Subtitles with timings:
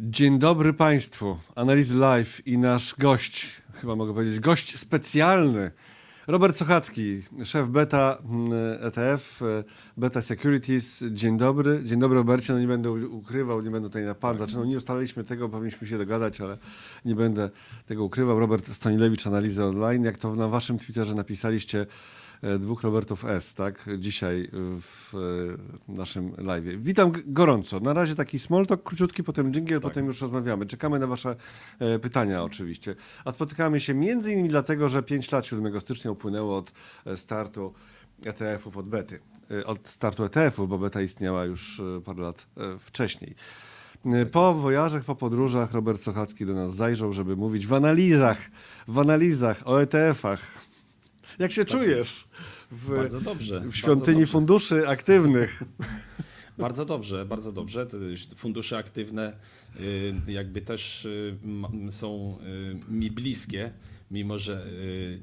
[0.00, 1.38] Dzień dobry Państwu.
[1.56, 5.70] Analizy Live i nasz gość, chyba mogę powiedzieć, gość specjalny.
[6.26, 9.64] Robert Sochacki, szef Beta mm, ETF, e,
[9.96, 11.04] Beta Securities.
[11.10, 11.80] Dzień dobry.
[11.84, 12.52] Dzień dobry Robercie.
[12.52, 14.64] No nie będę ukrywał, nie będę tutaj na pan zaczynał.
[14.64, 16.58] Nie ustaliliśmy tego, powinniśmy się dogadać, ale
[17.04, 17.50] nie będę
[17.86, 18.40] tego ukrywał.
[18.40, 20.04] Robert Stanilewicz, Analizy Online.
[20.04, 21.86] Jak to na waszym Twitterze napisaliście,
[22.58, 23.88] dwóch Robertów S, tak?
[23.98, 24.50] Dzisiaj
[24.80, 26.64] w e, naszym live.
[26.64, 27.80] Witam gorąco.
[27.80, 29.82] Na razie taki small talk króciutki, potem jingle, tak.
[29.82, 30.66] potem już rozmawiamy.
[30.66, 31.36] Czekamy na wasze
[31.78, 32.94] e, pytania oczywiście.
[33.24, 36.72] A spotykamy się między innymi dlatego, że 5 lat 7 stycznia upłynęło od
[37.16, 37.74] startu
[38.24, 39.20] ETF-ów od bety.
[39.66, 42.46] Od startu ETF-ów, bo beta istniała już parę lat
[42.80, 43.34] wcześniej.
[44.02, 48.38] Tak po wojażach, po podróżach Robert Sochacki do nas zajrzał, żeby mówić w analizach,
[48.88, 50.67] w analizach o ETF-ach,
[51.38, 52.24] jak się tak czujesz
[52.70, 54.32] w, bardzo dobrze, w świątyni dobrze.
[54.32, 55.62] funduszy aktywnych?
[56.58, 57.86] Bardzo dobrze, bardzo dobrze.
[58.36, 59.32] Fundusze aktywne
[59.80, 61.36] y, jakby też y,
[61.90, 62.38] są
[62.88, 63.72] y, mi bliskie,
[64.10, 64.66] mimo że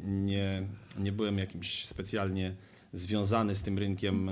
[0.03, 0.67] nie,
[0.99, 2.55] nie byłem jakimś specjalnie
[2.93, 4.29] związany z tym rynkiem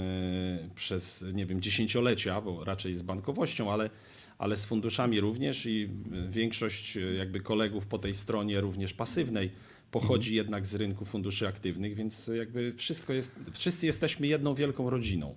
[0.76, 3.89] przez, nie wiem, dziesięciolecia, bo raczej z bankowością, ale,
[4.38, 5.89] ale z funduszami również i
[6.30, 9.52] większość jakby kolegów po tej stronie również pasywnej
[9.94, 15.36] pochodzi jednak z rynku funduszy aktywnych, więc jakby wszystko jest, wszyscy jesteśmy jedną wielką rodziną.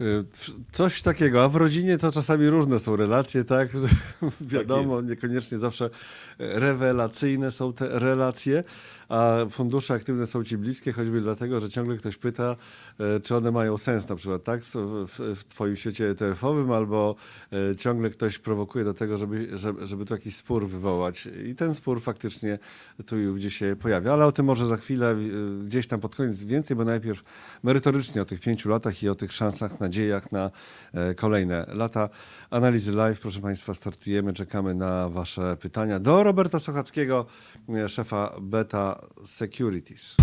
[0.00, 0.24] Y,
[0.72, 3.68] coś takiego, a w rodzinie to czasami różne są relacje, tak?
[4.40, 5.90] Wiadomo, tak niekoniecznie zawsze
[6.38, 8.64] rewelacyjne są te relacje,
[9.08, 12.56] a fundusze aktywne są ci bliskie, choćby dlatego, że ciągle ktoś pyta,
[13.00, 14.60] e, czy one mają sens na przykład, tak?
[14.64, 17.14] W, w twoim świecie ETF-owym, albo
[17.52, 21.28] e, ciągle ktoś prowokuje do tego, żeby, żeby, żeby tu jakiś spór wywołać.
[21.46, 22.58] I ten spór faktycznie
[23.06, 25.16] tu i ówdzie się pojawia, ale o tym może za chwilę, e,
[25.64, 27.22] gdzieś tam pod koniec więcej, bo najpierw
[27.62, 30.50] merytorycznie o tych pięciu latach i o tych szansach nadziejach na
[31.16, 32.08] kolejne lata.
[32.50, 36.00] Analizy live, proszę Państwa, startujemy, czekamy na Wasze pytania.
[36.00, 37.26] Do Roberta Sochackiego,
[37.88, 38.93] szefa Beta
[39.24, 40.16] Securities.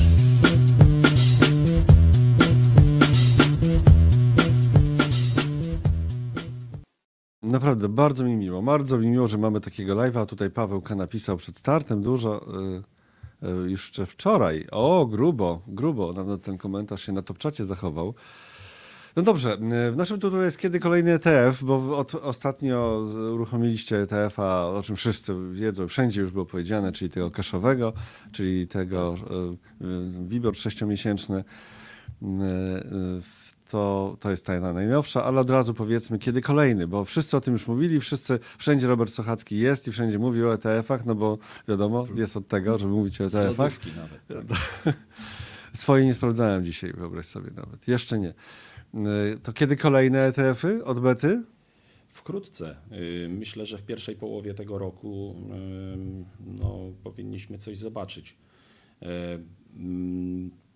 [7.44, 8.62] Naprawdę, bardzo mi miło.
[8.62, 10.26] Bardzo mi miło, że mamy takiego live'a.
[10.26, 12.46] Tutaj Pawełka napisał przed startem dużo.
[13.42, 14.66] Yy, jeszcze wczoraj.
[14.72, 16.14] O, grubo, grubo.
[16.14, 18.14] Nawet ten komentarz się na topczacie zachował.
[19.16, 19.58] No dobrze,
[19.92, 25.36] w naszym tytule jest kiedy kolejny ETF, bo od, ostatnio uruchomiliście ETF-a, o czym wszyscy
[25.52, 27.94] wiedzą, wszędzie już było powiedziane, czyli tego kaszowego,
[28.32, 29.16] czyli tego
[30.28, 31.44] WIBOR sześciomiesięczny.
[33.70, 37.54] To, to jest ta najnowsza, ale od razu powiedzmy, kiedy kolejny, bo wszyscy o tym
[37.54, 42.08] już mówili, wszyscy, wszędzie Robert Sochacki jest i wszędzie mówi o ETF-ach, no bo wiadomo,
[42.16, 43.74] jest od tego, żeby mówić o ETF-ach.
[43.96, 44.48] nawet.
[44.48, 44.94] Tak.
[45.74, 47.88] Swoje nie sprawdzałem dzisiaj, wyobraź sobie nawet.
[47.88, 48.34] Jeszcze nie.
[48.96, 51.44] Y, to kiedy kolejne ETF-y od Bety?
[52.10, 52.76] Wkrótce.
[52.92, 58.36] Y, myślę, że w pierwszej połowie tego roku y, no, powinniśmy coś zobaczyć.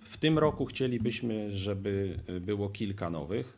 [0.04, 3.58] W tym roku chcielibyśmy, żeby było kilka nowych.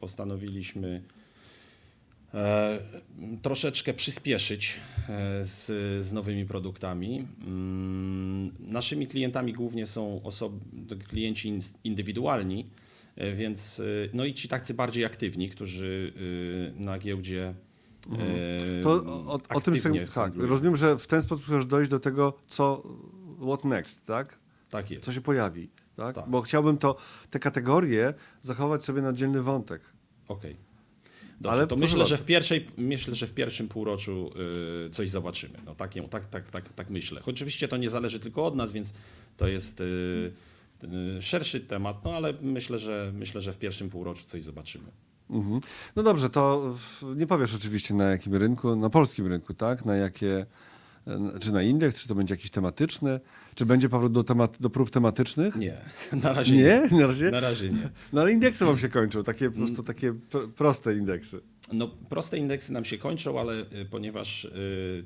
[0.00, 1.02] Postanowiliśmy
[3.42, 4.80] troszeczkę przyspieszyć
[5.40, 5.66] z,
[6.04, 7.26] z nowymi produktami.
[7.46, 10.58] Mm, naszymi klientami głównie są osoby,
[11.08, 12.79] klienci indywidualni, E,
[13.36, 16.12] więc, e, no i ci tacy bardziej aktywni, którzy
[16.76, 17.54] e, na giełdzie
[18.10, 18.30] mhm.
[18.82, 19.74] To o, o tym
[20.14, 22.82] tak, rozumiem, że w ten sposób chcesz dojść do tego, co
[23.42, 24.38] what next, tak?
[24.70, 25.04] Tak jest.
[25.04, 26.14] Co się pojawi, tak?
[26.14, 26.28] tak.
[26.28, 26.96] Bo chciałbym to,
[27.30, 29.82] te kategorie zachować sobie na oddzielny wątek.
[30.28, 30.50] Okej.
[30.50, 30.70] Okay.
[31.40, 34.30] Dobrze, Ale to myślę, że w pierwszej, myślę, że w pierwszym półroczu
[34.90, 35.58] coś zobaczymy.
[35.66, 37.22] No, tak, tak, tak, tak, tak myślę.
[37.26, 38.94] Oczywiście to nie zależy tylko od nas, więc
[39.36, 39.82] to jest
[41.20, 44.90] szerszy temat, no ale myślę, że myślę, że w pierwszym półroczu coś zobaczymy.
[45.30, 45.60] Mhm.
[45.96, 46.74] No dobrze, to
[47.16, 49.84] nie powiesz oczywiście na jakim rynku, na polskim rynku, tak?
[49.84, 50.46] Na jakie,
[51.40, 53.20] czy na indeks, czy to będzie jakiś tematyczny,
[53.54, 55.56] czy będzie powrót do, temat, do prób tematycznych?
[55.56, 55.78] Nie,
[56.22, 56.88] na razie nie.
[56.92, 57.00] nie.
[57.00, 57.30] Na, razie?
[57.30, 57.90] na razie nie.
[58.12, 60.14] No ale indeksy wam się kończą, takie po prostu takie
[60.56, 61.40] proste indeksy.
[61.72, 65.04] No, proste indeksy nam się kończą, ale y, ponieważ y,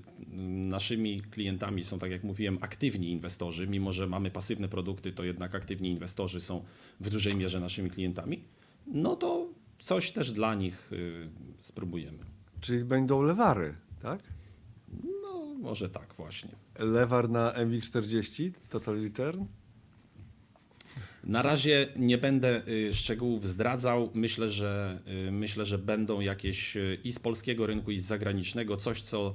[0.69, 5.55] naszymi klientami są, tak jak mówiłem, aktywni inwestorzy, mimo że mamy pasywne produkty, to jednak
[5.55, 6.65] aktywni inwestorzy są
[7.01, 8.45] w dużej mierze naszymi klientami,
[8.87, 9.49] no to
[9.79, 11.23] coś też dla nich y,
[11.59, 12.19] spróbujemy.
[12.61, 14.34] Czyli będą lewary, tak?
[15.61, 16.51] Może tak właśnie.
[16.79, 19.45] Lewar na MW40, Total Return?
[21.27, 24.11] Na razie nie będę y, szczegółów zdradzał.
[24.15, 28.77] Myślę, że y, myślę, że będą jakieś y, i z polskiego rynku, i z zagranicznego
[28.77, 29.35] coś, co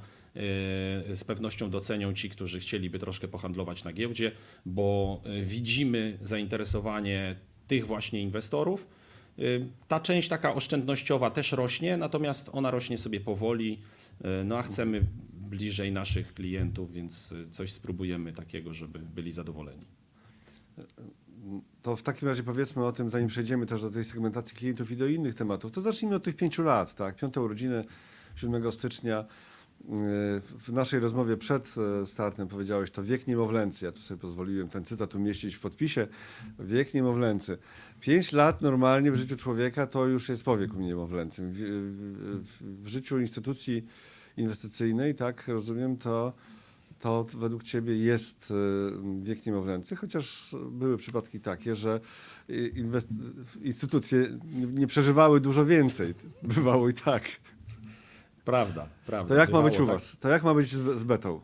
[1.14, 4.32] z pewnością docenią ci, którzy chcieliby troszkę pohandlować na giełdzie,
[4.66, 7.36] bo widzimy zainteresowanie
[7.68, 8.88] tych właśnie inwestorów
[9.88, 13.80] Ta część taka oszczędnościowa też rośnie, natomiast ona rośnie sobie powoli,
[14.46, 15.02] no a chcemy
[15.50, 19.86] bliżej naszych klientów, więc coś spróbujemy takiego, żeby byli zadowoleni.
[21.82, 24.98] To w takim razie powiedzmy o tym, zanim przejdziemy też do tej segmentacji klientów i
[24.98, 27.16] do innych tematów, to zacznijmy od tych pięciu lat, tak?
[27.16, 27.84] Piąte urodziny
[28.36, 29.26] 7 stycznia.
[30.60, 33.86] W naszej rozmowie przed e, startem powiedziałeś to wiek niemowlęcy.
[33.86, 36.08] Ja tu sobie pozwoliłem ten cytat umieścić w podpisie.
[36.60, 37.58] Wiek niemowlęcy.
[38.00, 41.52] Pięć lat normalnie w życiu człowieka to już jest powiek niemowlęcym.
[41.54, 41.58] W,
[42.44, 43.86] w, w życiu instytucji
[44.40, 46.34] inwestycyjnej, tak rozumiem, to
[47.00, 52.00] to według Ciebie jest e, wiek niemowlęcy, chociaż były przypadki takie, że
[53.62, 54.28] instytucje
[54.74, 56.14] nie przeżywały dużo więcej.
[56.44, 57.24] Bywało i tak.
[58.46, 59.36] Prawda, prawda.
[59.36, 59.96] To jak ma być u tak.
[59.96, 60.18] Was?
[60.20, 61.42] To jak ma być z, z betą?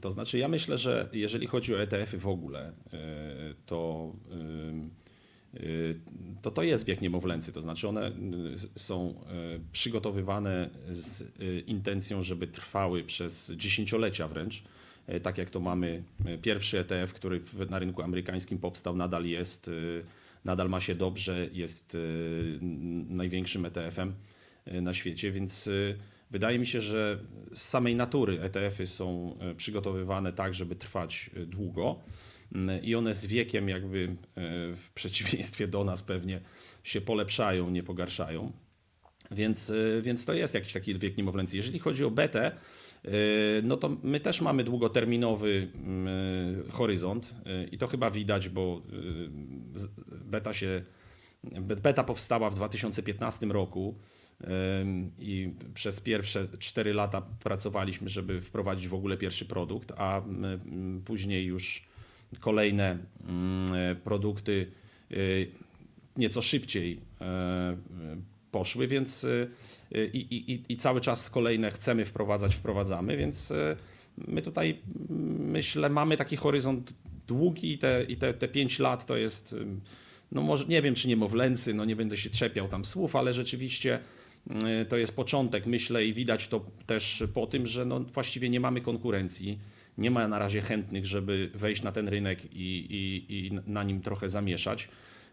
[0.00, 4.12] To znaczy, ja myślę, że jeżeli chodzi o ETF-y w ogóle, e, to,
[6.42, 7.52] to to jest wiek niemowlęcy.
[7.52, 8.12] To znaczy, one
[8.76, 9.14] są
[9.72, 11.24] przygotowywane z
[11.66, 14.62] intencją, żeby trwały przez dziesięciolecia wręcz.
[15.22, 16.02] Tak jak to mamy
[16.42, 17.40] pierwszy ETF, który
[17.70, 19.70] na rynku amerykańskim powstał, nadal jest,
[20.44, 21.96] nadal ma się dobrze, jest
[23.08, 24.14] największym ETF-em
[24.66, 25.70] na świecie, więc
[26.30, 27.18] wydaje mi się, że
[27.54, 31.98] z samej natury ETF-y są przygotowywane tak, żeby trwać długo
[32.82, 34.16] i one z wiekiem jakby
[34.76, 36.40] w przeciwieństwie do nas pewnie
[36.84, 38.52] się polepszają, nie pogarszają.
[39.30, 39.72] Więc,
[40.02, 41.56] więc to jest jakiś taki wiek niemowlęcy.
[41.56, 42.52] Jeżeli chodzi o betę,
[43.04, 43.10] E,
[43.62, 46.08] no to my też mamy długoterminowy mm,
[46.68, 48.82] e, horyzont e, i to chyba widać, bo
[50.10, 50.82] beta się
[51.60, 53.98] beta powstała w 2015 roku
[55.18, 60.22] i przez pierwsze 4 lata pracowaliśmy, żeby wprowadzić w ogóle pierwszy produkt, a
[61.04, 61.87] później już
[62.40, 62.98] kolejne
[63.28, 64.70] mm, produkty
[66.16, 67.00] nieco szybciej
[68.50, 69.26] poszły, więc
[70.12, 73.76] i, i, i cały czas kolejne chcemy wprowadzać, wprowadzamy, więc e,
[74.26, 74.78] my tutaj
[75.38, 76.92] myślę, mamy taki horyzont
[77.26, 79.54] długi i te, i te, te 5 lat to jest,
[80.32, 84.00] no może nie wiem czy niemowlęcy, no nie będę się czepiał tam słów, ale rzeczywiście
[84.50, 88.60] e, to jest początek, myślę, i widać to też po tym, że no właściwie nie
[88.60, 89.58] mamy konkurencji.
[89.98, 94.00] Nie ma na razie chętnych, żeby wejść na ten rynek i, i, i na nim
[94.00, 94.88] trochę zamieszać.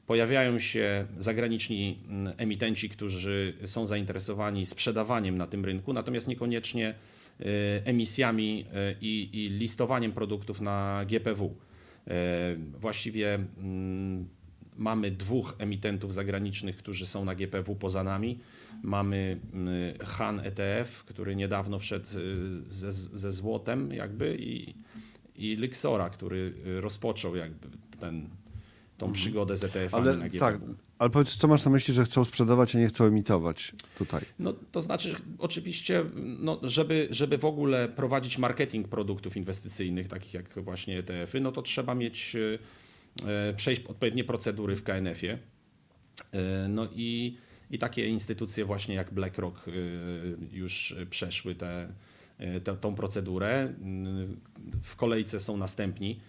[0.07, 6.94] Pojawiają się zagraniczni mm, emitenci, którzy są zainteresowani sprzedawaniem na tym rynku, natomiast niekoniecznie
[7.41, 7.45] y,
[7.85, 11.45] emisjami y, i, i listowaniem produktów na GPW.
[11.45, 12.12] Y,
[12.79, 14.27] właściwie mm,
[14.77, 18.39] mamy dwóch emitentów zagranicznych, którzy są na GPW poza nami.
[18.85, 19.39] Mamy
[20.03, 22.05] Han ETF, który niedawno wszedł
[22.67, 24.75] ze, ze złotem jakby i,
[25.35, 27.67] i Lixora, który rozpoczął jakby
[27.99, 28.29] ten
[28.97, 29.13] tą mhm.
[29.13, 30.39] przygodę z ETF-ami ale, na GPW.
[30.39, 30.59] Tak,
[30.99, 34.21] ale powiedz, co masz na myśli, że chcą sprzedawać, a nie chcą emitować tutaj?
[34.39, 40.59] No, to znaczy, oczywiście, no, żeby, żeby w ogóle prowadzić marketing produktów inwestycyjnych, takich jak
[40.59, 42.35] właśnie ETF-y, no to trzeba mieć,
[43.25, 45.38] e, przejść odpowiednie procedury w KNF-ie.
[46.31, 47.38] E, no i,
[47.71, 49.71] i takie instytucje właśnie jak BlackRock e,
[50.51, 51.94] już przeszły tę
[52.63, 53.73] te, tą procedurę.
[54.81, 56.19] W kolejce są następni.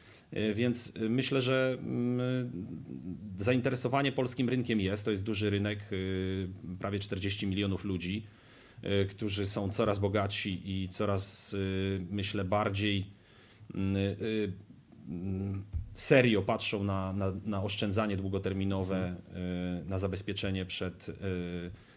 [0.54, 2.50] Więc myślę, że mm,
[3.36, 5.04] zainteresowanie polskim rynkiem jest.
[5.04, 5.90] To jest duży rynek,
[6.78, 8.26] prawie 40 milionów ludzi,
[9.08, 11.56] którzy są coraz bogatsi i coraz,
[12.10, 13.06] myślę, bardziej
[13.74, 14.16] mm,
[15.96, 19.16] serio patrzą na, na, na oszczędzanie długoterminowe,
[19.86, 21.06] na zabezpieczenie przed,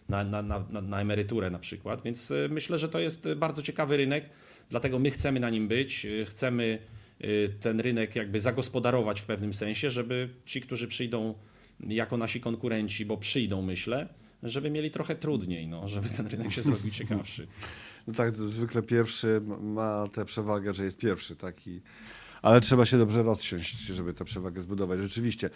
[0.09, 2.01] na, na, na, na emeryturę na przykład.
[2.03, 4.29] Więc myślę, że to jest bardzo ciekawy rynek,
[4.69, 6.79] dlatego my chcemy na nim być, chcemy
[7.23, 11.33] Y, ten rynek jakby zagospodarować w pewnym sensie, żeby ci, którzy przyjdą
[11.79, 14.07] jako nasi konkurenci, bo przyjdą, myślę,
[14.43, 17.47] żeby mieli trochę trudniej, no, żeby ten rynek się zrobił ciekawszy.
[18.07, 21.81] No tak, zwykle pierwszy ma tę przewagę, że jest pierwszy, taki.
[22.41, 24.99] Ale trzeba się dobrze rozsiąść, żeby tę przewagę zbudować.
[24.99, 25.49] Rzeczywiście.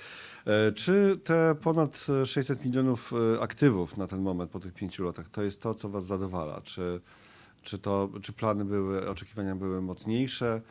[0.45, 5.29] E, czy te ponad 600 milionów e, aktywów na ten moment po tych pięciu latach
[5.29, 6.61] to jest to, co Was zadowala?
[6.61, 7.01] Czy,
[7.63, 10.61] czy, to, czy plany były, oczekiwania były mocniejsze?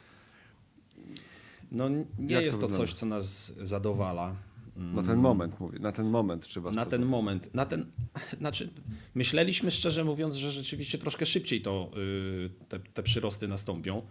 [1.73, 1.89] No
[2.19, 4.35] nie Jak jest to, to coś, co nas zadowala.
[4.77, 6.71] Na ten moment mówię, na ten moment trzeba.
[6.71, 7.87] Na ten moment, na ten,
[8.39, 8.71] znaczy
[9.15, 14.03] myśleliśmy szczerze mówiąc, że rzeczywiście troszkę szybciej to, y, te, te przyrosty nastąpią.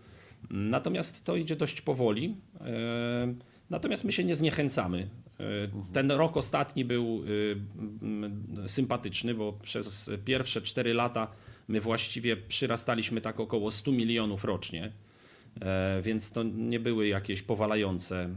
[0.50, 2.36] Natomiast to idzie dość powoli.
[2.56, 2.62] Y,
[3.70, 5.00] natomiast my się nie zniechęcamy.
[5.00, 5.44] Y,
[5.94, 7.24] ten rok ostatni był
[8.66, 11.28] sympatyczny, bo przez pierwsze 4 lata
[11.68, 14.92] my właściwie przyrastaliśmy tak około 100 milionów rocznie.
[15.62, 18.30] E, więc to nie były jakieś powalające e,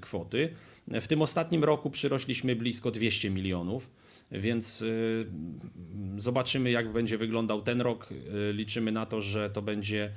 [0.00, 0.54] kwoty.
[0.88, 3.90] W tym ostatnim roku przyrośliśmy blisko 200 milionów.
[4.32, 4.84] Więc
[6.16, 8.08] zobaczymy, jak będzie wyglądał ten rok.
[8.52, 10.10] Liczymy na to, że to będzie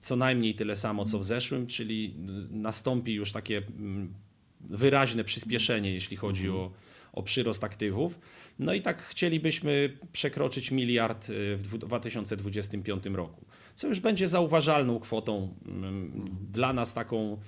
[0.00, 2.14] co najmniej tyle samo, co w zeszłym, czyli
[2.50, 4.14] nastąpi już takie mm,
[4.60, 6.72] wyraźne przyspieszenie, jeśli chodzi o,
[7.12, 8.18] o przyrost aktywów.
[8.58, 16.36] No i tak chcielibyśmy przekroczyć miliard w 2025 roku, co już będzie zauważalną kwotą mm,
[16.52, 17.38] dla nas taką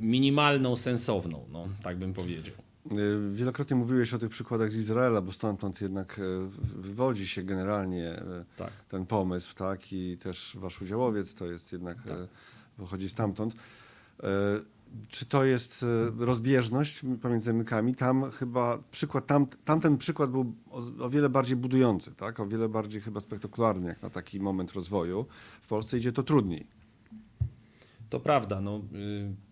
[0.00, 2.65] minimalną, sensowną, no, tak bym powiedział.
[3.30, 6.20] Wielokrotnie mówiłeś o tych przykładach z Izraela, bo stamtąd jednak
[6.76, 8.22] wywodzi się generalnie
[8.56, 8.70] tak.
[8.88, 9.92] ten pomysł, tak?
[9.92, 12.16] I też wasz udziałowiec to jest jednak, tak.
[12.76, 13.54] pochodzi stamtąd.
[15.08, 15.84] Czy to jest
[16.18, 17.94] rozbieżność pomiędzy rynkami?
[17.94, 22.40] Tam chyba przykład, tam, tamten przykład był o, o, wiele bardziej budujący, tak?
[22.40, 25.26] o wiele bardziej chyba spektakularny jak na taki moment rozwoju.
[25.60, 26.66] W Polsce idzie to trudniej.
[28.08, 28.60] To prawda.
[28.60, 29.45] No, y,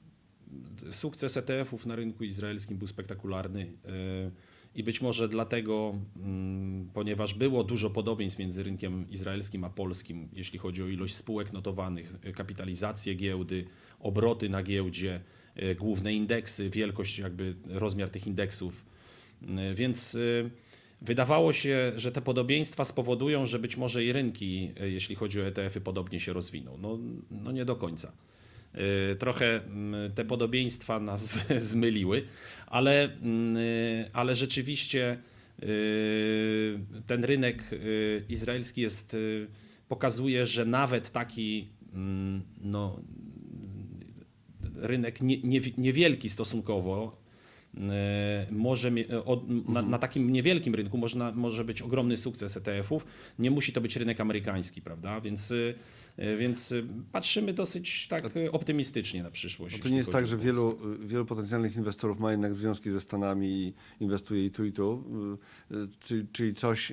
[0.91, 3.63] sukces ETF-ów na rynku izraelskim był spektakularny.
[3.63, 4.31] Y,
[4.75, 10.59] I być może dlatego, mm, ponieważ było dużo podobieństw między rynkiem izraelskim a polskim, jeśli
[10.59, 13.67] chodzi o ilość spółek notowanych, kapitalizację giełdy,
[14.01, 15.21] obroty na giełdzie,
[15.55, 18.85] e, główne indeksy, wielkość, jakby rozmiar tych indeksów.
[19.75, 20.19] Więc
[21.03, 25.81] wydawało się, że te podobieństwa spowodują, że być może i rynki, jeśli chodzi o ETF-y,
[25.81, 26.79] podobnie się rozwiną.
[26.79, 26.99] No,
[27.31, 28.13] no nie do końca.
[29.19, 29.61] Trochę
[30.15, 31.39] te podobieństwa nas
[31.71, 32.25] zmyliły,
[32.67, 33.09] ale,
[34.13, 35.19] ale rzeczywiście
[37.07, 37.71] ten rynek
[38.29, 39.17] izraelski jest,
[39.89, 41.69] pokazuje, że nawet taki
[42.61, 43.01] no,
[44.75, 47.25] rynek nie, nie, niewielki stosunkowo,
[48.51, 48.91] może
[49.69, 53.07] na, na, takim niewielkim rynku można, może być ogromny sukces ETF-ów.
[53.39, 55.21] Nie musi to być rynek amerykański, prawda?
[55.21, 55.55] Więc,
[56.19, 56.75] więc
[57.13, 59.77] patrzymy dosyć tak optymistycznie na przyszłość.
[59.77, 63.49] Bo to nie jest tak, że wielu, wielu potencjalnych inwestorów ma jednak związki ze Stanami
[63.49, 65.05] i inwestuje i tu i tu,
[66.33, 66.93] czyli, coś,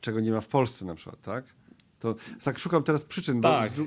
[0.00, 1.44] czego nie ma w Polsce na przykład, tak?
[2.00, 2.14] To
[2.44, 3.42] tak szukam teraz przyczyn.
[3.42, 3.72] Tak.
[3.72, 3.84] Bo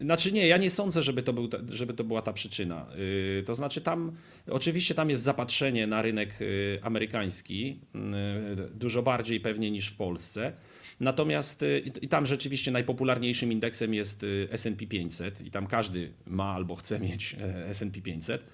[0.00, 2.86] znaczy nie, ja nie sądzę, żeby to, był, żeby to była ta przyczyna.
[3.40, 4.12] Y, to znaczy tam,
[4.50, 10.52] oczywiście tam jest zapatrzenie na rynek y, amerykański, y, dużo bardziej pewnie niż w Polsce.
[11.00, 11.64] Natomiast
[12.02, 17.36] i tam rzeczywiście najpopularniejszym indeksem jest S&P 500 i tam każdy ma albo chce mieć
[17.68, 18.44] S&P 500.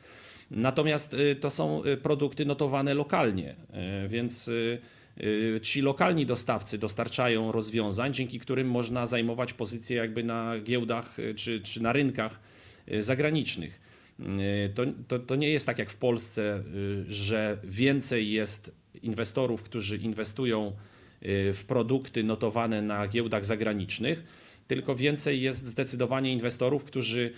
[0.51, 3.57] Natomiast to są produkty notowane lokalnie,
[4.09, 4.51] więc
[5.21, 11.35] Y, ci lokalni dostawcy dostarczają rozwiązań, dzięki którym można zajmować pozycje jakby na giełdach y,
[11.35, 12.41] czy, czy na rynkach
[12.93, 13.93] y, zagranicznych.
[14.75, 16.63] To, to, to nie jest tak jak w Polsce,
[17.09, 20.73] że więcej jest inwestorów, którzy inwestują
[21.25, 24.25] w produkty notowane na giełdach zagranicznych,
[24.69, 27.33] tylko więcej jest zdecydowanie inwestorów, którzy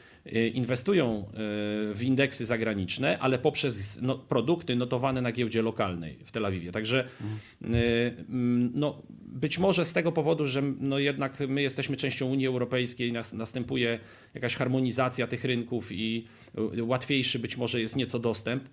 [0.54, 1.33] inwestują e,
[1.95, 6.73] w indeksy zagraniczne, ale poprzez no, produkty notowane na giełdzie lokalnej w Tel Awiwie.
[6.73, 7.09] Także
[7.61, 8.71] mhm.
[8.75, 13.33] no, być może z tego powodu, że no, jednak my jesteśmy częścią Unii Europejskiej, nas,
[13.33, 13.99] następuje
[14.35, 16.26] jakaś harmonizacja tych rynków i
[16.81, 18.64] łatwiejszy być może jest nieco dostęp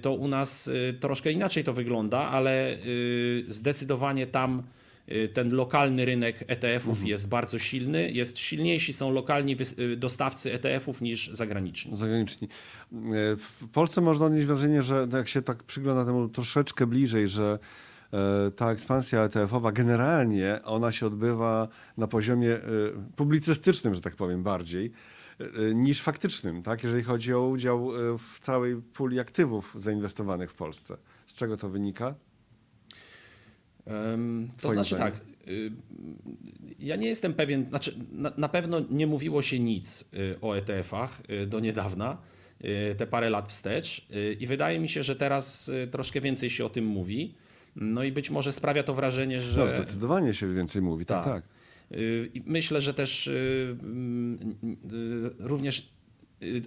[0.00, 2.78] to u nas troszkę inaczej to wygląda, ale
[3.48, 4.81] zdecydowanie tam Y,
[5.32, 7.06] ten lokalny rynek ETF-ów mhm.
[7.06, 8.10] jest bardzo silny.
[8.10, 11.96] Jest silniejsi są lokalni y, dostawcy ETF-ów niż zagraniczni.
[11.96, 12.48] Zagraniczni.
[12.48, 17.58] Y, w Polsce można odnieść wrażenie, że jak się tak przygląda temu troszeczkę bliżej, że
[18.56, 22.58] ta ekspansja ETF-owa generalnie ona się odbywa na poziomie
[23.16, 24.92] publicystycznym, że tak powiem, bardziej
[25.74, 26.84] niż faktycznym, tak?
[26.84, 30.96] jeżeli chodzi o udział w całej puli aktywów zainwestowanych w Polsce.
[31.26, 32.14] Z czego to wynika?
[34.60, 35.72] To znaczy tak, y,
[36.78, 41.22] ja nie jestem pewien, znaczy na, na, pewno nie mówiło się nic y, o ETF-ach
[41.30, 42.18] y, do niedawna,
[42.96, 44.06] te parę lat wstecz
[44.40, 47.34] i wydaje mi się, że teraz troszkę więcej się o tym mówi.
[47.76, 49.60] No i być może sprawia to wrażenie, że...
[49.60, 51.42] No, zdecydowanie się więcej mówi, tak, tak.
[51.42, 51.50] tak.
[52.46, 53.30] Myślę, że też
[55.38, 55.92] również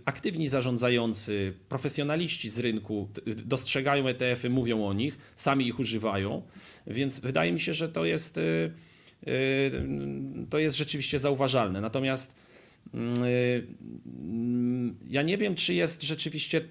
[0.05, 3.09] aktywni zarządzający, profesjonaliści z rynku
[3.45, 6.41] dostrzegają ETF-y, mówią o nich, sami ich używają,
[6.87, 8.71] więc wydaje mi się, że to jest, y,
[9.27, 9.85] y,
[10.49, 11.81] to jest rzeczywiście zauważalne.
[11.81, 12.35] Natomiast
[15.07, 16.61] ja nie wiem, czy jest rzeczywiście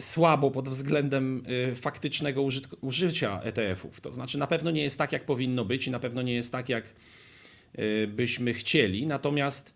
[0.00, 1.42] słabo pod względem
[1.74, 2.46] faktycznego
[2.80, 4.00] użycia ETF-ów.
[4.00, 6.52] To znaczy, na pewno nie jest tak, jak powinno być i na pewno nie jest
[6.52, 6.84] tak, jak
[8.08, 9.06] byśmy chcieli.
[9.06, 9.74] Natomiast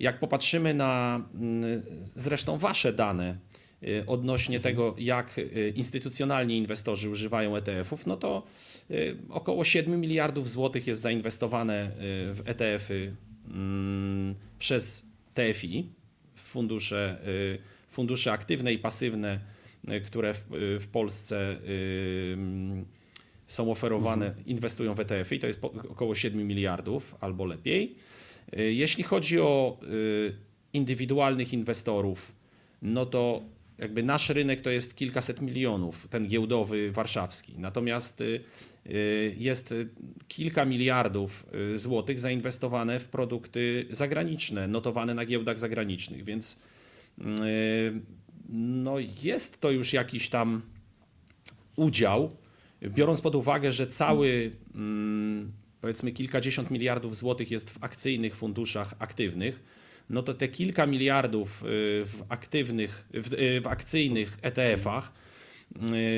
[0.00, 1.82] jak popatrzymy na mm,
[2.14, 3.36] zresztą Wasze dane
[3.82, 4.74] y, odnośnie mhm.
[4.74, 8.42] tego, jak y, instytucjonalni inwestorzy używają ETF-ów, no to
[8.90, 11.90] y, około 7 miliardów złotych jest zainwestowane
[12.34, 13.16] w ETF-y
[13.48, 15.88] mm, przez TFI,
[16.36, 17.18] fundusze,
[17.90, 19.40] fundusze aktywne i pasywne
[20.06, 20.34] które
[20.80, 21.56] w, Polsce
[23.46, 24.46] są oferowane, mhm.
[24.46, 27.96] inwestują w ETF-y i to jest około 7 miliardów albo lepiej.
[28.52, 29.80] Jeśli chodzi o
[30.72, 32.32] indywidualnych inwestorów,
[32.82, 33.42] no to
[33.78, 37.54] jakby nasz rynek to jest kilkaset milionów, ten giełdowy warszawski.
[37.58, 38.40] Natomiast y,
[38.86, 39.74] y, jest
[40.28, 46.62] kilka miliardów y, złotych zainwestowane w produkty zagraniczne, notowane na giełdach zagranicznych, więc
[48.48, 50.62] no jest to już jakiś tam
[51.76, 52.36] udział,
[52.82, 59.62] biorąc pod uwagę, że cały mm, powiedzmy kilkadziesiąt miliardów złotych jest w akcyjnych funduszach aktywnych
[60.10, 61.66] no to te kilka miliardów y,
[62.04, 65.12] w aktywnych, w, y, w akcyjnych ETF-ach,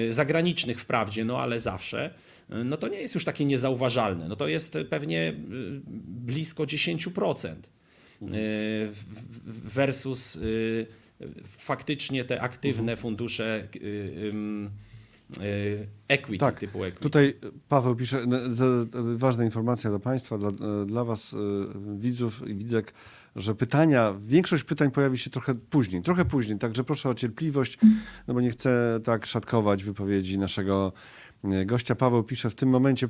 [0.09, 2.15] y, zagranicznych wprawdzie, no ale zawsze,
[2.65, 4.29] no to nie jest już takie niezauważalne.
[4.29, 5.35] No to jest pewnie
[6.07, 7.55] blisko 10%
[9.47, 10.39] versus
[11.45, 13.69] faktycznie te aktywne fundusze
[16.09, 17.03] equity tak, typu equity.
[17.03, 17.35] Tutaj
[17.69, 18.19] Paweł pisze,
[19.17, 20.51] ważna informacja dla Państwa, dla,
[20.87, 21.37] dla Was,
[21.97, 22.93] widzów i widzek,
[23.37, 27.79] że pytania, większość pytań pojawi się trochę później, trochę później, także proszę o cierpliwość,
[28.29, 30.93] no bo nie chcę tak szatkować wypowiedzi naszego
[31.45, 31.95] e, gościa.
[31.95, 33.09] Paweł pisze, w tym momencie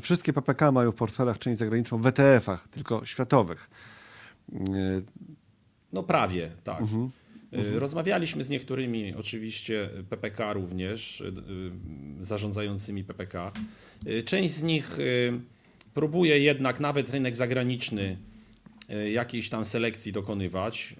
[0.00, 3.70] wszystkie PPK mają w portfelach część zagraniczną w ETF-ach, tylko światowych.
[4.52, 4.58] E,
[5.92, 6.80] no prawie, tak.
[6.80, 7.10] Mhm.
[7.52, 7.78] E, mhm.
[7.78, 11.22] Rozmawialiśmy z niektórymi, oczywiście PPK również,
[12.20, 13.52] zarządzającymi PPK.
[14.24, 14.98] Część z nich
[15.94, 18.16] próbuje jednak nawet rynek zagraniczny
[19.12, 20.94] jakiejś tam selekcji dokonywać.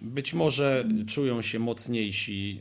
[0.00, 2.60] Być może czują się mocniejsi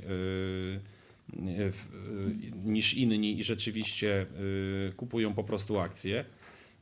[2.65, 4.25] niż inni i rzeczywiście
[4.98, 6.25] kupują po prostu akcje.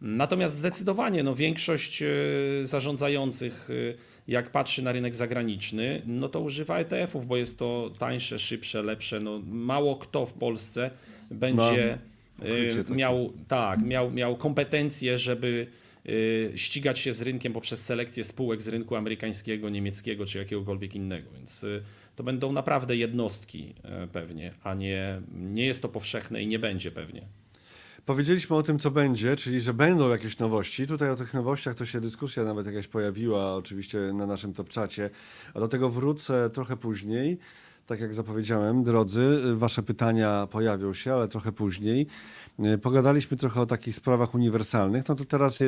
[0.01, 2.03] Natomiast zdecydowanie no, większość
[2.63, 3.69] zarządzających,
[4.27, 9.19] jak patrzy na rynek zagraniczny, no to używa ETF-ów, bo jest to tańsze, szybsze, lepsze.
[9.19, 10.91] No, mało kto w Polsce
[11.31, 11.97] będzie
[12.89, 15.67] miał, tak, miał, miał kompetencje, żeby
[16.09, 21.29] Y, ścigać się z rynkiem poprzez selekcję spółek z rynku amerykańskiego, niemieckiego czy jakiegokolwiek innego.
[21.31, 21.83] Więc y,
[22.15, 26.91] to będą naprawdę jednostki y, pewnie, a nie, nie jest to powszechne i nie będzie
[26.91, 27.21] pewnie.
[28.05, 30.87] Powiedzieliśmy o tym, co będzie, czyli że będą jakieś nowości.
[30.87, 35.09] Tutaj o tych nowościach to się dyskusja nawet jakaś pojawiła, oczywiście na naszym top czacie,
[35.53, 37.37] a do tego wrócę trochę później.
[37.87, 42.07] Tak jak zapowiedziałem, drodzy, wasze pytania pojawią się, ale trochę później.
[42.59, 45.03] E, pogadaliśmy trochę o takich sprawach uniwersalnych.
[45.09, 45.59] No to teraz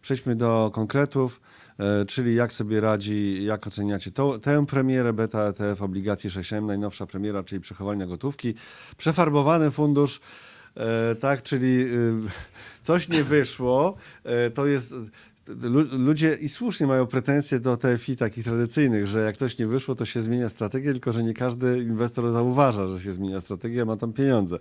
[0.00, 1.40] przejdźmy do konkretów,
[1.78, 7.06] e, czyli jak sobie radzi, jak oceniacie to, tę premierę beta ETF obligacji 6M, najnowsza
[7.06, 8.54] premiera, czyli przechowania gotówki,
[8.96, 10.20] przefarbowany fundusz.
[10.76, 11.86] E, tak, czyli
[12.82, 13.96] coś nie wyszło.
[14.54, 14.94] To jest
[15.92, 20.04] ludzie i słusznie mają pretensje do TFI takich tradycyjnych, że jak coś nie wyszło, to
[20.04, 24.12] się zmienia strategię, tylko że nie każdy inwestor zauważa, że się zmienia strategia, ma tam
[24.12, 24.58] pieniądze.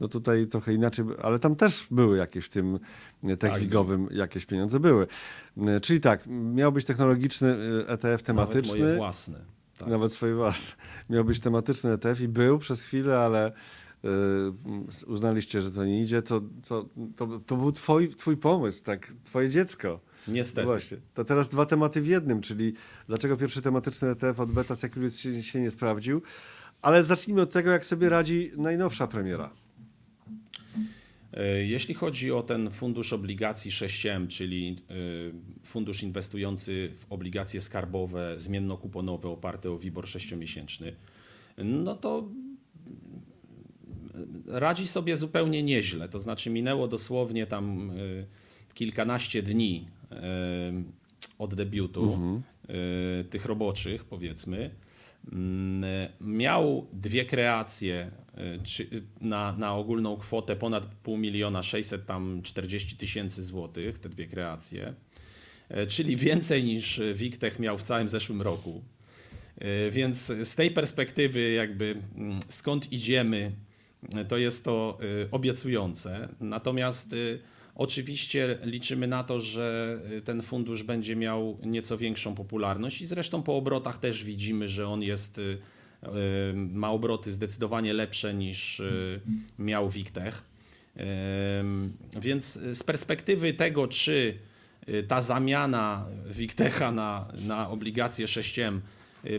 [0.00, 2.78] No tutaj trochę inaczej, ale tam też były jakieś w tym
[3.38, 5.06] techwigowym, tak, jakieś pieniądze były.
[5.82, 8.78] Czyli tak, miał być technologiczny ETF tematyczny.
[8.78, 9.38] Nawet moje własne.
[9.78, 9.88] Tak.
[9.88, 10.74] Nawet swoje własne.
[11.10, 13.52] Miał być tematyczny ETF i był przez chwilę, ale
[15.06, 19.48] uznaliście, że to nie idzie, to, to, to, to był twój, twój pomysł, tak, twoje
[19.48, 20.00] dziecko.
[20.28, 20.66] Niestety.
[20.66, 20.96] Właśnie.
[21.14, 22.72] To teraz dwa tematy w jednym, czyli
[23.06, 26.22] dlaczego pierwszy tematyczny ETF od Beta Securities się, się nie sprawdził.
[26.82, 29.52] Ale zacznijmy od tego, jak sobie radzi najnowsza premiera.
[31.32, 34.94] E, jeśli chodzi o ten fundusz obligacji 6M, czyli e,
[35.64, 40.92] fundusz inwestujący w obligacje skarbowe zmiennokuponowe oparte o WIBOR 6-miesięczny,
[41.58, 42.28] no to
[44.46, 46.08] radzi sobie zupełnie nieźle.
[46.08, 47.94] To znaczy minęło dosłownie tam e,
[48.74, 49.86] kilkanaście dni
[51.38, 52.42] od debiutu mhm.
[52.68, 54.70] E, tych roboczych, powiedzmy.
[55.32, 55.84] Mm,
[56.20, 58.40] miał dwie kreacje e,
[59.20, 64.94] na, na ogólną kwotę ponad pół miliona 600 tam 40 tysięcy złotych, te dwie kreacje,
[65.68, 68.82] e, czyli więcej niż Wiktech miał w całym zeszłym roku.
[69.90, 73.52] Więc z tej perspektywy jakby mm, skąd idziemy,
[74.28, 74.98] to jest to
[75.30, 76.28] obiecujące.
[76.40, 77.14] Natomiast
[77.74, 83.42] Oczywiście liczymy na to, że y, ten fundusz będzie miał nieco większą popularność i zresztą
[83.42, 86.08] po obrotach też widzimy, że on jest, y, y,
[86.54, 88.82] ma obroty zdecydowanie lepsze niż
[89.58, 90.52] miał Wiktech.
[92.20, 94.38] Więc z perspektywy tego, czy
[95.08, 98.80] ta zamiana Wiktecha na, na obligacje 6M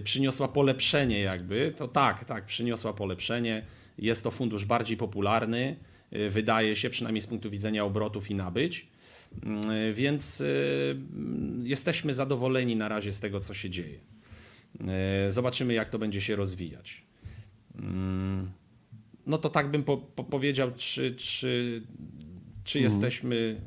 [0.03, 3.65] przyniosła polepszenie jakby, to tak, tak, przyniosła polepszenie.
[3.97, 5.75] Jest to fundusz bardziej popularny.
[6.15, 8.87] Y, wydaje się, przynajmniej z punktu widzenia obrotów i nabyć.
[9.89, 10.95] Y, więc y,
[11.63, 13.99] jesteśmy zadowoleni na razie z tego, co się dzieje.
[15.27, 17.03] Zobaczymy, jak to będzie się rozwijać.
[17.79, 18.51] mm,
[19.27, 21.83] no to tak bym po, po powiedział, czy, czy,
[22.63, 22.83] czy Mhm.
[22.83, 23.61] jesteśmy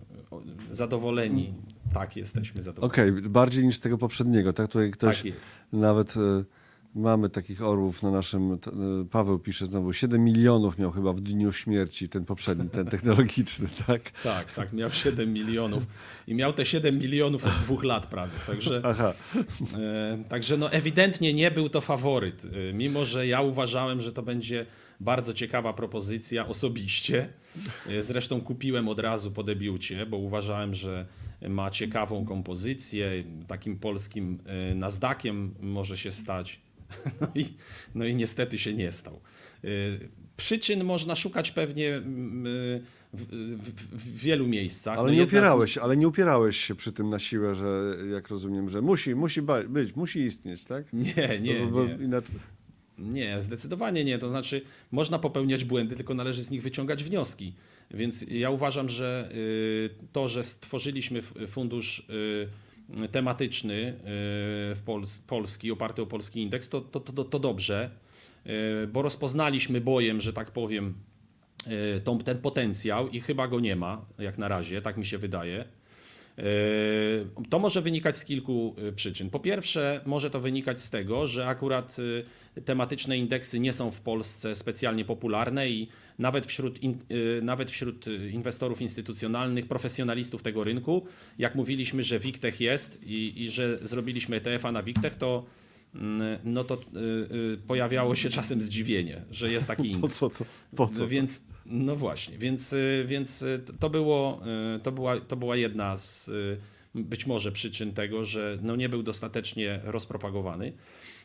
[0.71, 1.55] zadowoleni.
[1.95, 2.93] Tak, jesteśmy zadowoleni.
[2.93, 4.67] Okej, bardziej niż tego poprzedniego, tak?
[4.69, 5.41] Tutaj ktoś Tak jest.
[5.73, 6.45] nawet e,
[6.95, 8.59] mamy takich orłów na naszym, e,
[9.11, 14.11] Paweł pisze znowu, 7 milionów miał chyba w dniu śmierci ten poprzedni, ten technologiczny, tak?
[14.11, 15.87] Tak, tak, miał 7 milionów
[16.27, 18.33] i miał te 7 milionów od dwóch lat prawie.
[18.47, 19.13] Także, Aha,
[19.75, 22.43] e, także no ewidentnie nie był to faworyt,
[22.75, 24.67] mimo że ja uważałem, że to będzie
[25.01, 27.29] bardzo ciekawa propozycja osobiście.
[27.89, 31.07] E, Zresztą kupiłem od razu po debiucie, bo uważałem, że
[31.49, 34.39] ma ciekawą kompozycję, takim polskim
[34.71, 36.61] e, Nasdaqiem może się stać.
[37.21, 37.47] No i,
[37.95, 39.21] no i niestety się nie stał.
[39.65, 42.71] Y, Przyczyn można szukać pewnie w,
[43.13, 44.99] w, w wielu miejscach.
[44.99, 47.95] ale No nie jedna z- upierałeś, ale nie upierałeś się przy tym na siłę, że
[48.13, 50.93] jak rozumiem, że musi, musi być, musi istnieć, tak?
[50.93, 51.95] Nie, nie, Bo- bo nie.
[52.05, 52.37] Inaczej,
[52.99, 54.19] Nie, zdecydowanie nie.
[54.19, 57.53] To znaczy, można popełniać błędy, tylko należy z nich wyciągać wnioski.
[57.91, 62.07] Więc ja uważam, że y, to, że stworzyliśmy fundusz
[63.05, 63.95] y, tematyczny y,
[64.75, 67.91] w Pols polski, oparty o polski indeks, to, to, to, to dobrze,
[68.93, 70.95] bo rozpoznaliśmy bojem, że tak powiem,
[72.05, 75.65] tą, ten potencjał i chyba go nie ma, jak na razie, tak mi się wydaje.
[77.51, 79.31] To może wynikać z kilku przyczyn.
[79.31, 81.97] Po pierwsze, może to wynikać z tego, że akurat
[82.65, 85.89] tematyczne indeksy nie są w Polsce specjalnie popularne i
[86.19, 91.07] nawet wśród, in, y, nawet wśród y, inwestorów instytucjonalnych, profesjonalistów tego rynku,
[91.39, 95.47] jak mówiliśmy, że WIGTech jest i, i że zrobiliśmy ETF-a na WIGTech, to
[95.95, 100.19] mm, no to y, pojawiało się czasem zdziwienie, że jest taki po indeks.
[100.19, 100.45] co to?
[100.77, 101.09] Po co?
[101.09, 102.75] Więc, no właśnie, więc,
[103.07, 103.45] więc
[103.81, 104.41] to, było,
[104.83, 106.31] to, była, to była jedna z
[106.95, 110.73] być może przyczyn tego, że no nie był dostatecznie rozpropagowany.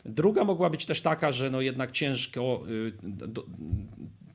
[0.06, 3.46] Druga mogła być też taka, że no jednak ciężko, y, do,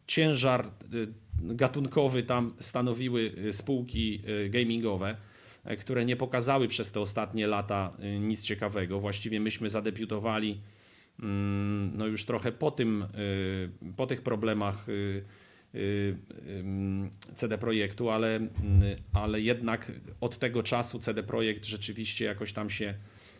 [0.07, 1.09] ciężar y,
[1.43, 5.17] gatunkowy tam stanowiły y, spółki gamingowe,
[5.79, 9.01] które nie pokazały przez te ostatnie lata nic ciekawego.
[9.01, 10.61] Właściwie myśmy zadebiutowali
[11.23, 13.05] mm, no już trochę po tym,
[13.97, 14.87] po tych problemach
[17.35, 18.41] CD Projektu, ale,
[19.13, 22.95] ale jednak od tego czasu CD Projekt rzeczywiście jakoś tam się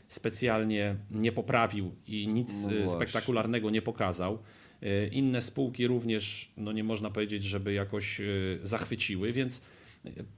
[0.09, 2.89] specjalnie nie poprawił i nic No właśnie.
[2.89, 4.39] spektakularnego nie pokazał.
[4.83, 9.63] Y, Inne spółki również, no nie można powiedzieć, żeby jakoś y, zachwyciły, więc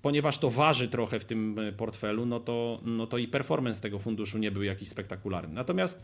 [0.02, 4.38] ponieważ to waży trochę w tym portfelu, no to, no to i performance tego funduszu
[4.38, 5.54] nie był jakiś spektakularny.
[5.54, 6.02] Natomiast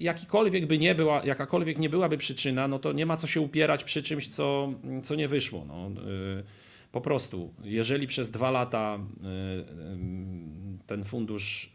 [0.00, 3.84] jakikolwiek by nie była, jakakolwiek nie byłaby przyczyna, no to nie ma co się upierać
[3.84, 5.64] przy czymś, co, co nie wyszło.
[5.68, 5.90] No.
[6.92, 11.72] Po prostu, jeżeli przez dwa lata y, y, ten fundusz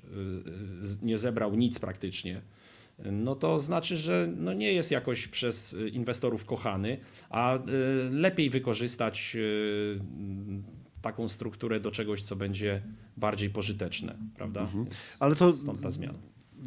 [0.81, 2.41] z- nie zebrał nic praktycznie,
[3.11, 6.97] no to znaczy, że no nie jest jakoś przez inwestorów kochany,
[7.29, 7.59] a
[8.11, 9.37] lepiej wykorzystać
[11.01, 12.81] taką strukturę do czegoś, co będzie
[13.17, 14.67] bardziej pożyteczne, prawda?
[14.75, 16.17] Więc Ale to Stąd ta zmiana.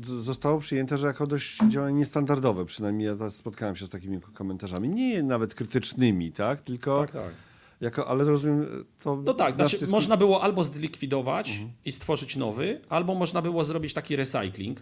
[0.03, 5.23] zostało przyjęte, że jako dość działanie niestandardowe, przynajmniej ja spotkałem się z takimi komentarzami, nie
[5.23, 6.61] nawet krytycznymi, tak?
[6.61, 7.33] Tylko Tak, tak.
[7.81, 12.81] Jako, ale rozumiem, to No tak, znaczy, sku- można było albo zlikwidować i stworzyć nowy,
[12.89, 14.81] albo można było zrobić taki recycling.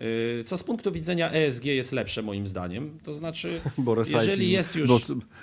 [0.00, 2.98] yy, Co z punktu widzenia ESG jest lepsze moim zdaniem.
[3.04, 4.88] To znaczy, bo jeżeli jest już.
[4.88, 4.98] Bo,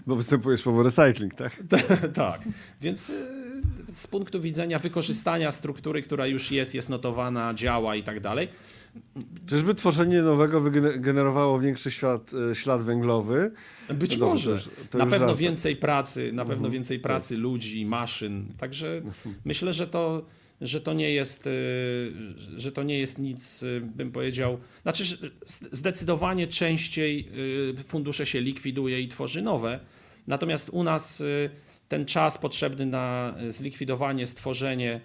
[0.07, 1.63] bo występuje słowo recycling, tak?
[2.13, 2.41] tak.
[2.81, 3.15] Więc yy,
[3.93, 8.47] z punktu widzenia wykorzystania struktury, która już jest, jest notowana, działa i tak dalej.
[9.47, 13.51] Czyżby tworzenie nowego wygener- generowało większy świat, e, ślad węglowy?
[13.93, 14.51] Być No może.
[14.93, 15.39] na pewno żart.
[15.39, 17.03] więcej pracy, na pewno Mhm, więcej tak.
[17.11, 18.45] pracy ludzi, maszyn.
[18.57, 19.01] Także
[19.45, 20.25] myślę, że to,
[20.61, 21.51] że to nie jest, y,
[22.57, 24.57] że to nie jest nic, y, bym powiedział.
[24.83, 25.03] Znaczy,
[25.71, 27.29] zdecydowanie częściej
[27.87, 29.79] fundusze się likwiduje i tworzy nowe.
[30.27, 31.23] Natomiast u nas
[31.93, 35.01] ten czas potrzebny na zlikwidowanie, stworzenie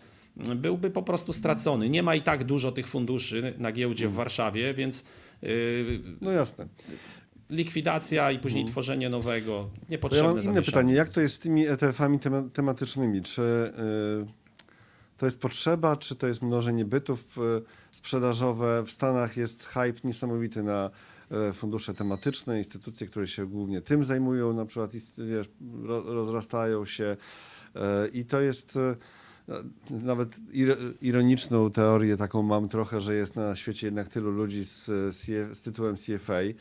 [0.57, 1.89] byłby po prostu stracony.
[1.91, 5.05] Nie ma i tak dużo tych funduszy na giełdzie w Warszawie, więc
[5.43, 6.67] y, No jasne.
[7.51, 9.53] likwidacja i później tworzenie nowego.
[9.59, 9.71] Mhm.
[9.75, 10.95] To ja Niepotrzebne mam inne pytanie.
[10.95, 13.23] Jak to jest z tymi ETF-ami tema- tematycznymi?
[13.23, 17.41] Czy y, to jest potrzeba, czy to jest mnożenie bytów y,
[17.91, 18.83] sprzedażowe?
[18.87, 20.91] W Stanach jest hype niesamowity na
[21.55, 25.49] fundusze tematyczne, instytucje, które się głównie tym zajmują, na przykład wiesz,
[25.83, 27.17] ro, rozrastają się.
[27.77, 28.97] Y, i to jest y,
[29.91, 34.87] nawet ir, ironiczną teorię taką mam trochę, że jest na świecie jednak tylu ludzi z,
[35.17, 36.55] z, tytułem CFA, e,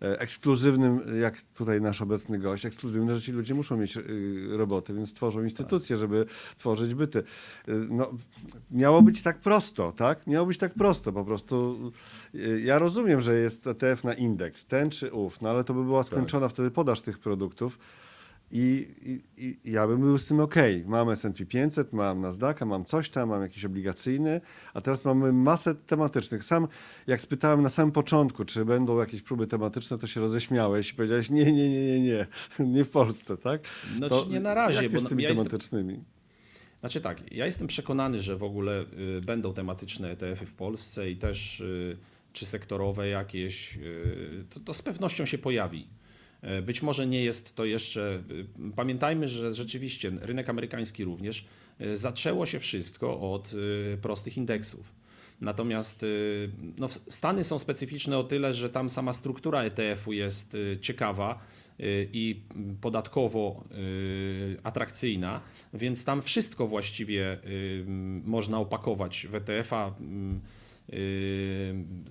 [0.00, 4.02] ekskluzywnym, jak tutaj nasz obecny gość, ekskluzywne, że ci ludzie muszą mieć y,
[4.50, 7.22] roboty, więc tworzą instytucje, żeby tworzyć byty.
[7.88, 8.10] No,
[8.70, 10.26] miało być tak prosto, tak?
[10.26, 11.78] Miało być tak prosto, po prostu.
[12.62, 16.02] Ja rozumiem, że jest ETF na indeks, ten czy ów, no ale to by była
[16.02, 17.78] skończona wtedy podaż tych produktów.
[18.52, 18.88] I,
[19.36, 20.54] i, I ja bym był z tym ok.
[20.86, 24.40] Mam S&P 500, mam Nasdaqa, mam coś tam, mam jakiś obligacyjny,
[24.74, 26.44] a teraz mamy masę tematycznych.
[26.44, 26.68] Sam,
[27.06, 31.30] jak spytałem na samym początku, czy będą jakieś próby tematyczne, to się roześmiałeś i powiedziałeś,
[31.30, 32.26] nie, nie, nie, nie, nie,
[32.74, 33.60] nie w Polsce, tak?
[34.00, 36.04] No To nie na razie, Jak bo jest z tymi ja jestem- tematycznymi?
[36.80, 38.84] Znaczy tak, ja jestem przekonany, że w ogóle
[39.18, 41.96] y, będą tematyczne ETF-y w Polsce i też y,
[42.32, 45.86] czy sektorowe jakieś, y, to, to z pewnością się pojawi.
[46.42, 48.22] E, Być może nie jest to jeszcze.
[48.30, 51.44] y, Pamiętajmy, że rzeczywiście rynek amerykański również
[51.80, 53.52] y, zaczęło się wszystko od
[54.02, 55.00] prostych indeksów.
[55.40, 56.06] Natomiast
[56.78, 61.38] no, Stany są specyficzne o tyle, że tam sama struktura ETF-u jest ciekawa
[62.12, 62.40] i
[62.80, 63.64] podatkowo
[64.62, 65.40] atrakcyjna,
[65.74, 67.38] więc tam wszystko właściwie
[68.24, 69.94] można opakować w ETF-a.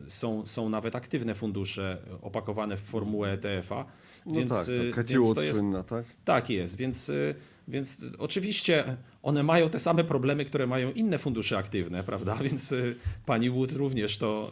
[0.07, 3.85] Są, są nawet aktywne fundusze opakowane w formułę ETF-a.
[4.29, 4.49] No więc,
[4.95, 6.05] tak, Wood to jest, słynna, tak?
[6.25, 7.35] tak jest, więc, y,
[7.67, 12.35] więc oczywiście one mają te same problemy, które mają inne fundusze aktywne, prawda?
[12.49, 14.51] Więc y, pani Wood również to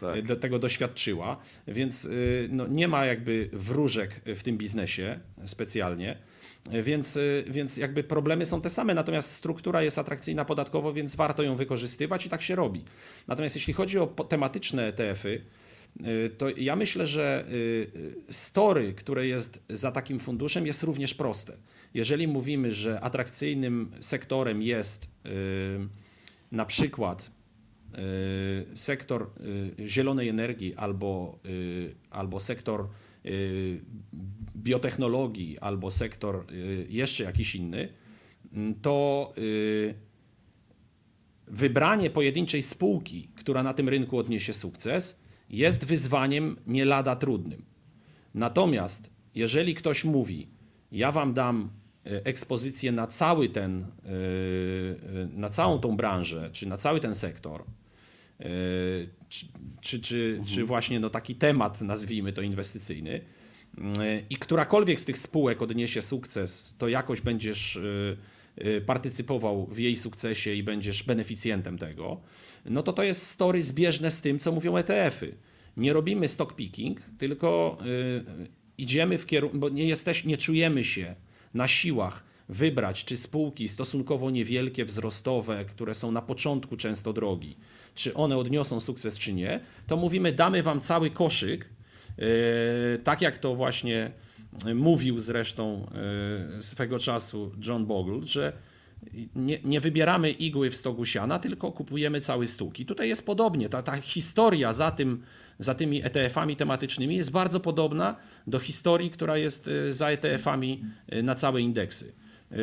[0.00, 0.26] Tak.
[0.26, 1.36] do tego doświadczyła,
[1.68, 2.08] więc
[2.48, 6.16] no, nie ma jakby wróżek w tym biznesie specjalnie.
[6.82, 11.56] Więc, więc jakby problemy są te same, natomiast struktura jest atrakcyjna podatkowo, więc warto ją
[11.56, 12.84] wykorzystywać i tak się robi.
[13.28, 15.42] Natomiast jeśli chodzi o tematyczne ETF-y,
[16.38, 21.56] to ja myślę, że y, y, story, które jest za takim funduszem, jest również proste.
[21.94, 25.28] Jeżeli mówimy, że atrakcyjnym sektorem jest y,
[26.52, 27.30] na przykład
[28.70, 29.30] y, sektor
[29.80, 32.88] y, zielonej energii albo, y, albo sektor
[33.26, 33.80] y,
[34.56, 37.88] biotechnologii, albo sektor y, jeszcze jakiś inny,
[38.82, 39.94] to y,
[41.46, 47.64] wybranie pojedynczej spółki, która na tym rynku odniesie sukces, jest wyzwaniem nie lada trudnym.
[48.34, 50.48] Natomiast jeżeli ktoś mówi,
[50.92, 51.70] ja wam dam
[52.06, 57.14] e, ekspozycję na cały ten, e, e, na całą tą branżę, czy na cały ten
[57.14, 57.64] sektor,
[59.28, 59.46] czy,
[59.80, 63.20] czy, czy, czy właśnie no taki temat, nazwijmy to inwestycyjny,
[63.98, 67.80] e, i którakolwiek z tych spółek odniesie sukces, to jakoś będziesz
[68.86, 72.20] partycypował w jej sukcesie i będziesz beneficjentem tego,
[72.64, 75.34] no to to jest story zbieżne z tym, co mówią ETF-y.
[75.76, 81.14] Nie robimy stock picking, tylko y, idziemy w kierunku, bo nie, jesteś, nie czujemy się
[81.54, 87.56] na siłach wybrać, czy spółki stosunkowo niewielkie, wzrostowe, które są na początku często drogi,
[87.94, 91.68] czy one odniosą sukces, czy nie, to mówimy, damy wam cały koszyk,
[92.18, 94.10] y, tak jak to właśnie
[94.74, 95.86] mówił zresztą
[96.58, 98.52] y, swego czasu John Bogle, że
[99.34, 102.72] nie, nie wybieramy igły w stogu siana, tylko kupujemy cały stół.
[102.78, 103.68] I tutaj jest podobnie.
[103.68, 105.22] Ta, ta historia za, tym,
[105.58, 111.22] za tymi ETF-ami tematycznymi jest bardzo podobna do historii, która jest y, za ETF-ami y,
[111.22, 112.12] na całe indeksy.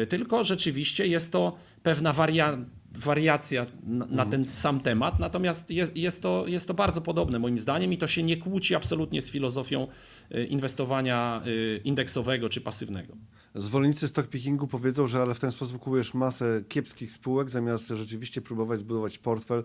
[0.10, 2.58] Tylko rzeczywiście jest to pewna waria,
[2.98, 7.58] wariacja na, na ten sam temat, natomiast jest, jest, to, jest to bardzo podobne moim
[7.58, 9.88] zdaniem i to się nie kłóci absolutnie z filozofią
[10.32, 13.14] y, inwestowania y, indeksowego czy pasywnego.
[13.56, 18.80] Zwolennicy stockpickingu powiedzą, że ale w ten sposób kupujesz masę kiepskich spółek, zamiast rzeczywiście próbować
[18.80, 19.64] zbudować portfel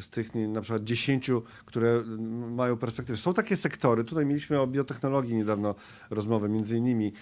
[0.00, 1.30] z tych na przykład 10,
[1.64, 2.02] które
[2.50, 3.18] mają perspektywę.
[3.18, 5.74] Są takie sektory, tutaj mieliśmy o biotechnologii niedawno
[6.10, 7.12] rozmowę, między innymi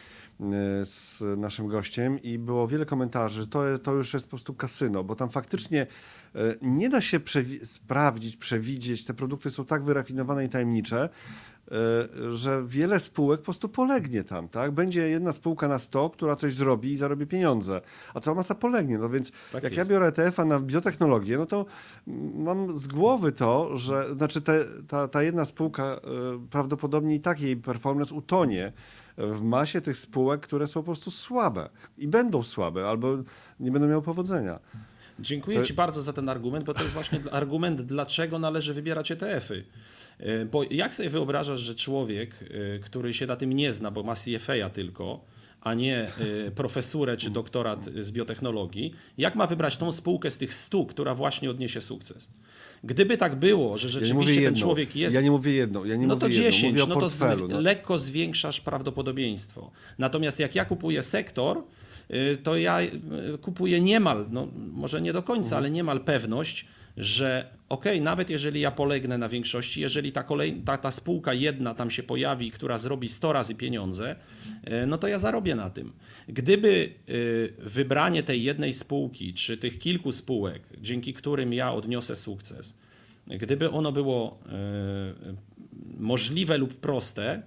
[0.85, 5.05] z naszym gościem i było wiele komentarzy, że to, to już jest po prostu kasyno,
[5.05, 5.87] bo tam faktycznie
[6.35, 12.33] e, nie da się przewi- sprawdzić, przewidzieć, te produkty są tak wyrafinowane i tajemnicze, e,
[12.35, 14.71] że wiele spółek po prostu polegnie tam, tak?
[14.71, 17.81] Będzie jedna spółka na 100, która coś zrobi i zarobi pieniądze,
[18.15, 18.99] a cała masa polegnie.
[18.99, 19.77] No więc Tak jak jest.
[19.77, 21.67] ja biorę ETF-a na biotechnologię, no to
[22.35, 26.01] mam z głowy to, że znaczy te, ta, ta jedna spółka e,
[26.51, 28.73] prawdopodobnie i tak jej performance utonie
[29.19, 33.17] w masie tych spółek, które są po prostu słabe i będą słabe, albo
[33.61, 34.59] nie będą miały powodzenia.
[35.21, 39.11] Dziękuję To- Ci bardzo za ten argument, bo to jest właśnie argument, dlaczego należy wybierać
[39.11, 39.65] ETF-y.
[40.19, 42.35] E, Bo jak sobie wyobrażasz, że człowiek,
[42.77, 45.25] e, który się na tym nie zna, bo ma CFA tylko,
[45.61, 45.97] a nie
[46.47, 51.15] e, profesurę czy doktorat z biotechnologii, jak ma wybrać tą spółkę z tych stu, która
[51.15, 52.31] właśnie odniesie sukces?
[52.85, 55.85] Gdyby tak było, że Ja mówię rzeczywiście ten jedną, człowiek jest Ja nie mówię jedną,
[55.85, 57.01] ja nie no mówię to jedną, 10, mówię o no to
[57.49, 57.61] no.
[57.61, 59.71] lekko zwiększasz prawdopodobieństwo.
[59.99, 61.63] Natomiast jak ja kupuję sektor,
[62.11, 62.91] y, to ja y,
[63.43, 65.59] kupuję niemal, no może nie do końca, Mhm.
[65.59, 66.67] ale niemal pewność,
[66.97, 71.75] że ok, nawet jeżeli ja polegnę na większości, jeżeli ta, kolej, ta, ta spółka jedna
[71.75, 74.17] tam się pojawi, która zrobi 100 razy pieniądze,
[74.65, 75.93] e, no to ja zarobię na tym.
[76.29, 77.13] Gdyby e,
[77.71, 82.79] wybranie tej jednej spółki, czy tych kilku spółek, dzięki którym ja odniosę sukces,
[83.27, 84.55] gdyby ono było e,
[85.99, 87.43] możliwe lub proste,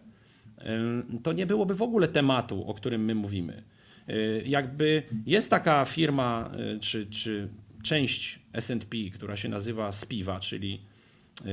[1.24, 3.64] to nie byłoby w ogóle tematu, o którym my mówimy.
[4.46, 7.50] Jakby jest taka firma, czy, czy
[7.84, 10.82] część SP, która się nazywa SPIWA, czyli,
[11.42, 11.46] e,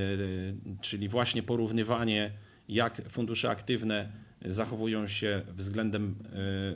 [0.81, 2.31] czyli właśnie porównywanie,
[2.69, 4.13] jak fundusze aktywne
[4.45, 6.15] zachowują się względem,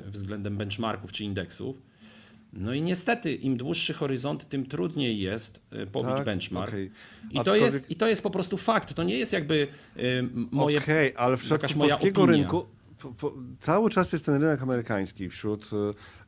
[0.07, 1.83] e, względem benchmarków czy indeksów.
[2.53, 6.71] No i niestety, im dłuższy horyzont, tym trudniej jest e, pobić tak, benchmark.
[6.71, 6.91] Okay.
[7.31, 8.95] I, to jest, I to jest po prostu fakt.
[8.95, 9.69] To nie jest jakby
[10.51, 10.79] moje.
[10.79, 12.67] Okej, okay, ale w przypadku polskiego rynku
[12.99, 15.71] po, po, cały czas jest ten rynek amerykański wśród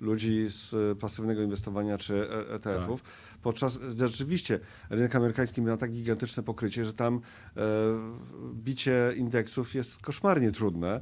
[0.00, 3.02] ludzi z pasywnego inwestowania czy ETF-ów.
[3.02, 3.11] Tak.
[3.48, 7.20] Podczas rzeczywiście rynek amerykański ma tak gigantyczne pokrycie, że tam
[7.56, 7.61] e,
[8.54, 11.00] bicie indeksów jest koszmarnie trudne.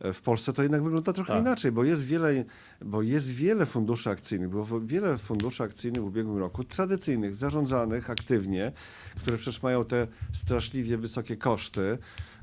[0.00, 1.42] E, w Polsce to jednak wygląda trochę tak.
[1.42, 2.44] inaczej, bo jest, wiele,
[2.80, 8.72] bo jest wiele funduszy akcyjnych, było wiele funduszy akcyjnych w ubiegłym roku, tradycyjnych, zarządzanych aktywnie,
[9.16, 11.98] które przecież mają te straszliwie wysokie koszty,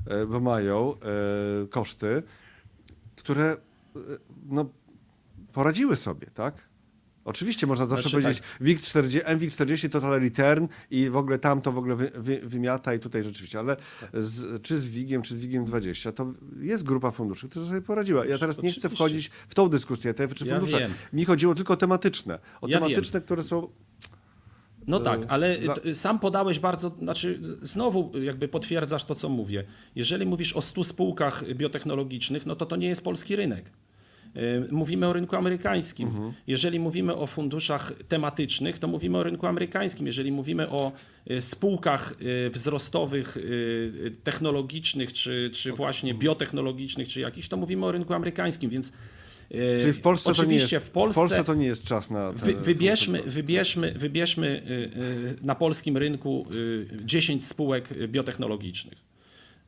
[0.06, 0.94] e, bo mają
[1.70, 2.22] koszty,
[3.16, 3.56] które
[3.96, 3.98] e,
[4.46, 4.66] no,
[5.52, 6.73] poradziły sobie, tak?
[7.24, 8.58] Oczywiście można zawsze znaczy, powiedzieć tak.
[8.60, 12.94] WIG 40, MWIG40 Total Return i w ogóle tam to w ogóle wy, wy, wymiata
[12.94, 13.76] i tutaj rzeczywiście, ale
[14.12, 18.26] z, czy z WIGiem, czy z WIGiem 20 to jest grupa funduszy, która sobie poradziła.
[18.26, 20.80] Ja teraz nie chcę wchodzić w tą dyskusję ETF czy fundusze.
[20.80, 22.38] Ja Mi chodziło tylko o tematyczne.
[22.60, 23.24] O ja tematyczne, wiem.
[23.24, 23.68] które są
[24.86, 25.58] no tak, e, ale
[25.94, 29.64] sam podałeś bardzo, znaczy znowu jakby potwierdzasz to, co mówię.
[29.94, 33.70] Jeżeli mówisz o 100 spółkach biotechnologicznych, no to to nie jest polski rynek.
[34.70, 36.08] Mówimy o rynku amerykańskim.
[36.08, 36.32] Mhm.
[36.46, 40.06] Jeżeli mówimy o funduszach tematycznych, to mówimy o rynku amerykańskim.
[40.06, 40.92] Jeżeli mówimy o
[41.26, 42.14] e, spółkach
[42.50, 43.38] wzrostowych,
[44.24, 48.70] technologicznych, czy, czy właśnie biotechnologicznych, czy jakichś, to mówimy o rynku amerykańskim.
[48.70, 48.92] Więc
[49.80, 52.10] Czyli w Polsce, Oczywiście to nie jest, w Polsce, w Polsce to nie jest czas
[52.10, 52.32] na.
[52.32, 56.46] Wy, wybierzmy, wybierzmy, wybierzmy y, y, na polskim rynku
[57.04, 59.13] 10 y, spółek biotechnologicznych.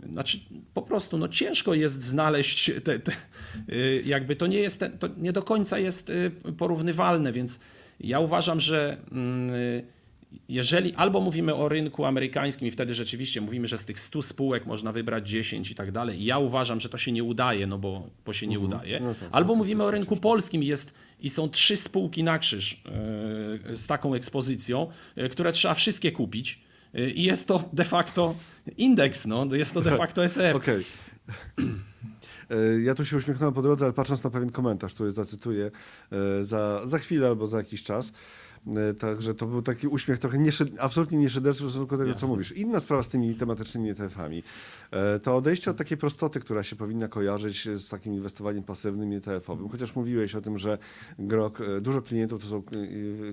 [0.01, 0.39] Znaczy,
[0.75, 3.13] po prostu no, ciężko jest znaleźć te, te
[4.05, 6.13] jakby to nie jest, to nie do końca jest
[6.59, 7.61] porównywalne, więc
[8.01, 9.51] ja uważam, że mm,
[10.49, 14.67] jeżeli albo mówimy o rynku amerykańskim i wtedy rzeczywiście mówimy, że z tych 100 spółek
[14.67, 17.79] można wybrać 10 i tak dalej, i ja uważam, że to się nie udaje, no
[17.79, 18.73] bo, bo się nie mhm.
[18.73, 22.83] udaje, no tak, albo mówimy o rynku polskim jest, i są trzy spółki na krzyż
[23.73, 24.91] z taką ekspozycją,
[25.31, 26.66] które trzeba wszystkie kupić
[27.15, 28.35] i jest to de facto
[28.77, 30.57] indeks, no, jest to de facto ETF.
[30.63, 30.85] Okej.
[31.59, 31.75] Okay.
[32.83, 35.71] Ja tu się uśmiechnąłem po drodze, ale patrząc na pewien komentarz, który zacytuję
[36.43, 38.13] za, za chwilę albo za jakiś czas.
[38.75, 42.21] E, także to był taki uśmiech trochę nie, absolutnie nieszyderczy w stosunku do tego, Jasne.
[42.21, 42.53] co mówisz.
[42.53, 44.43] Inna sprawa z tymi tematycznymi ETF-ami.
[44.91, 49.69] E, to odejście od takiej prostoty, która się powinna kojarzyć z takim inwestowaniem pasywnym ETF-owym.
[49.69, 50.79] Chociaż mówiłeś o tym, że
[51.19, 52.63] e, dużo klientów to są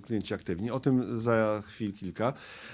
[0.06, 0.72] klienci aktywni.
[0.72, 2.34] O tym za chwil kilka.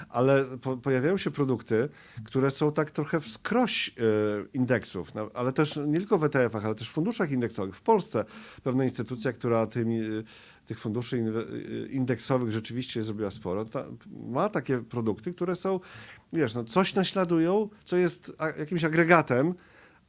[0.09, 1.89] Ale po, pojawiają się produkty,
[2.25, 3.95] które są tak trochę wskroś
[4.53, 5.15] indeksów.
[5.15, 7.75] No, ale też nie tylko w ETF-ach, ale też w funduszach indeksowych.
[7.75, 8.25] W Polsce
[8.63, 10.01] pewna instytucja, która tymi
[10.69, 11.23] tych funduszy
[11.89, 15.79] indeksowych rzeczywiście zrobiła sporo, ta, ma takie produkty, które są,
[16.33, 19.53] wiesz, no coś naśladują, co jest jakimś agregatem,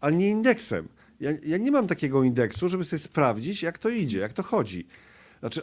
[0.01, 0.89] a nie indeksem.
[1.21, 4.87] Ja, ja nie mam takiego indeksu, żeby sobie sprawdzić, jak to idzie, jak to chodzi.
[5.41, 5.63] Znaczy,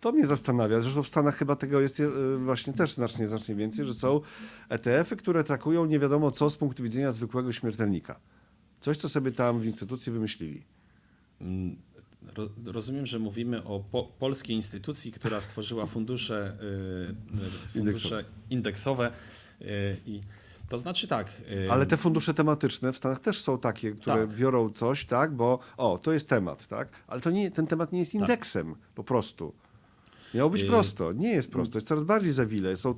[0.00, 0.82] to mnie zastanawia.
[0.82, 4.20] Zresztą w Stanach chyba tego jest e, właśnie też znacznie, znacznie więcej, że są
[4.68, 8.20] ETF-y, które trakują nie wiadomo co z punktu widzenia zwykłego śmiertelnika.
[8.80, 10.64] Coś, co sobie tam w instytucji wymyślili.
[12.64, 16.56] Rozumiem, że mówimy o po, polskiej instytucji, która stworzyła fundusze,
[17.68, 19.12] y, fundusze indeksowe
[19.60, 20.20] y, i
[20.68, 21.32] to znaczy tak.
[21.50, 24.36] Y, Ale te fundusze tematyczne w Stanach też są takie, które tak.
[24.36, 26.88] biorą coś, tak, bo o, to jest temat, tak?
[27.06, 28.20] Ale to nie, ten temat nie jest tak.
[28.20, 28.82] indeksem tak.
[28.94, 29.52] po prostu.
[30.34, 31.12] Miało być prosto.
[31.12, 31.78] Nie jest prosto.
[31.78, 32.76] Jest coraz bardziej zawile.
[32.76, 32.94] Są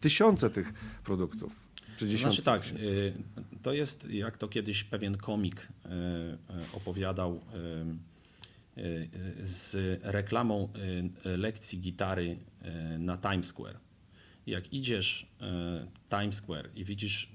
[0.00, 0.72] tysiące tych
[1.04, 1.64] produktów.
[1.96, 2.80] Czy dziesiątki znaczy tak,
[3.62, 5.68] to jest jak to kiedyś pewien komik
[6.72, 7.40] opowiadał
[9.40, 10.68] z reklamą
[11.26, 12.38] y, lekcji gitary
[12.94, 13.78] y, na Times Square.
[14.46, 17.32] Jak idziesz y, Times Square i widzisz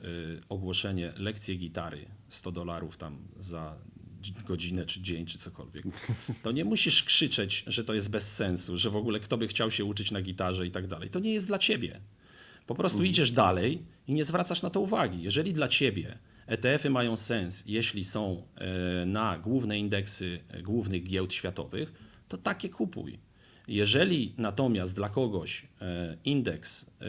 [0.49, 3.77] ogłoszenie lekcje gitary 100 dolarów tam za
[4.45, 5.85] godzinę, czy dzień, czy cokolwiek,
[6.43, 9.71] to nie musisz krzyczeć, że to jest bez sensu, że w ogóle kto by chciał
[9.71, 11.09] się uczyć na gitarze i tak dalej.
[11.09, 12.01] To nie jest dla ciebie.
[12.67, 13.11] Po prostu mhm.
[13.11, 15.23] idziesz dalej i nie zwracasz na to uwagi.
[15.23, 16.17] Jeżeli dla ciebie
[16.47, 21.93] ETF-y mają sens, jeśli są e, na główne indeksy głównych giełd światowych,
[22.27, 23.19] to takie kupuj.
[23.67, 27.05] Jeżeli natomiast dla kogoś e, indeks e,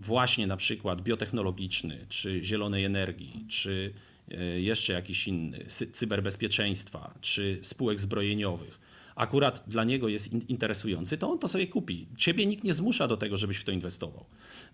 [0.00, 3.94] właśnie na przykład biotechnologiczny, czy zielonej energii, czy
[4.30, 8.80] e, jeszcze jakiś inny, cyberbezpieczeństwa, czy spółek zbrojeniowych,
[9.16, 12.06] akurat dla niego jest interesujący, to on to sobie kupi.
[12.16, 14.24] Ciebie nikt nie zmusza do tego, żebyś w to inwestował.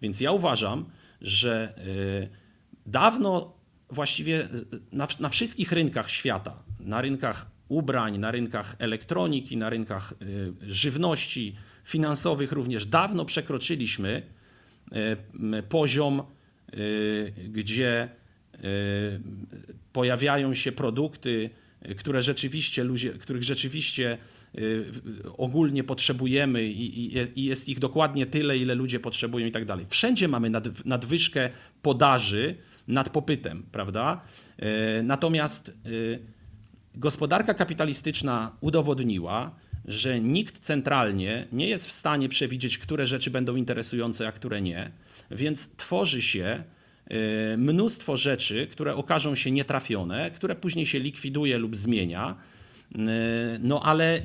[0.02, 0.84] Więc ja uważam,
[1.20, 1.74] że
[2.90, 3.54] dawno
[3.90, 4.48] właściwie
[4.92, 11.56] na, na wszystkich rynkach świata, na rynkach ubrań, na rynkach elektroniki, na rynkach y, żywności,
[11.84, 14.22] finansowych również dawno przekroczyliśmy
[15.58, 16.22] y, poziom,
[16.74, 18.08] y, gdzie
[19.92, 21.50] pojawiają się produkty,
[21.96, 22.84] które rzeczywiście
[23.20, 24.18] których rzeczywiście
[25.38, 29.86] ogólnie potrzebujemy i, jest ich dokładnie tyle, ile ludzie potrzebują i tak dalej.
[29.88, 31.50] Wszędzie mamy nad, nadwyżkę
[31.82, 32.56] podaży
[32.90, 34.20] nad popytem, prawda?
[35.02, 35.72] Natomiast
[36.94, 44.28] Gospodarka kapitalistyczna udowodniła, że nikt centralnie nie jest w stanie przewidzieć, które rzeczy będą interesujące,
[44.28, 44.90] a które nie,
[45.30, 46.64] więc tworzy się
[47.52, 52.36] y, mnóstwo rzeczy, które okażą się nietrafione, które później się likwiduje lub zmienia.
[53.60, 54.22] No ale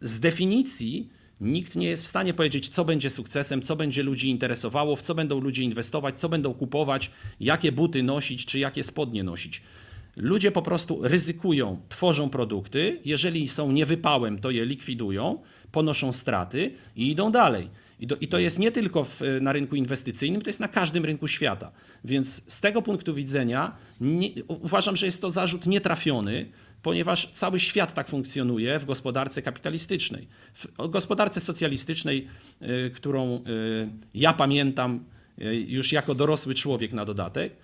[0.00, 1.08] z definicji
[1.40, 5.14] nikt nie jest w stanie powiedzieć, co będzie sukcesem, co będzie ludzi interesowało, w co
[5.14, 7.10] będą ludzie inwestować, co będą kupować,
[7.40, 9.62] jakie buty nosić, czy jakie spodnie nosić.
[10.16, 15.38] Ludzie po prostu ryzykują, tworzą produkty, jeżeli są niewypałem, to je likwidują,
[15.72, 17.70] ponoszą straty i idą dalej.
[18.00, 21.04] I to, I to, jest nie tylko w, na rynku inwestycyjnym, to jest na każdym
[21.04, 21.72] rynku świata.
[22.04, 26.46] Więc z tego punktu widzenia nie, uważam, że jest to zarzut nietrafiony,
[26.82, 30.28] ponieważ cały świat tak funkcjonuje w gospodarce kapitalistycznej.
[30.78, 32.28] W gospodarce socjalistycznej,
[32.62, 33.40] y, którą y,
[34.14, 35.04] ja pamiętam
[35.38, 37.56] y, już jako dorosły człowiek na dodatek,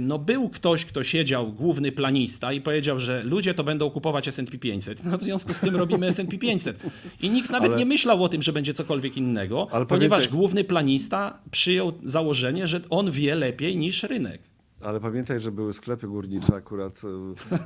[0.00, 4.58] no był ktoś, kto siedział, główny planista i powiedział, że ludzie to będą kupować S&P
[4.58, 5.04] 500.
[5.04, 6.82] No w związku z tym robimy S&P 500.
[7.20, 10.28] I nikt nawet ale, nie myślał o tym, że będzie cokolwiek innego, ponieważ pamiętaj...
[10.28, 14.53] główny planista przyjął założenie, że on wie lepiej niż rynek.
[14.84, 17.00] Ale pamiętaj, że były sklepy górnicze akurat.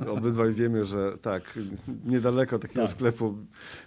[0.03, 1.59] E, obydwaj wiemy, że tak,
[2.05, 2.89] niedaleko takiego tak.
[2.89, 3.37] sklepu.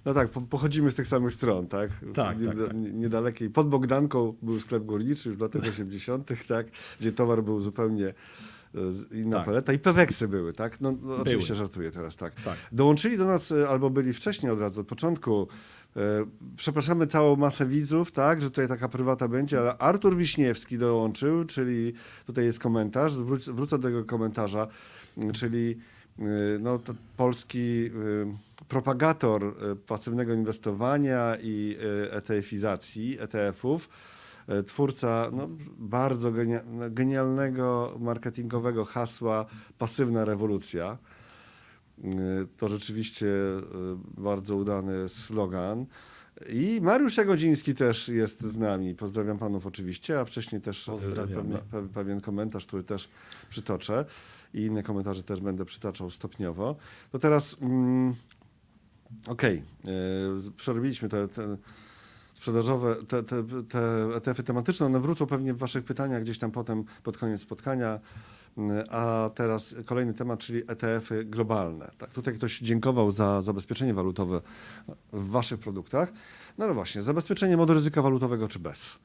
[0.04, 1.90] No tak, pochodzimy z tych samych stron, tak?
[2.14, 2.76] Tak, nie, tak, tak.
[2.76, 3.50] Niedalekiej.
[3.50, 6.66] Pod Bogdanką był sklep górniczy już w latach 80., tak?
[7.00, 9.46] Gdzie towar był zupełnie e, inna tak.
[9.46, 10.80] paleta i peweksy były, tak?
[10.80, 12.34] No, no oczywiście żartuję teraz, tak.
[12.34, 12.56] tak.
[12.72, 15.48] Dołączyli do nas e, albo byli wcześniej od razu, od początku
[16.56, 21.92] przepraszamy całą masę widzów, tak, że tutaj taka prywata będzie, ale Artur Wiśniewski dołączył, czyli
[22.26, 24.66] tutaj jest komentarz, wróc, wrócę do tego komentarza,
[25.32, 25.78] czyli
[26.18, 26.22] e,
[26.60, 26.80] no,
[27.16, 27.92] polski e,
[28.68, 29.54] propagator
[29.86, 31.76] pasywnego inwestowania i
[32.10, 33.88] ETF-izacji, ETF-ów,
[34.66, 36.32] twórca no, bardzo
[36.90, 39.46] genialnego marketingowego hasła
[39.78, 40.98] pasywna rewolucja.
[41.98, 45.86] Y, to rzeczywiście y, bardzo udany slogan.
[46.48, 48.94] I Mariusz Jagodziński też jest z nami.
[48.94, 51.58] Pozdrawiam panów oczywiście, a wcześniej też y, pewien,
[51.94, 53.08] pewien komentarz, który też
[53.50, 54.04] przytoczę
[54.54, 56.76] i inne komentarze też będę przytaczał stopniowo.
[57.12, 58.14] To teraz mm,
[59.26, 60.52] okej, okay.
[60.56, 61.56] przerobiliśmy te, te
[62.34, 66.84] sprzedażowe, te, te, te ETF-y tematyczne, one wrócą pewnie w waszych pytaniach gdzieś tam potem
[67.02, 68.00] pod koniec spotkania.
[68.90, 71.90] A teraz kolejny temat, czyli ETF-y globalne.
[71.98, 74.40] Tak, tutaj ktoś dziękował za zabezpieczenie walutowe
[75.12, 76.12] w waszych produktach.
[76.58, 78.98] No ale właśnie, zabezpieczenie modu ryzyka walutowego czy bez?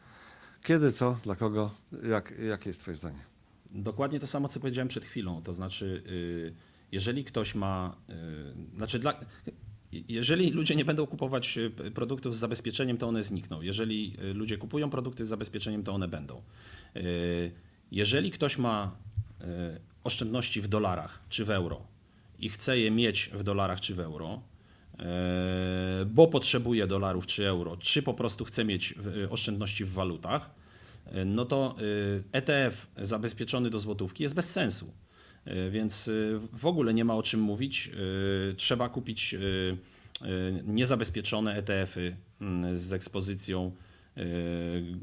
[0.64, 1.72] Kiedy, co, dla kogo,
[2.10, 3.20] jak, jakie jest twoje zdanie?
[3.72, 5.42] Dokładnie to samo, co powiedziałem przed chwilą.
[5.42, 6.54] To znaczy, y,
[6.92, 9.14] jeżeli ktoś ma, y, znaczy dla,
[9.92, 13.62] jeżeli ludzie nie będą kupować y, produktów z zabezpieczeniem, to one znikną.
[13.62, 16.42] Jeżeli ludzie kupują produkty z zabezpieczeniem, to one będą.
[17.92, 18.98] Jeżeli ktoś ma
[20.04, 21.88] oszczędności w dolarach czy w euro
[22.40, 24.42] i chce je mieć w dolarach czy w euro,
[25.00, 28.94] e, bo potrzebuje dolarów czy euro, czy po prostu chce mieć
[29.30, 30.50] oszczędności w walutach,
[31.26, 31.76] no to
[32.32, 34.94] ETF zabezpieczony do złotówki jest bez sensu.
[35.72, 36.10] Więc
[36.54, 37.92] w ogóle nie ma o czym mówić.
[38.58, 39.36] Trzeba kupić
[40.64, 43.72] niezabezpieczone ETF-y mm, z ekspozycją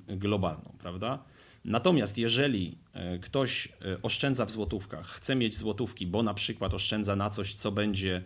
[0.09, 1.25] globalną, prawda?
[1.65, 2.79] Natomiast jeżeli
[3.23, 7.73] ktoś e, oszczędza w złotówkach, chce mieć złotówki, bo na przykład oszczędza na coś, co
[7.73, 8.23] będzie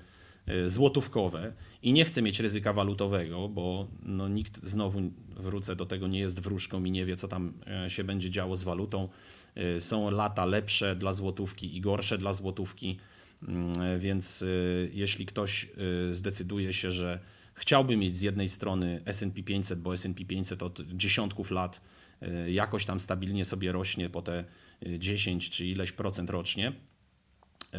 [0.47, 1.53] e, złotówkowe
[1.83, 5.01] i nie chce mieć ryzyka walutowego, bo no, nikt znowu
[5.37, 7.53] wrócę do tego, nie jest wróżką i nie wie, co tam
[7.89, 9.09] się będzie działo z walutą.
[9.79, 12.99] Są lata lepsze dla złotówki i gorsze dla złotówki,
[13.49, 14.45] mm, więc
[14.93, 15.69] jeśli ktoś
[16.11, 17.19] zdecyduje się, że
[17.55, 21.81] chciałby mieć z jednej strony S&P 500, bo S&P 500 od dziesiątków lat
[22.49, 24.45] jakoś tam stabilnie sobie rośnie po te
[24.99, 27.77] 10 y, czy ileś procent rocznie, y,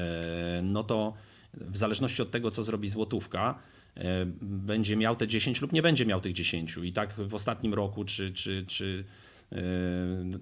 [0.64, 1.14] no to
[1.54, 3.60] w zależności od tego, co zrobi złotówka,
[4.42, 6.78] będzie miał te 10 lub nie będzie miał tych 10.
[6.84, 9.04] I tak w ostatnim roku, czy, czy, czy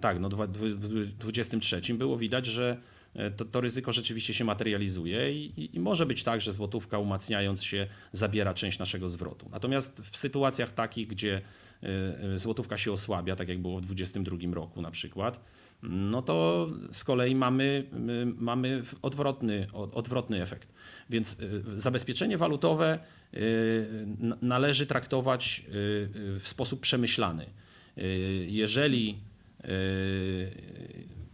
[0.01, 0.47] tak, no dwu-
[1.19, 2.77] 23 było widać, że
[3.37, 7.87] to, to ryzyko rzeczywiście się materializuje i, i, może być tak, że złotówka umacniając się
[8.11, 9.49] zabiera część naszego zwrotu.
[9.51, 11.41] Natomiast w sytuacjach takich, gdzie
[12.35, 15.39] złotówka się osłabia, tak jak było w 2022 roku na przykład,
[15.83, 20.73] no to z kolei mamy, my mamy odwrotny, odwrotny efekt.
[21.09, 22.99] Więc y, zabezpieczenie walutowe
[23.33, 24.07] y,
[24.41, 25.71] należy traktować y,
[26.35, 27.45] y, w sposób przemyślany.
[27.97, 29.19] Y, Jeżeli
[29.65, 30.51] y,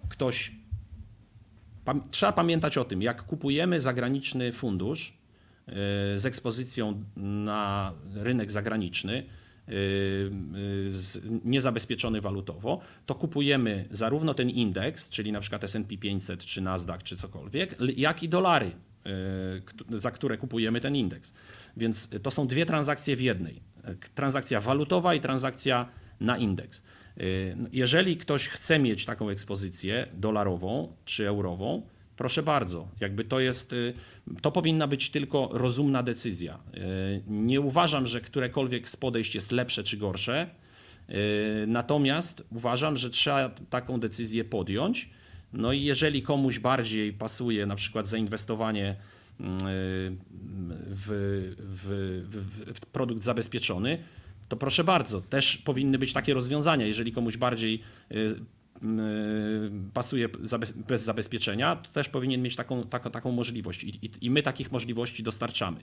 [0.10, 0.52] ktoś.
[2.12, 5.72] Trzeba pamiętać o tym, jak kupujemy zagraniczny fundusz y,
[6.20, 9.43] z ekspozycją na rynek zagraniczny, y, y,
[11.44, 17.16] niezabezpieczony walutowo, to kupujemy zarówno ten indeks, czyli na przykład S&P 500 czy Nasdaq czy
[17.16, 18.72] cokolwiek, jak i dolary,
[19.92, 21.34] y, za które kupujemy ten indeks.
[21.78, 23.62] Więc to są dwie transakcje w jednej.
[24.16, 25.90] Transakcja walutowa i transakcja
[26.20, 26.84] na indeks.
[27.18, 31.82] Y, Jeżeli ktoś chce mieć taką ekspozycję dolarową czy eurową,
[32.18, 33.94] proszę bardzo, jakby to jest, y,
[34.42, 36.60] to powinna być tylko rozumna decyzja.
[36.78, 40.50] Y, Nie uważam, że którekolwiek z podejść jest lepsze czy gorsze,
[41.10, 41.14] y,
[41.68, 45.10] natomiast uważam, że trzeba taką decyzję podjąć.
[45.54, 48.96] No i jeżeli komuś bardziej pasuje na przykład zainwestowanie
[49.40, 49.60] mm,
[50.90, 51.08] w,
[51.58, 51.88] w,
[52.74, 54.04] w, produkt zabezpieczony,
[54.50, 56.86] to proszę bardzo, też powinny być takie rozwiązania.
[56.86, 57.82] Jeżeli komuś bardziej
[59.94, 63.84] pasuje zabez- bez zabezpieczenia, to też powinien mieć taką, taką, taką możliwość.
[63.84, 65.80] I, i, I my takich możliwości dostarczamy.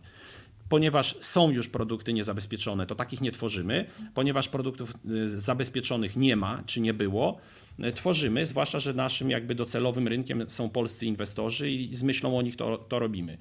[0.68, 3.86] Ponieważ są już produkty niezabezpieczone, to takich nie tworzymy.
[4.14, 7.38] Ponieważ produktów y, zabezpieczonych nie ma, czy nie było,
[7.84, 12.42] y, tworzymy, zwłaszcza, że naszym jakby docelowym rynkiem są polscy inwestorzy i z myślą o
[12.42, 13.38] nich to, to robimy.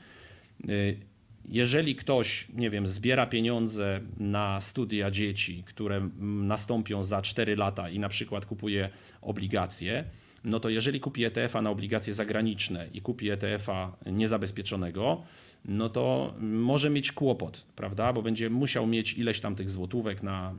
[1.50, 8.00] Jeżeli ktoś, nie wiem, zbiera pieniądze na studia dzieci, które nastąpią za 4 lata i
[8.00, 8.90] na przykład kupuje
[9.22, 10.04] obligacje,
[10.44, 15.24] no to jeżeli kupi ETF-a na obligacje zagraniczne i kupi ETF-a niezabezpieczonego,
[15.66, 18.14] no to może mieć kłopot, prawda?
[18.14, 20.54] Bo będzie musiał mieć ileś tam tych złotówek na,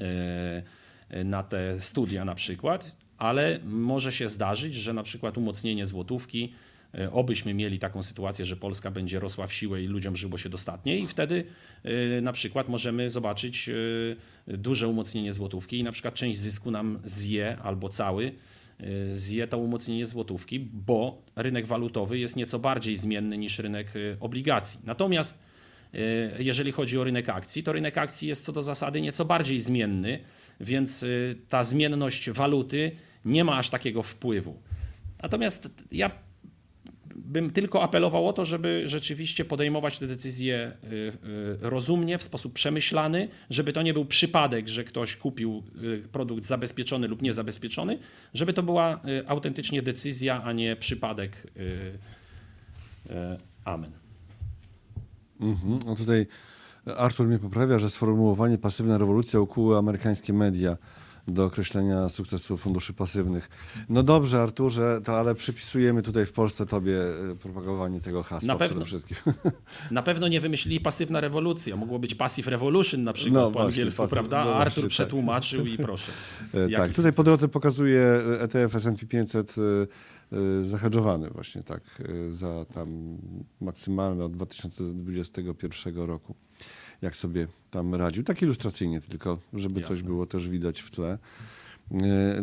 [0.00, 6.52] e, na te studia na przykład, ale może się zdarzyć, że na przykład umocnienie złotówki,
[7.12, 10.98] obyśmy mieli taką sytuację, że Polska będzie rosła w siłę i ludziom żyło się dostatnie
[10.98, 11.44] i wtedy
[11.84, 13.72] e, na przykład możemy zobaczyć e,
[14.56, 18.32] duże umocnienie złotówki i na przykład część zysku nam zje albo cały
[18.80, 24.20] e, zje to umocnienie złotówki, bo rynek walutowy jest nieco bardziej zmienny niż rynek e,
[24.20, 24.80] obligacji.
[24.84, 25.42] Natomiast
[25.94, 25.98] e,
[26.42, 30.18] jeżeli chodzi o rynek akcji, to rynek akcji jest co do zasady nieco bardziej zmienny,
[30.60, 31.04] więc
[31.48, 32.90] ta zmienność waluty
[33.24, 34.62] nie ma aż takiego wpływu.
[35.22, 36.10] Natomiast ja
[37.24, 41.12] bym tylko apelował o to, żeby rzeczywiście podejmować te decyzje y, y,
[41.60, 47.08] rozumnie, w sposób przemyślany, żeby to nie był przypadek, że ktoś kupił y, produkt zabezpieczony
[47.08, 47.98] lub niezabezpieczony,
[48.34, 51.46] żeby to była autentycznie decyzja, a nie przypadek.
[53.64, 53.90] Amen.
[55.40, 55.78] Mhm.
[55.86, 56.26] No tutaj
[56.96, 60.76] Artur mnie poprawia, że sformułowanie pasywna rewolucja ukuły amerykańskie media
[61.28, 63.48] do określenia sukcesu funduszy pasywnych.
[63.88, 66.98] No dobrze, Arturze, to ale przypisujemy tutaj w Polsce tobie
[67.32, 68.84] e, propagowanie tego hasła Na pewno.
[68.84, 69.16] przede wszystkim.
[69.90, 71.76] Na pewno nie wymyślili pasywna rewolucja.
[71.76, 74.44] Mogło być passive revolution na przykład No po właśnie, angielsku, prawda?
[74.44, 74.90] no Artur tak.
[74.90, 76.12] przetłumaczył i proszę.
[76.54, 77.24] E, Tak, tutaj po sukces?
[77.24, 79.62] drodze pokazuje ETF S&P 500 e,
[80.36, 81.82] e, zahedżowany właśnie tak
[82.28, 83.18] e, za tam
[83.60, 86.34] maksymalne od 2021 roku.
[87.02, 88.24] Jak sobie tam radził.
[88.24, 90.06] Tak ilustracyjnie tylko, żeby coś Jasne.
[90.06, 91.18] było też widać w tle.
[91.92, 92.42] E,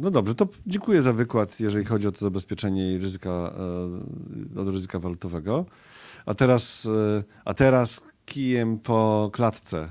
[0.00, 3.54] No dobrze, to dziękuję za wykład, jeżeli chodzi o to zabezpieczenie i ryzyka,
[4.56, 5.66] e, od ryzyka walutowego.
[6.26, 9.88] A teraz, e, a teraz kijem po klatce.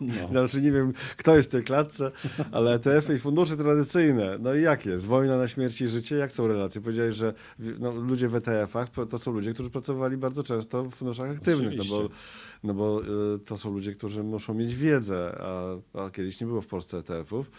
[0.00, 0.28] No.
[0.30, 2.10] Znaczy nie wiem, kto jest w tej klatce,
[2.52, 4.38] ale ETF-y i fundusze tradycyjne.
[4.40, 5.06] No i jak jest?
[5.06, 6.16] Wojna na śmierć i życie?
[6.16, 6.80] Jak są relacje?
[6.80, 7.34] Powiedziałeś, że
[7.78, 11.84] no, ludzie w ETF-ach to- są ludzie, którzy pracowali bardzo często w funduszach aktywnych, no
[11.84, 12.22] bo, Oczywiście.
[12.64, 13.02] no bo
[13.34, 16.98] y, to są ludzie, którzy muszą mieć wiedzę, a, a kiedyś nie było w Polsce
[16.98, 17.50] ETF-ów.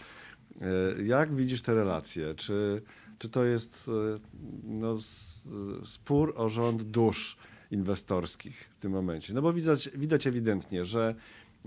[0.98, 2.34] Y, Jak widzisz te relacje?
[2.34, 2.82] Czy,
[3.18, 4.20] czy to jest y,
[4.64, 5.48] no, s-
[5.84, 7.36] spór o rząd dusz
[7.70, 9.34] inwestorskich w tym momencie?
[9.34, 11.14] No bo widać, widać ewidentnie, że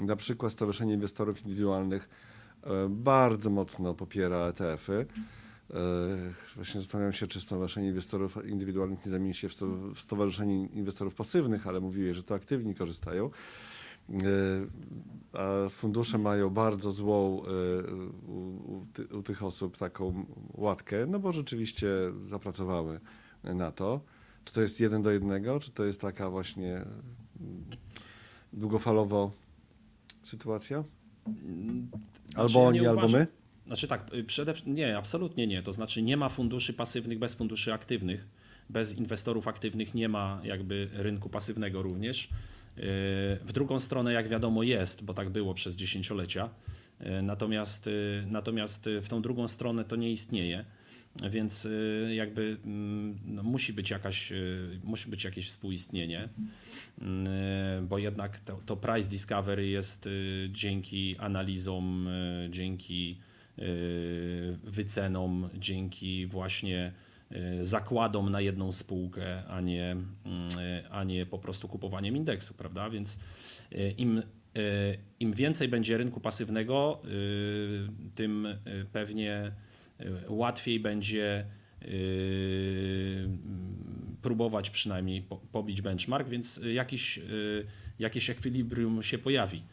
[0.01, 2.09] na przykład Stowarzyszenie Inwestorów Indywidualnych
[2.63, 5.05] e, bardzo mocno popiera ETF-y.
[5.73, 5.75] E,
[6.55, 11.15] Właśnie zastanawiam się, czy Stowarzyszenie Inwestorów Indywidualnych nie zamieni się w, sto, w Stowarzyszenie Inwestorów
[11.15, 13.29] Pasywnych, ale mówiłeś, że to aktywni korzystają.
[14.09, 14.17] E,
[15.33, 17.41] A fundusze mają bardzo złą
[19.11, 21.87] u tych osób taką łatkę, no bo rzeczywiście
[22.23, 22.99] zapracowały
[23.43, 24.01] na to.
[24.45, 26.85] Czy to jest jeden do jednego, czy to jest taka właśnie
[28.53, 29.31] długofalowo
[30.23, 30.83] sytuacja?
[31.25, 33.27] Znaczy, Albo ja oni, albo uważam- my?
[33.67, 35.63] Znaczy tak, y, przede wszystkim nie, absolutnie nie.
[35.63, 38.27] To znaczy nie ma funduszy pasywnych bez funduszy aktywnych.
[38.69, 42.23] Bez inwestorów aktywnych nie ma jakby rynku pasywnego również.
[42.23, 42.29] Y,
[43.45, 46.49] W drugą stronę, jak wiadomo, jest, bo tak było przez dziesięciolecia.
[47.01, 47.89] Y, Natomiast,
[48.27, 50.65] natomiast w tą drugą stronę to nie istnieje.
[51.15, 56.29] Więc y, jakby mm, no, musi być jakaś, y, musi być jakieś współistnienie,
[57.01, 57.05] y,
[57.81, 60.09] bo jednak to, to price discovery jest
[60.49, 62.09] dzięki analizom,
[62.49, 63.17] dzięki
[64.63, 66.91] wycenom, dzięki właśnie
[67.61, 69.95] zakładom na jedną spółkę, a nie,
[70.85, 72.89] y, a nie po prostu kupowaniem indeksu, prawda?
[72.89, 73.19] Więc
[73.97, 74.21] im,
[75.19, 77.01] im więcej będzie rynku pasywnego,
[78.15, 78.47] tym
[78.91, 79.51] pewnie
[80.27, 81.45] łatwiej będzie
[81.81, 83.29] y,
[84.21, 87.65] próbować przynajmniej po- pobić benchmark, więc jakiś, y,
[87.99, 89.63] jakieś ekwilibrium się pojawi.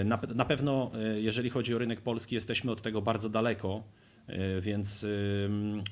[0.00, 3.82] Y, Na, na pewno, y, jeżeli chodzi o rynek polski, jesteśmy od tego bardzo daleko,
[4.28, 5.50] y, więc, y,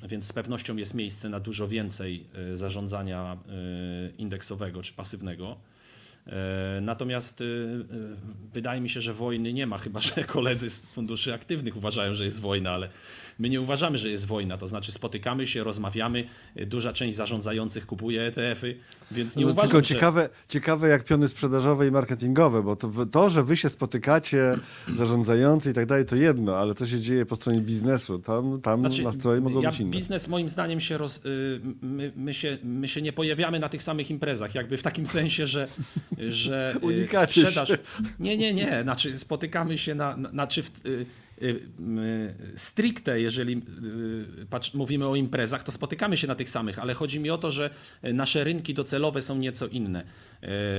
[0.09, 3.37] więc z pewnością jest miejsce na dużo więcej y, zarządzania
[4.09, 5.57] y, indeksowego czy pasywnego.
[6.81, 7.85] Natomiast y, y,
[8.53, 12.25] wydaje mi się, że wojny nie ma, chyba że koledzy z funduszy aktywnych uważają, że
[12.25, 12.89] jest wojna, ale
[13.39, 14.57] my nie uważamy, że jest wojna.
[14.57, 16.23] To znaczy spotykamy się, rozmawiamy,
[16.59, 18.75] y, duża część zarządzających kupuje ETF-y,
[19.11, 19.93] więc nie No, uważam, tylko że...
[19.93, 24.55] ciekawe, ciekawe jak piony sprzedażowe i marketingowe, bo to, w- to, że wy się spotykacie,
[24.93, 28.79] zarządzający i tak dalej, to jedno, ale co się dzieje po stronie biznesu, tam, tam
[28.79, 29.91] Znaczy, nastroje mogą ja, być inne.
[29.91, 33.83] Biznes moim zdaniem się roz, y, my, my się my się nie pojawiamy na tych
[33.83, 35.67] samych imprezach, jakby w takim sensie, że,
[36.17, 37.67] że y, Unikacie sprzedaż.
[37.69, 37.77] się.
[38.19, 38.83] Nie, nie, nie.
[38.83, 41.05] Znaczy spotykamy się na, na znaczy w, y, y, y,
[42.55, 47.29] stricte, jeżeli y, mówimy o imprezach, to spotykamy się na tych samych, ale chodzi mi
[47.29, 47.69] o to, że
[48.03, 50.03] nasze rynki docelowe są nieco inne.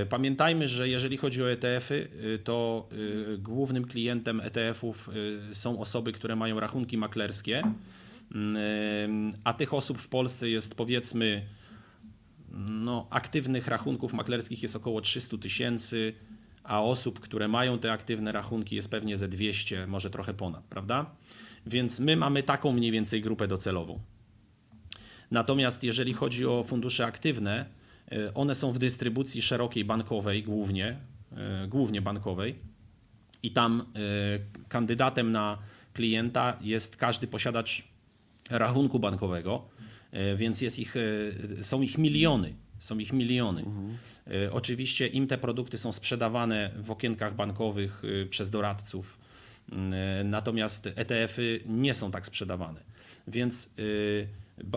[0.03, 5.11] Y, Pamiętajmy, że jeżeli chodzi o ETF-y, y, to y, głównym klientem ETF-ów
[5.51, 7.63] y, są osoby, które mają rachunki maklerskie,
[9.45, 11.47] a tych osób w Polsce jest powiedzmy
[12.59, 16.15] no, aktywnych rachunków maklerskich jest około 300 tysięcy,
[16.71, 21.11] a osób, które mają te aktywne rachunki jest pewnie ze 200, może trochę ponad, prawda?
[21.67, 24.01] Więc my mamy taką mniej więcej grupę docelową.
[25.31, 27.67] Natomiast jeżeli chodzi o fundusze aktywne,
[28.13, 30.97] y, one są w dystrybucji szerokiej bankowej głównie,
[31.65, 32.55] y, głównie bankowej
[33.43, 35.59] i tam y, kandydatem na
[35.93, 37.85] klienta jest każdy posiadacz
[38.51, 39.69] rachunku bankowego,
[40.37, 40.95] więc jest ich,
[41.61, 42.55] są ich miliony.
[42.81, 43.65] Są ich miliony.
[44.47, 49.19] Y, Oczywiście im te produkty są sprzedawane w okienkach bankowych y, przez doradców,
[49.69, 52.81] y, natomiast ETF-y nie są tak sprzedawane.
[53.29, 53.71] Więc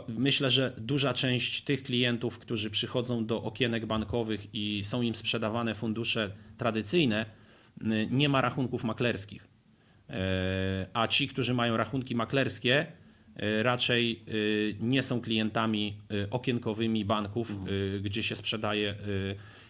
[0.07, 5.75] myślę, że duża część tych klientów, którzy przychodzą do okienek bankowych i są im sprzedawane
[5.75, 7.25] fundusze tradycyjne,
[7.81, 9.47] y, nie ma rachunków maklerskich.
[10.09, 13.02] E, A ci, którzy mają rachunki maklerskie, e,
[13.63, 14.31] raczej e,
[14.79, 18.95] nie są klientami e, okienkowymi banków, e, gdzie się sprzedaje, e,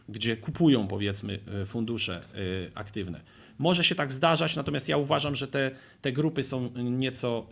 [0.09, 3.21] gdzie kupują powiedzmy e, fundusze e, aktywne.
[3.59, 7.47] Może się tak zdarzać, natomiast ja uważam, że te, te grupy są nieco,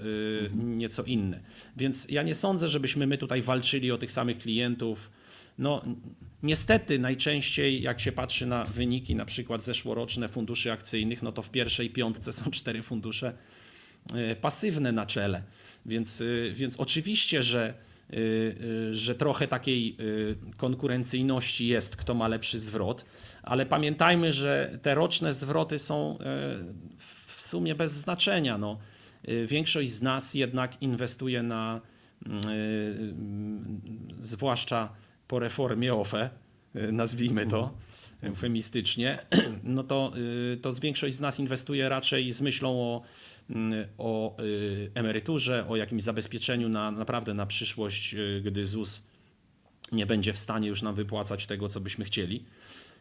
[0.53, 1.39] e, nieco inne.
[1.77, 5.11] Więc ja nie sądzę, żebyśmy my tutaj walczyli o tych samych klientów.
[5.57, 5.81] No,
[6.43, 11.49] niestety najczęściej jak się patrzy na wyniki, na przykład zeszłoroczne funduszy akcyjnych, no to w
[11.49, 13.33] pierwszej piątce są cztery fundusze
[14.13, 15.43] e, pasywne na czele.
[15.85, 19.97] Więc, e, więc oczywiście, że, e, e, że trochę takiej
[20.57, 23.05] konkurencyjności jest, kto ma lepszy zwrot,
[23.43, 26.17] ale pamiętajmy, że te roczne zwroty są
[26.97, 28.57] w sumie bez znaczenia.
[28.57, 28.77] No,
[29.47, 31.81] większość z nas jednak inwestuje na
[32.25, 33.81] mm,
[34.21, 34.89] zwłaszcza
[35.31, 36.29] po reformie OFE,
[36.75, 37.73] y, nazwijmy to
[38.21, 39.19] eufemistycznie,
[39.63, 40.11] no to,
[40.53, 43.01] y, to większość z nas inwestuje raczej z myślą o,
[43.97, 49.07] o y, emeryturze, o jakimś zabezpieczeniu na naprawdę na przyszłość, y, gdy ZUS
[49.91, 52.45] nie będzie w stanie już nam wypłacać tego, co byśmy chcieli.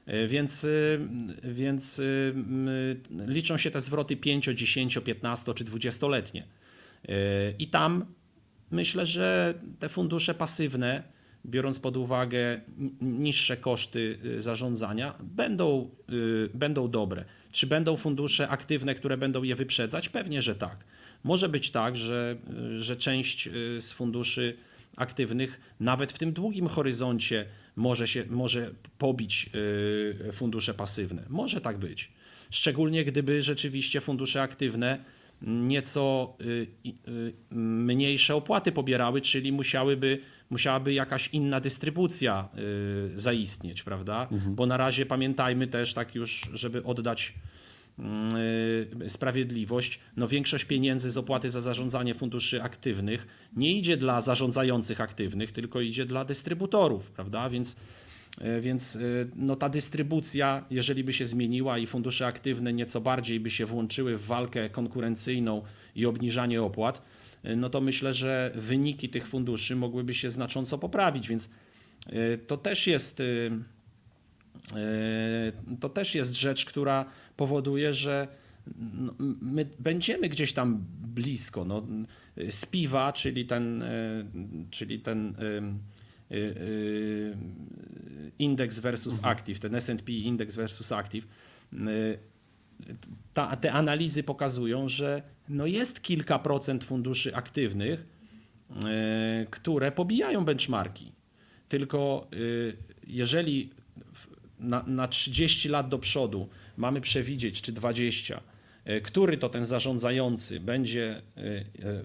[0.09, 1.01] Y, Więc, y,
[1.45, 2.03] więc
[3.27, 6.43] liczą się te zwroty 5, 10, 15 czy 20-letnie.
[7.09, 7.11] Y,
[7.59, 8.07] I tam
[8.71, 11.03] myślę, że te fundusze pasywne,
[11.47, 12.61] biorąc pod uwagę
[13.01, 15.91] niższe koszty zarządzania, będą,
[16.55, 17.25] będą dobre.
[17.53, 20.09] Czy będą fundusze aktywne, które będą je wyprzedzać?
[20.09, 20.85] Pewnie, że tak.
[21.25, 22.37] Może być tak, że,
[22.75, 24.57] y, że część y, z funduszy
[24.97, 27.47] aktywnych nawet w tym długim horyzoncie
[27.77, 31.23] może, się, może pobić y, fundusze pasywne.
[31.29, 32.13] Może tak być.
[32.51, 35.05] Szczególnie gdyby rzeczywiście fundusze aktywne
[35.43, 36.67] nieco y,
[37.09, 40.21] y, mniejsze opłaty pobierały, czyli musiałyby,
[40.51, 42.49] musiałaby jakaś inna dystrybucja
[43.15, 44.29] y, zaistnieć, prawda?
[44.47, 47.35] Bo na razie pamiętajmy też, tak już, żeby oddać
[49.09, 53.27] sprawiedliwość, no większość pieniędzy z opłaty za zarządzanie funduszy aktywnych
[53.57, 57.51] nie idzie dla zarządzających aktywnych, tylko idzie dla dystrybutorów, prawda?
[57.51, 57.77] Więc
[58.61, 59.01] więc e,
[59.37, 64.19] no, ta dystrybucja, jeżeli by się zmieniła i fundusze aktywne nieco bardziej by się włączyły
[64.19, 65.63] w walkę konkurencyjną
[65.95, 67.03] i obniżanie opłat,
[67.43, 71.51] e, no to myślę, że wyniki tych funduszy mogłyby się znacząco poprawić, więc
[72.47, 73.23] to też jest
[75.81, 77.05] to też jest rzecz, która
[77.37, 78.29] powoduje, że
[78.79, 81.65] no, my będziemy gdzieś tam blisko.
[81.65, 81.87] No,
[82.49, 83.85] spiwa, czyli ten,
[84.71, 85.35] czyli ten
[88.39, 89.33] indeks versus mhm.
[89.33, 91.27] active, ten S&P indeks versus active,
[91.73, 92.19] y,
[93.35, 98.07] ta, te analizy pokazują, że no jest kilka procent funduszy aktywnych,
[99.51, 101.13] które pobijają benchmarki.
[101.69, 102.29] Tylko
[103.07, 103.71] jeżeli
[104.59, 108.41] na, na 30 lat do przodu mamy przewidzieć, czy 20,
[109.03, 111.23] który to ten zarządzający będzie,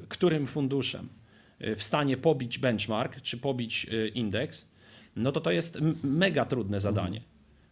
[0.10, 1.10] którym funduszem
[1.60, 4.72] w stanie pobić benchmark czy pobić y, indeks,
[5.16, 7.22] no to to jest mega trudne zadanie.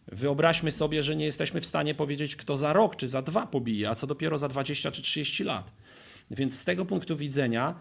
[0.08, 3.90] Wyobraźmy sobie, że nie jesteśmy w stanie powiedzieć, kto za rok czy za dwa pobije,
[3.90, 5.72] a co dopiero za 20 czy 30 lat.
[6.30, 7.74] Więc z tego punktu widzenia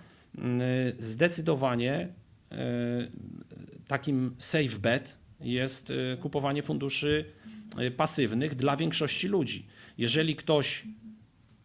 [1.00, 2.08] zdecydowanie
[2.52, 2.56] y,
[3.88, 7.26] takim safe bet jest kupowanie funduszy
[7.98, 9.66] pasywnych dla większości ludzi.
[9.98, 10.84] Jeżeli ktoś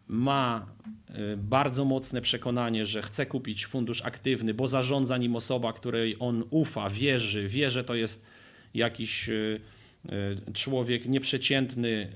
[0.09, 0.65] ma
[1.09, 6.43] y, bardzo mocne przekonanie, że chce kupić fundusz aktywny, bo zarządza nim osoba, której on
[6.49, 8.25] ufa, wierzy, wie, że to jest
[8.73, 9.61] jakiś y,
[10.05, 12.11] y, człowiek nieprzeciętny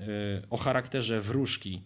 [0.50, 1.80] o charakterze wróżki,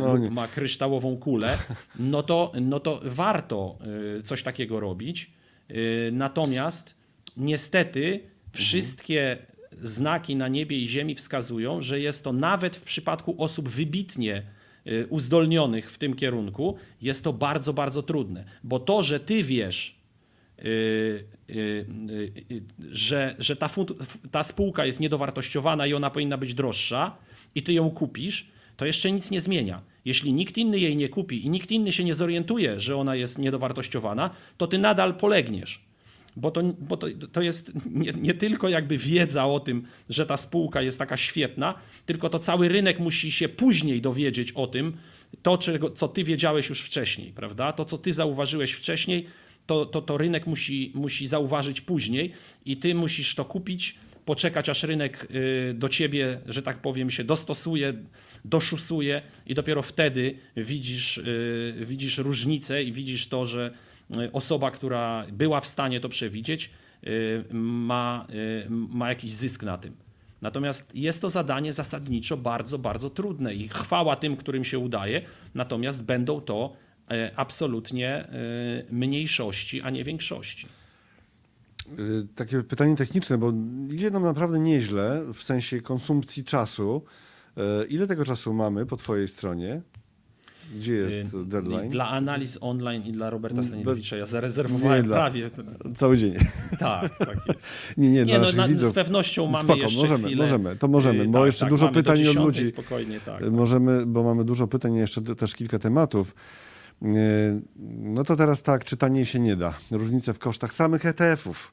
[0.00, 1.58] no ma kryształową kulę,
[1.98, 3.78] no to, no to warto
[4.24, 5.30] coś takiego robić.
[6.12, 6.94] Natomiast
[7.36, 8.20] niestety
[8.52, 9.38] wszystkie
[9.80, 14.42] znaki na niebie i ziemi wskazują, że jest to nawet w przypadku osób wybitnie
[15.08, 18.44] uzdolnionych w tym kierunku, jest to bardzo, bardzo trudne.
[18.64, 19.96] Bo to, że ty wiesz,
[20.58, 21.86] y, y,
[22.90, 23.70] że, że ta,
[24.30, 27.16] ta spółka jest niedowartościowana i ona powinna być droższa,
[27.54, 29.82] i ty ją kupisz, to jeszcze nic nie zmienia.
[30.04, 33.38] Jeśli nikt inny jej nie kupi i nikt inny się nie zorientuje, że ona jest
[33.38, 35.87] niedowartościowana, to ty nadal polegniesz
[36.38, 40.36] bo to, bo to, to jest nie, nie, tylko jakby wiedza o tym, że ta
[40.36, 41.74] spółka jest taka świetna,
[42.06, 44.96] tylko to cały rynek musi się później dowiedzieć o tym,
[45.42, 47.72] to, czego, co ty wiedziałeś już wcześniej, prawda?
[47.72, 49.26] To, co ty zauważyłeś wcześniej,
[49.66, 52.32] to, to, to rynek musi, musi zauważyć później
[52.64, 57.24] i ty musisz to kupić, poczekać, aż rynek y, do ciebie, że tak powiem, się
[57.24, 57.94] dostosuje,
[58.44, 63.74] doszusuje i dopiero wtedy widzisz, y, widzisz różnicę i widzisz to, że
[64.32, 66.70] osoba, która była w stanie to przewidzieć,
[67.06, 69.96] y, ma, y, ma jakiś zysk na tym.
[70.42, 75.22] Natomiast jest to zadanie zasadniczo bardzo, bardzo trudne i chwała tym, którym się udaje,
[75.54, 76.76] natomiast będą to
[77.36, 78.28] absolutnie
[78.90, 80.66] mniejszości, a nie większości.
[81.98, 83.52] Y, takie pytanie techniczne, bo
[83.90, 87.04] idzie nam naprawdę nieźle w sensie konsumpcji czasu.
[87.88, 89.82] Ile tego czasu mamy po Twojej stronie?
[90.76, 91.90] Gdzie jest y, deadline?
[91.90, 95.50] Dla analiz online i dla Roberta Staniewicza ja zarezerwowałem nie, prawie.
[95.94, 96.34] Cały dzień.
[96.78, 97.66] Tak, tak jest.
[97.96, 98.92] Nie, nie, nie no, widzów.
[98.92, 100.42] Z pewnością mamy Spoko, jeszcze możemy, chwilę.
[100.42, 102.66] możemy, to możemy, bo tak, jeszcze tak, dużo pytań od ludzi.
[102.66, 103.50] Spokojnie, tak.
[103.50, 106.34] Możemy, bo mamy dużo pytań jeszcze też kilka tematów.
[107.02, 107.06] Y,
[107.98, 109.74] no to teraz tak, czytanie się nie da.
[109.90, 111.72] Różnice w kosztach samych ETF-ów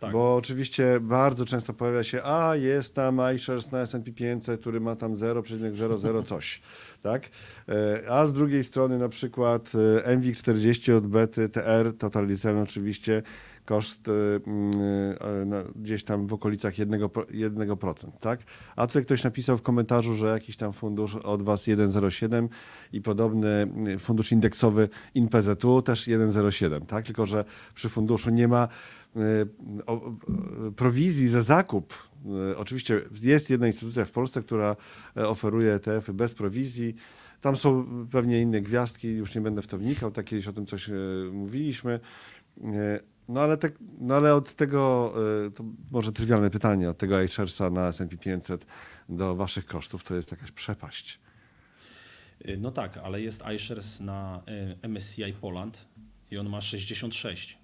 [0.00, 0.12] tak.
[0.12, 4.96] Bo oczywiście bardzo często pojawia się, a jest tam iShares na S&P 500, który ma
[4.96, 6.60] tam 0,00 coś,
[7.02, 7.30] tak?
[7.68, 9.72] E, a z drugiej strony na przykład
[10.04, 13.22] e, MW40 od Bety TR, Total Return oczywiście,
[13.64, 14.12] koszt e,
[14.46, 18.40] mm, gdzieś tam w okolicach 1%, 1%, tak?
[18.76, 22.48] A tutaj ktoś napisał w komentarzu, że jakiś tam fundusz od Was 1,07
[22.92, 23.66] i podobny
[23.98, 27.06] fundusz indeksowy InPZU też 1,07, tak?
[27.06, 27.44] Tylko, że
[27.74, 28.68] przy funduszu nie ma
[30.76, 31.94] prowizji za zakup.
[32.56, 34.76] Oczywiście jest jedna instytucja w Polsce, która
[35.14, 36.94] oferuje ETF-y bez prowizji.
[37.40, 40.66] Tam są pewnie inne gwiazdki, już nie będę w to wnikał, tak kiedyś o tym
[40.66, 40.90] coś
[41.32, 42.00] mówiliśmy.
[43.28, 43.70] No ale, te,
[44.00, 45.14] no ale od tego,
[45.54, 48.66] to może trywialne pytanie, od tego iSharesa na S&P 500
[49.08, 51.20] do waszych kosztów to jest jakaś przepaść.
[52.58, 54.42] No tak, ale jest iShares na
[54.82, 55.84] MSCI Poland
[56.30, 57.58] i on ma 66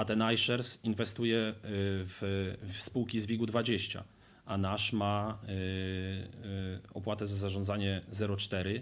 [0.00, 4.02] a ten iShares inwestuje y, w, w spółki z WIG-20,
[4.46, 8.80] a nasz ma y, y, opłatę za zarządzanie 0,4,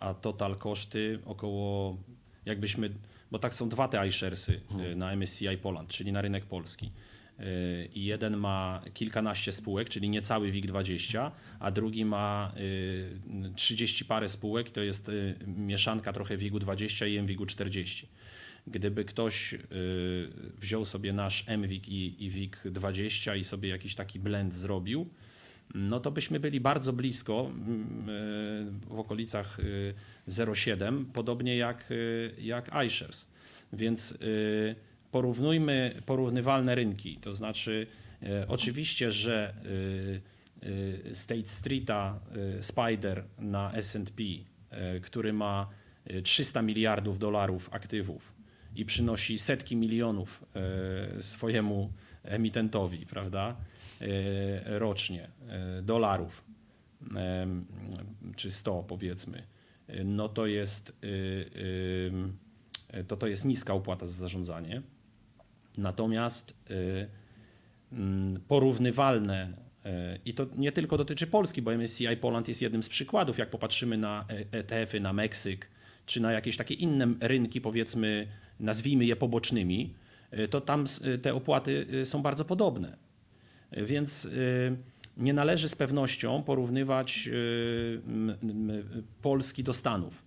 [0.00, 1.96] a total koszty około,
[2.44, 2.90] jakbyśmy,
[3.32, 4.60] bo tak są dwa te iSharesy
[4.92, 6.90] y, na MSCI Poland, czyli na rynek polski.
[7.40, 11.30] Y, I jeden ma kilkanaście spółek, czyli niecały WIG20,
[11.60, 17.22] a drugi ma y, 30 parę spółek, to jest y, mieszanka trochę WIG-u 20 i
[17.22, 18.08] MWIG-u 40.
[18.66, 19.58] Gdyby ktoś y,
[20.58, 25.08] wziął sobie nasz MWIG i, i WIG20 i sobie jakiś taki blend zrobił,
[25.74, 29.94] no to byśmy byli bardzo blisko mm, y, w okolicach y,
[30.28, 33.32] 0,7, podobnie jak, y, jak iShares.
[33.72, 34.18] Więc
[35.10, 37.16] porównujmy porównywalne rynki.
[37.16, 37.86] To znaczy,
[38.48, 39.54] oczywiście, że
[41.12, 42.20] State Streeta
[42.60, 44.22] Spider na S&P,
[45.02, 45.68] który ma
[46.10, 48.32] y, 300 miliardów dolarów aktywów
[48.76, 50.44] i przynosi setki milionów
[51.18, 51.92] swojemu
[52.24, 53.56] emitentowi, prawda,
[54.64, 55.30] rocznie,
[55.78, 56.44] y, dolarów,
[57.16, 57.66] em,
[58.36, 59.42] czy 100 powiedzmy,
[60.04, 61.00] no to jest,
[63.08, 64.82] to to jest niska opłata za zarządzanie.
[65.76, 66.54] Natomiast
[67.92, 69.52] mm, porównywalne
[70.24, 73.38] i to nie tylko dotyczy Polski, bo MSCI Poland jest jednym z przykładów.
[73.38, 75.68] Jak popatrzymy na e- ETF-y, na Meksyk,
[76.06, 78.26] czy na jakieś takie inne rynki, powiedzmy,
[78.60, 79.94] nazwijmy je pobocznymi,
[80.50, 80.84] to tam
[81.22, 82.96] te opłaty są bardzo podobne.
[83.76, 84.76] Więc y,
[85.16, 88.00] nie należy z pewnością porównywać y,
[89.22, 90.22] Polski do Stanów.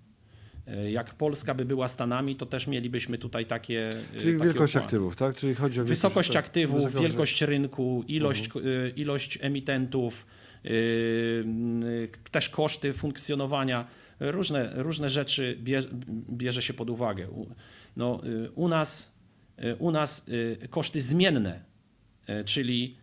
[0.87, 3.89] Y, Jak Polska by była Stanami, to też mielibyśmy tutaj takie.
[4.17, 5.35] Czyli takie wielkość aktywów, tak?
[5.35, 10.25] Czyli chodzi o wielkość, Wysokość tak, aktywów, wysokość- wielkość rynku, ilość, y, ilość emitentów,
[12.31, 13.87] też koszty funkcjonowania.
[14.19, 15.87] Różne, różne rzeczy bierze,
[16.29, 17.29] bierze się pod uwagę.
[17.29, 17.47] U-
[17.97, 18.21] No,
[18.55, 19.13] u, nas,
[19.79, 20.25] u nas
[20.69, 21.63] koszty zmienne,
[22.45, 22.97] czyli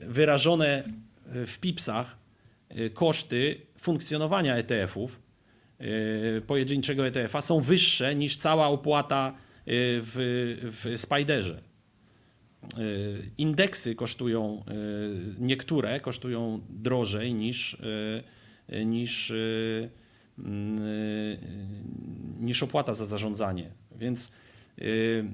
[0.00, 0.84] wyrażone
[1.46, 2.18] w pipsach
[2.78, 5.20] y, koszty funkcjonowania ETF-ów,
[5.80, 9.34] y, pojedynczego ETF-a są wyższe niż cała opłata y,
[10.02, 11.62] w, w Spiderze.
[12.78, 17.76] Y, Indeksy kosztują, y, niektóre kosztują drożej niż,
[18.72, 19.90] y, niż, y,
[20.38, 21.38] mm, y,
[22.40, 23.70] niż opłata za zarządzanie.
[23.96, 24.32] Więc
[24.78, 25.24] y,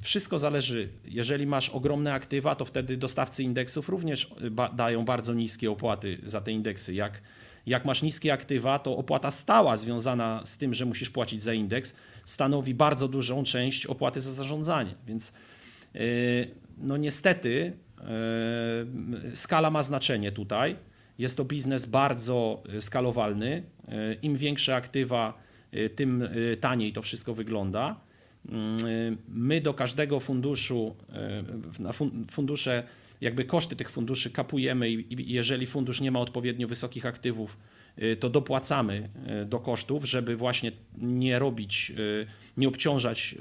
[0.00, 0.88] wszystko zależy.
[1.04, 6.40] Jeżeli masz ogromne aktywa, to wtedy dostawcy indeksów również ba- dają bardzo niskie opłaty za
[6.40, 6.94] te indeksy.
[6.94, 7.22] Jak,
[7.66, 11.96] jak masz niskie aktywa, to opłata stała związana z tym, że musisz płacić za indeks,
[12.24, 14.94] stanowi bardzo dużą część opłaty za zarządzanie.
[15.06, 15.32] Więc
[15.94, 16.00] Yy,
[16.78, 17.72] No niestety
[19.22, 20.76] yy, skala ma znaczenie tutaj.
[21.18, 23.62] Jest to biznes bardzo skalowalny.
[24.22, 25.38] Im większe aktywa,
[25.96, 26.28] tym
[26.60, 28.00] taniej to wszystko wygląda.
[29.28, 30.96] My do każdego funduszu,
[31.78, 32.82] yy, na fun- fundusze,
[33.20, 37.58] jakby koszty tych funduszy kapujemy i jeżeli fundusz nie ma odpowiednio wysokich aktywów,
[37.96, 41.92] yy, to dopłacamy yy, do kosztów, żeby właśnie nie robić,
[42.56, 43.34] nie obciążać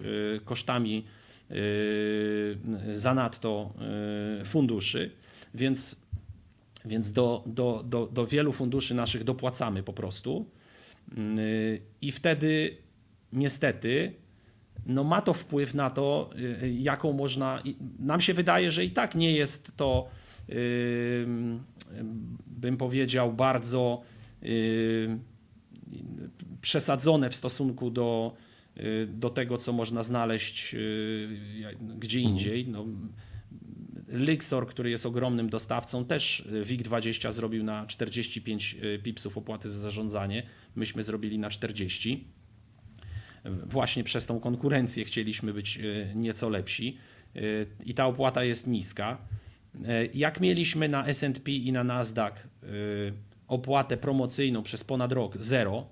[0.45, 1.03] kosztami
[2.91, 3.73] zanadto
[4.45, 5.11] funduszy,
[5.53, 6.01] więc,
[6.85, 10.45] więc do, do, do, do wielu funduszy naszych dopłacamy po prostu.
[12.01, 12.77] I wtedy
[13.33, 14.13] niestety
[14.89, 16.29] no ma to wpływ na to,
[16.61, 17.63] yy, jaką można.
[17.99, 20.07] Nam się wydaje, że i tak nie jest to,
[20.47, 20.55] yy,
[22.47, 24.01] bym powiedział, bardzo
[26.61, 28.35] przesadzone w stosunku do,
[28.77, 32.67] y, do tego, co można znaleźć y, gdzie indziej.
[32.67, 32.85] No,
[34.07, 39.79] Lixor, który jest ogromnym dostawcą, też y, WIG20 zrobił na 45 y, pipsów opłaty za
[39.79, 40.43] zarządzanie.
[40.75, 42.27] Myśmy zrobili na 40.
[43.65, 46.97] Właśnie przez tą konkurencję chcieliśmy być y, nieco lepsi.
[47.35, 49.17] Y, i ta opłata jest niska.
[49.75, 52.33] Y, Jak mieliśmy na S&P i na Nasdaq
[53.47, 55.37] opłatę promocyjną przez ponad rok?
[55.37, 55.87] Zero,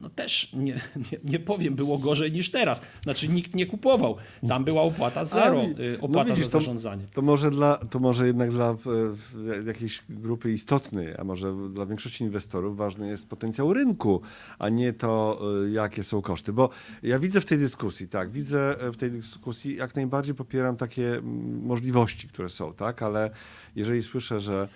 [0.00, 2.82] No też nie, nie, nie powiem, było gorzej niż teraz.
[3.02, 4.16] Znaczy nikt nie kupował.
[4.48, 7.04] Tam była opłata zero, wi- y, no opłata widzisz, za to- zarządzanie.
[7.14, 12.24] To może, dla, to może jednak dla w- jakiejś grupy istotnej, a może dla większości
[12.24, 14.20] inwestorów ważny jest potencjał rynku,
[14.58, 16.52] a nie to, e, jakie są koszty.
[16.52, 16.70] Bo
[17.02, 21.64] ja widzę w tej dyskusji, tak, widzę w tej dyskusji, jak najbardziej popieram takie mm,
[21.66, 23.30] możliwości, które są, tak, ale
[23.76, 24.68] jeżeli słyszę, że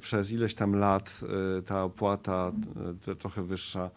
[0.00, 1.20] przez ileś tam lat
[1.66, 2.52] ta opłata
[3.18, 3.90] trochę wyższa,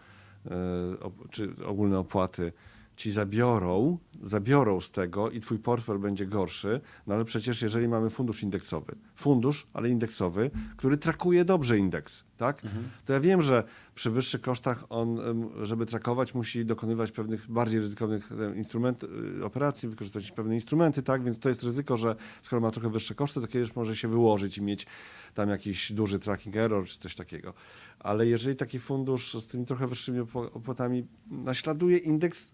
[1.32, 2.52] czy ogólne opłaty
[2.96, 8.10] ci zabiorą, zabiorą z tego i twój portfel będzie gorszy, no ale przecież jeżeli mamy
[8.10, 12.62] fundusz indeksowy, fundusz, ale indeksowy, który trakuje dobrze indeks, tak?
[13.06, 13.64] To ja wiem, że
[13.96, 15.20] przy wyższych kosztach on,
[15.64, 19.04] żeby trakować, musi dokonywać pewnych bardziej ryzykownych instrument,
[19.39, 21.24] y, operacji, wykorzystać pewne instrumenty, tak?
[21.24, 24.58] Więc to jest ryzyko, że skoro ma trochę wyższe koszty, to kiedyś może się wyłożyć
[24.58, 24.88] i mieć
[25.34, 27.54] tam jakiś duży tracking error czy coś takiego.
[28.00, 30.20] Ale jeżeli taki fundusz z tymi trochę wyższymi
[30.54, 32.52] opłatami naśladuje indeks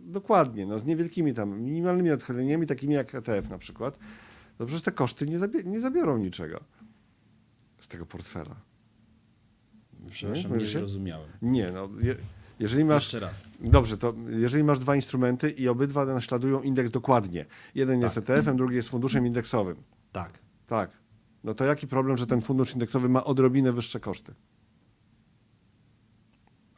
[0.00, 3.98] dokładnie, no, z niewielkimi tam minimalnymi odchyleniami, takimi jak ETF na przykład,
[4.58, 6.60] to przecież te koszty nie, zabie- nie zabiorą niczego
[7.80, 8.56] z tego portfela.
[10.10, 10.58] Przepraszam, Nie?
[10.58, 11.28] nie zrozumiałem.
[11.42, 12.16] Nie, no, je,
[12.60, 13.02] jeżeli masz...
[13.04, 13.44] Jeszcze raz.
[13.60, 18.24] Dobrze, to jeżeli masz dwa instrumenty i obydwa naśladują indeks dokładnie, jeden jest Tak.
[18.24, 19.76] ETF-em, drugi jest funduszem indeksowym,
[20.12, 20.38] Tak.
[20.66, 20.90] tak,
[21.44, 24.34] no to jaki problem, że ten fundusz indeksowy ma odrobinę wyższe koszty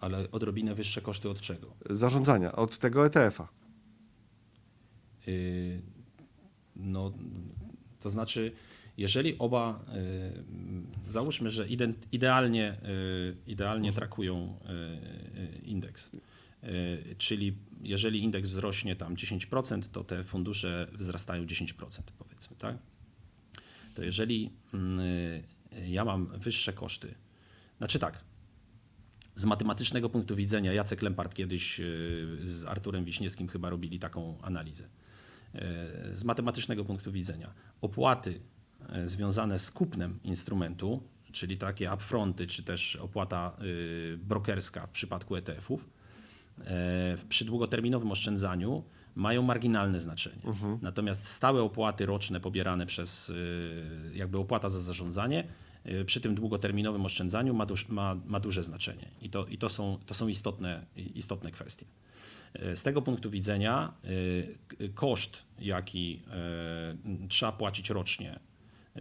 [0.02, 1.74] Ale odrobinę wyższe koszty od czego?
[1.90, 3.48] zarządzania od tego ETF-a?
[5.28, 5.82] Y,
[6.76, 7.12] No,
[8.00, 8.52] to znaczy,
[8.96, 9.84] jeżeli oba,
[11.06, 16.10] y, załóżmy, że iden- idealnie, y, idealnie trakują y, y, indeks,
[16.64, 22.76] y, czyli jeżeli indeks wzrośnie tam 10%, to te fundusze wzrastają 10%, powiedzmy, tak?
[23.94, 25.00] To jeżeli mm,
[25.86, 27.14] ja mam wyższe koszty,
[27.78, 28.24] znaczy tak,
[29.34, 34.84] z matematycznego punktu widzenia Jacek Lempart kiedyś y, z Arturem Wiśniewskim chyba robili taką analizę.
[34.84, 38.40] Y, Z matematycznego punktu widzenia opłaty
[38.96, 41.02] y, związane z kupnem instrumentu,
[41.32, 43.56] czyli takie upfronty, czy też opłata
[44.18, 45.88] brokerska w przypadku ETF-ów,
[47.28, 50.42] przy długoterminowym oszczędzaniu mają marginalne znaczenie.
[50.82, 53.32] Natomiast stałe opłaty roczne pobierane przez
[54.14, 55.44] jakby opłata za zarządzanie
[56.06, 59.08] przy tym długoterminowym oszczędzaniu ma, duż, ma, ma duże znaczenie.
[59.20, 61.86] I to, i to są, to są istotne, istotne kwestie.
[62.62, 63.92] Y, Z tego punktu widzenia
[64.80, 66.22] y, koszt, jaki
[67.24, 68.38] y, trzeba płacić rocznie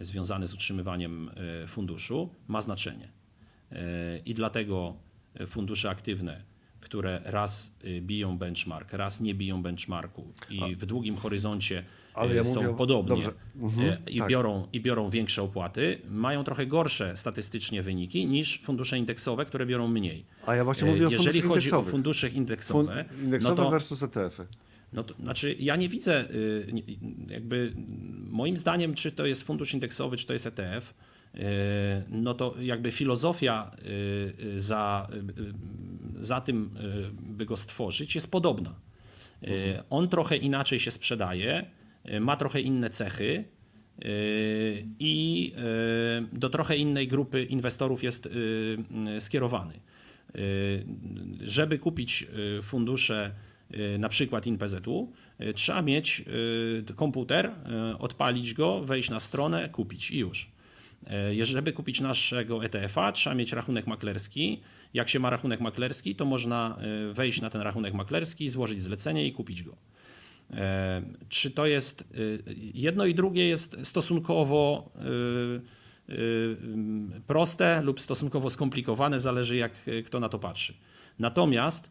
[0.00, 1.30] y, związany z utrzymywaniem
[1.64, 3.08] y, funduszu, ma znaczenie.
[3.72, 3.76] Y,
[4.26, 4.96] I dlatego
[5.40, 6.42] y, fundusze aktywne,
[6.80, 11.84] które raz y, biją benchmark, raz nie biją benchmarku i w długim horyzoncie y,
[12.34, 13.22] ja są mówię o- podobnie.
[13.60, 14.28] Mhm, y, i, tak.
[14.28, 19.88] biorą, i biorą większe opłaty, mają trochę gorsze statystycznie wyniki niż fundusze indeksowe, które biorą
[19.88, 20.24] mniej.
[20.46, 21.90] A ja właśnie Y, mówię o Jeżeli funduszach chodzi o indeksowych.
[21.90, 24.46] fundusze Fun- indeksowe, indeksowe no to, versus ETF-y.
[24.92, 26.66] no to znaczy ja nie widzę y,
[27.28, 27.72] jakby
[28.30, 30.94] moim zdaniem, czy to jest fundusz indeksowy, czy to jest ETF,
[31.34, 31.38] y,
[32.08, 35.08] no to jakby filozofia y, y, za,
[36.20, 38.74] y, za tym, y, by go stworzyć, jest podobna.
[39.44, 39.48] Y,
[39.90, 41.81] On trochę inaczej się sprzedaje, y,
[42.20, 43.44] ma trochę inne cechy
[44.04, 45.52] y, i
[46.32, 48.30] y, do trochę innej grupy inwestorów jest y,
[49.16, 49.74] y, skierowany.
[50.36, 50.84] Y,
[51.40, 52.26] Żeby kupić
[52.58, 53.30] y, fundusze
[53.74, 56.24] y, na przykład InPZU, y, trzeba mieć
[56.90, 57.50] y, komputer,
[57.94, 60.50] y, odpalić go, wejść na stronę, kupić i już.
[61.40, 64.60] Y, Żeby kupić naszego ETF-a, trzeba mieć rachunek maklerski.
[64.94, 66.78] Jak się ma rachunek maklerski, to można
[67.10, 69.76] y, wejść na ten rachunek maklerski, złożyć zlecenie i kupić go.
[70.52, 72.42] E, Czy to jest y,
[72.74, 74.92] jedno i drugie jest stosunkowo
[76.08, 79.72] mm, proste lub stosunkowo skomplikowane, zależy jak
[80.06, 80.74] kto na to patrzy.
[81.18, 81.90] Natomiast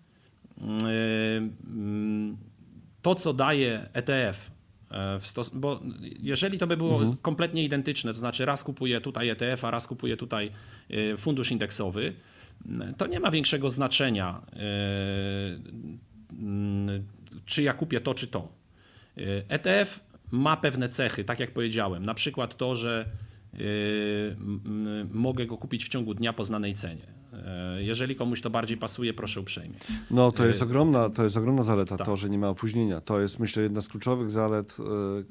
[3.02, 4.52] to, co daje ETF,
[4.92, 5.20] e,
[5.54, 5.82] bo
[6.20, 10.18] jeżeli to by było kompletnie identyczne, to znaczy raz kupuję tutaj ETF, a raz kupuję
[10.18, 10.52] tutaj
[11.18, 12.14] fundusz indeksowy,
[12.98, 14.42] to nie ma większego znaczenia,
[17.52, 18.48] czy ja kupię to, czy to.
[19.18, 20.00] Y, ETF
[20.32, 23.06] ma pewne cechy, tak jak powiedziałem, na przykład to, że
[23.54, 24.36] y,
[25.12, 27.08] mogę go kupić w ciągu dnia po znanej cenie.
[27.78, 29.76] Y, Jeżeli komuś to bardziej pasuje, proszę uprzejmie.
[30.12, 32.06] No to jest ogromna, to jest ogromna zaleta, tak.
[32.06, 33.02] to, że nie ma opóźnienia.
[33.02, 34.78] To jest myślę jedna z kluczowych zalet,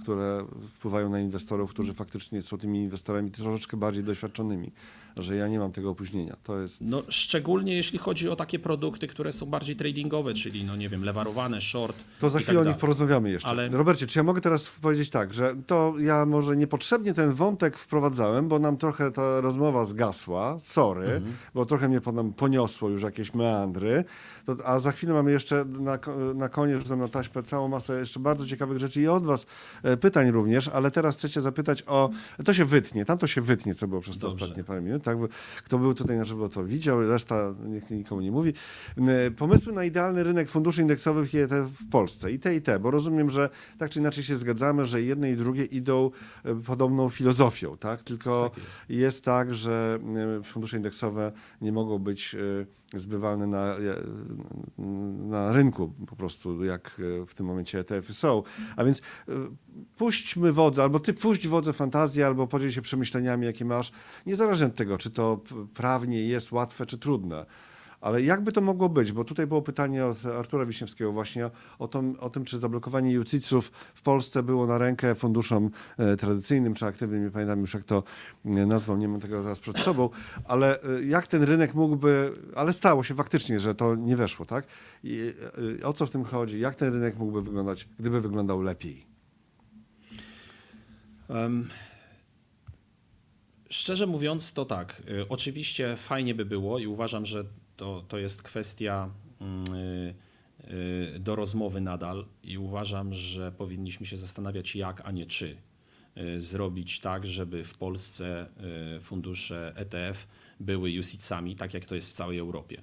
[0.03, 4.73] które wpływają na inwestorów, którzy faktycznie są tymi inwestorami troszeczkę bardziej doświadczonymi,
[5.17, 6.37] że ja nie mam tego opóźnienia.
[6.45, 6.81] To jest...
[6.81, 11.05] No, szczególnie jeśli chodzi o takie produkty, które są bardziej tradingowe, czyli no nie wiem,
[11.05, 11.97] lewarowane, short.
[12.19, 13.49] To za i chwilę tak o nich porozmawiamy jeszcze.
[13.49, 17.79] Ale- Robercie, czy ja mogę teraz powiedzieć tak, że to ja może niepotrzebnie ten wątek
[17.79, 21.33] wprowadzałem, bo nam trochę ta rozmowa zgasła, sorry, Mhm.
[21.55, 24.05] bo trochę mnie nam poniosło już jakieś meandry,
[24.47, 25.99] to, a za chwilę mamy jeszcze na,
[26.35, 29.47] na koniec, rzucam na taśmę całą masę jeszcze bardzo ciekawych rzeczy i od was
[29.83, 32.11] e, pytań również, ale teraz chcecie zapytać o,
[32.45, 34.45] to się wytnie, tam to się wytnie, co było przez te Dobrze.
[34.45, 35.19] ostatnie parę minut, tak?
[35.65, 38.53] Kto był tutaj na żywo, to widział, reszta niech nikomu nie mówi.
[38.99, 42.79] E, Pomysły na idealny rynek funduszy indeksowych i ETF w Polsce, i te, i te,
[42.79, 46.11] bo rozumiem, że tak czy inaczej się zgadzamy, że jedne i drugie idą
[46.45, 48.03] e, podobną filozofią, tak?
[48.03, 48.51] Tylko
[48.89, 49.25] jest.
[49.25, 49.99] tak, że
[50.39, 52.37] e, fundusze indeksowe nie mogą mogą być
[52.95, 53.77] zbywalne na,
[55.29, 58.43] na rynku po prostu, jak w tym momencie ETF-y są.
[58.77, 59.01] A więc
[59.97, 63.93] puśćmy wodze, albo ty puść wodze fantazji, albo podziel się przemyśleniami, jakie masz,
[64.27, 65.41] niezależnie od tego, czy to
[65.75, 67.47] prawnie jest łatwe, czy trudne.
[68.01, 69.13] Ale jakby to mogło być?
[69.13, 73.73] Bo tutaj było pytanie od Artura Wiśniewskiego właśnie o, tom, o tym, czy zablokowanie UCITS-ów
[73.95, 78.03] w Polsce było na rękę funduszom e, tradycyjnym czy aktywnym, nie pamiętam już jak to
[78.45, 80.11] e, nazwał, nie mam tego teraz przed sobą,
[80.45, 84.67] ale e, jak ten rynek mógłby, ale stało się faktycznie, że to nie weszło, tak?
[85.05, 85.33] I
[85.85, 86.61] o co w tym chodzi?
[86.61, 89.07] Jak ten rynek mógłby wyglądać, gdyby wyglądał lepiej?
[91.29, 91.69] Um,
[93.71, 95.03] szczerze mówiąc, to tak.
[95.29, 97.45] Oczywiście fajnie by było i uważam, że
[97.81, 99.11] to, to jest kwestia
[99.41, 100.15] mm, y,
[101.15, 105.57] y, do rozmowy nadal i uważam, że powinniśmy się zastanawiać jak, a nie czy
[106.17, 108.47] y, zrobić tak, żeby w Polsce
[109.01, 110.27] fundusze ETF
[110.61, 112.83] były UCITS-ami, tak jak to jest w całej Europie.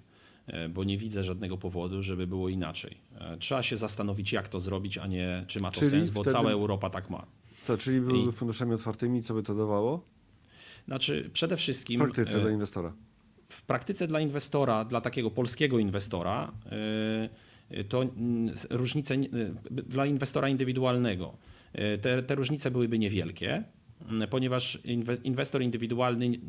[0.69, 2.97] Bo nie widzę żadnego powodu, żeby było inaczej.
[3.39, 6.33] Trzeba się zastanowić, jak to zrobić, a nie czy ma to czyli sens, bo wtedy...
[6.33, 7.25] cała Europa tak ma.
[7.65, 8.31] To czyli byłyby I...
[8.31, 10.05] funduszami otwartymi, co by to dawało?
[10.85, 11.99] Znaczy, przede wszystkim.
[11.99, 12.93] W praktyce dla inwestora
[13.49, 16.51] w praktyce dla inwestora, dla takiego polskiego inwestora,
[17.71, 18.03] y, to
[18.69, 21.37] różnice y, dla inwestora indywidualnego,
[21.75, 23.63] y, te, te różnice byłyby niewielkie,
[24.29, 24.79] ponieważ
[25.23, 26.39] inwestor indywidualny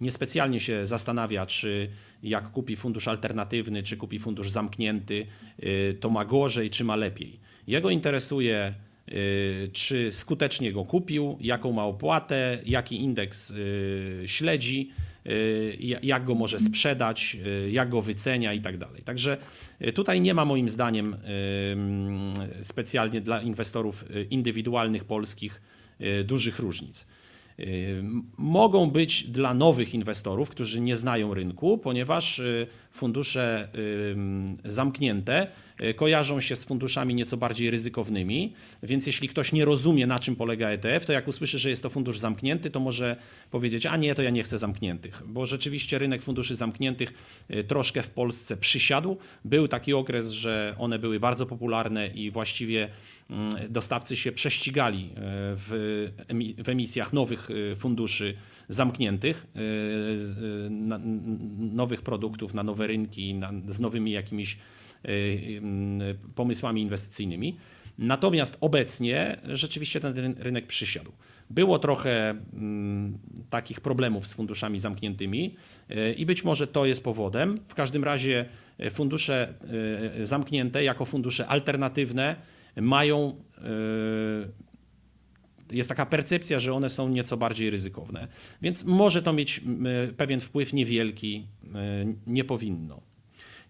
[0.00, 1.88] niespecjalnie się zastanawia, czy
[2.22, 5.26] jak kupi fundusz alternatywny, czy kupi fundusz zamknięty,
[6.00, 7.40] to ma gorzej, czy ma lepiej.
[7.66, 8.74] Jego interesuje,
[9.72, 13.54] czy skutecznie go kupił, jaką ma opłatę, jaki indeks
[14.26, 14.90] śledzi
[16.02, 19.02] jak go może sprzedać, y, jak go wycenia i tak dalej.
[19.02, 19.36] Także
[19.82, 21.16] y, tutaj nie ma moim zdaniem
[22.60, 25.62] specjalnie dla inwestorów indywidualnych polskich
[26.24, 27.06] dużych różnic.
[28.36, 32.42] Mogą być dla nowych inwestorów, którzy nie znają rynku, ponieważ
[32.90, 33.68] fundusze
[34.64, 35.65] zamknięte E,
[35.96, 38.52] kojarzą się z funduszami nieco bardziej ryzykownymi,
[38.82, 41.90] więc jeśli ktoś nie rozumie, na czym polega ETF, to jak usłyszy, że jest to
[41.90, 43.16] fundusz zamknięty, to może
[43.50, 47.12] powiedzieć, a nie, to ja nie chcę zamkniętych, bo rzeczywiście rynek funduszy zamkniętych
[47.48, 49.16] e, troszkę w Polsce przysiadł.
[49.44, 52.88] Był taki okres, że one były bardzo popularne i właściwie
[53.30, 55.10] mm, dostawcy się prześcigali e,
[55.56, 56.10] w,
[56.66, 58.34] emisjach nowych funduszy
[58.68, 59.46] zamkniętych,
[61.58, 64.85] nowych produktów na nowe rynki, z nowymi jakimiś Y, y,
[66.34, 67.56] pomysłami inwestycyjnymi.
[67.98, 71.12] Natomiast obecnie rzeczywiście ten rynek przysiadł.
[71.50, 73.18] Było trochę mm,
[73.50, 75.56] takich problemów z funduszami zamkniętymi
[75.90, 77.60] y, i być może to jest powodem.
[77.68, 78.44] W każdym razie
[78.90, 79.54] fundusze
[80.22, 82.36] zamknięte jako fundusze alternatywne
[82.76, 83.36] mają
[85.72, 88.28] jest taka percepcja, że one są nieco bardziej ryzykowne.
[88.62, 89.60] Więc może to mieć
[90.16, 91.46] pewien wpływ niewielki,
[92.26, 93.02] nie powinno.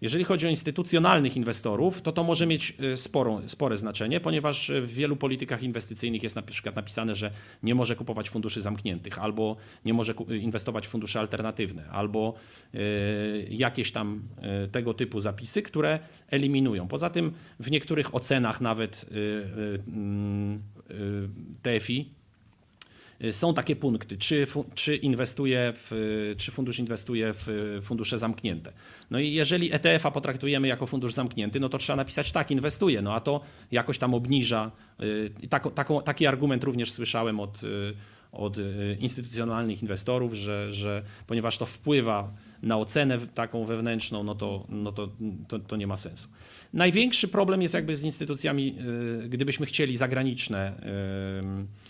[0.01, 4.93] Jeżeli chodzi o instytucjonalnych inwestorów, to to może mieć y, sporą, spore znaczenie, ponieważ w
[4.93, 7.31] wielu politykach inwestycyjnych jest na przykład napisane, że
[7.63, 12.33] nie może kupować funduszy zamkniętych, albo nie może inwestować w fundusze alternatywne, albo
[12.75, 14.21] y, jakieś tam
[14.65, 16.87] y, tego typu zapisy, które eliminują.
[16.87, 19.05] Poza tym w niektórych ocenach nawet
[19.87, 20.61] mm,
[21.61, 22.16] TFI Y,
[23.31, 25.91] są takie punkty, czy, czy, inwestuje w,
[26.37, 28.73] czy fundusz inwestuje w fundusze zamknięte.
[29.11, 33.13] No i jeżeli ETF-a potraktujemy jako fundusz zamknięty, no to trzeba napisać tak, inwestuje, no
[33.13, 33.41] a to
[33.71, 34.71] jakoś tam obniża.
[35.01, 35.67] Y, tak,
[36.05, 37.93] taki argument również słyszałem od, y,
[38.31, 38.57] od
[38.99, 45.09] instytucjonalnych inwestorów, że, że ponieważ to wpływa na ocenę taką wewnętrzną, no to, no to,
[45.47, 46.27] to, to nie ma sensu.
[46.73, 48.75] Największy problem jest jakby z instytucjami,
[49.29, 50.73] gdybyśmy chcieli zagraniczne
[51.63, 51.86] Y,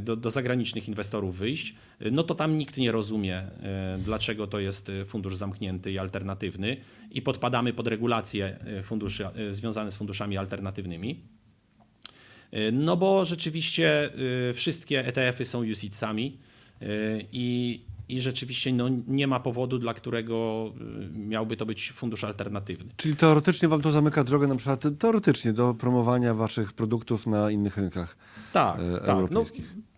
[0.00, 4.60] do, do, zagranicznych inwestorów wyjść, y, no to tam nikt nie rozumie, y, dlaczego to
[4.60, 6.76] jest fundusz zamknięty i alternatywny
[7.10, 11.20] i podpadamy pod regulacje funduszy związane z funduszami alternatywnymi.
[12.72, 14.10] No bo rzeczywiście
[14.54, 16.38] wszystkie ETF-y są UCITS-ami
[17.32, 17.80] i,
[18.14, 20.66] i rzeczywiście no, nie ma powodu, dla którego
[21.14, 22.92] y, miałby to być fundusz alternatywny.
[22.96, 27.76] Czyli teoretycznie wam to zamyka drogę na przykład teoretycznie do promowania waszych produktów na innych
[27.76, 28.16] rynkach
[28.52, 29.30] tak, e, tak.
[29.30, 29.44] No,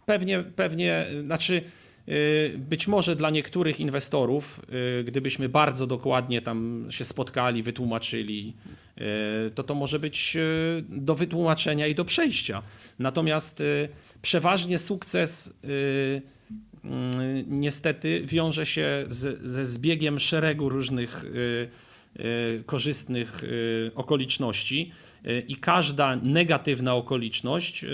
[0.06, 1.62] pewnie, pewnie, znaczy
[2.08, 4.60] y, być może dla niektórych inwestorów,
[5.01, 8.55] y, gdybyśmy bardzo dokładnie tam się spotkali, wytłumaczyli,
[9.55, 10.36] to to może być
[10.89, 12.62] do wytłumaczenia i do przejścia.
[12.98, 13.62] Natomiast
[14.22, 15.55] przeważnie sukces
[17.46, 21.68] niestety wiąże się z, ze zbiegiem szeregu różnych y,
[22.20, 24.92] y, korzystnych y, okoliczności
[25.48, 27.84] i każda negatywna okoliczność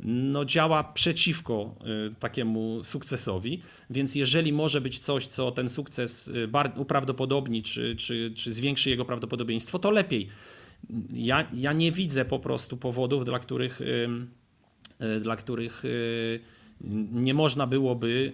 [0.00, 1.74] no, działa przeciwko
[2.18, 3.62] takiemu sukcesowi.
[3.90, 6.32] Więc jeżeli może być coś, co ten sukces
[6.76, 10.28] uprawdopodobni, czy, czy, czy zwiększy jego prawdopodobieństwo, to lepiej.
[11.12, 13.80] Ja, ja nie widzę po prostu powodów, dla których,
[15.20, 15.82] dla których
[17.12, 18.32] nie można byłoby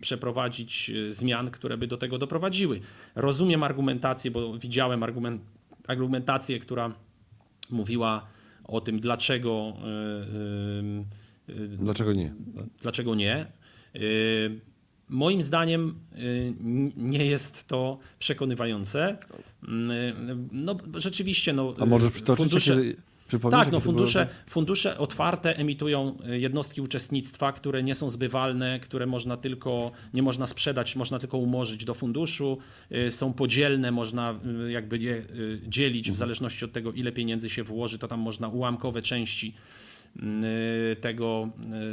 [0.00, 2.80] przeprowadzić zmian, które by do tego doprowadziły.
[3.14, 5.42] Rozumiem argumentację, bo widziałem argument,
[5.86, 6.94] argumentację, która
[7.70, 8.26] mówiła
[8.64, 9.72] o tym, dlaczego.
[11.48, 12.34] E, e, dlaczego nie?
[12.82, 13.36] Dlaczego nie?
[13.36, 13.98] E,
[15.08, 15.94] moim zdaniem
[16.96, 19.18] nie jest to przekonywające.
[20.52, 22.76] No rzeczywiście, no, A możesz przytoczyć, fundusze,
[23.50, 29.36] tak, no fundusze, fundusze otwarte emitują e, jednostki uczestnictwa, które nie są zbywalne, które można
[29.36, 32.58] tylko, nie można sprzedać, można tylko umorzyć do funduszu,
[32.90, 34.34] e, są podzielne, można
[34.66, 35.22] e, jakby je
[35.68, 36.18] dzielić w mhm.
[36.18, 39.54] zależności od tego, ile pieniędzy się włoży, to tam można ułamkowe części
[41.00, 41.48] tego,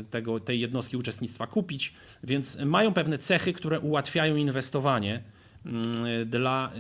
[0.10, 1.93] tego, tej jednostki uczestnictwa kupić,
[2.23, 5.23] więc mają pewne cechy, które ułatwiają inwestowanie
[6.26, 6.72] dla,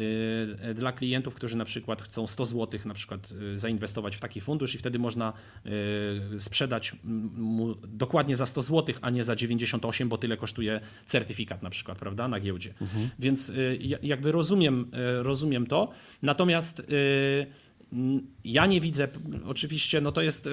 [0.69, 4.41] y, dla klientów, którzy na przykład chcą 100 zł na przykład y, zainwestować w taki
[4.41, 5.33] fundusz i wtedy można
[6.35, 6.95] y, sprzedać
[7.35, 11.97] mu dokładnie za 100 zł, a nie za 98, bo tyle kosztuje certyfikat na przykład,
[11.97, 12.73] prawda, na giełdzie.
[12.81, 13.09] Mhm.
[13.19, 13.51] Więc
[14.01, 14.91] jakby rozumiem,
[15.21, 15.89] rozumiem to.
[16.21, 16.87] Natomiast
[18.43, 19.07] ja nie widzę,
[19.45, 20.49] oczywiście no to jest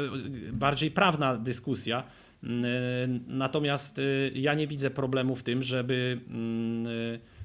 [0.52, 2.04] bardziej prawna dyskusja,
[3.26, 4.00] natomiast
[4.34, 6.20] ja nie widzę problemu w tym, żeby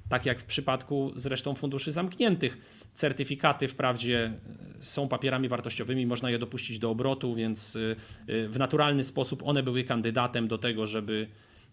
[0.10, 2.57] tak jak w przypadku zresztą funduszy zamkniętych.
[2.94, 4.34] Certyfikaty wprawdzie
[4.80, 7.95] są papierami wartościowymi, można je dopuścić do obrotu, więc y,
[8.30, 11.27] y, w naturalny sposób one były kandydatem do tego, żeby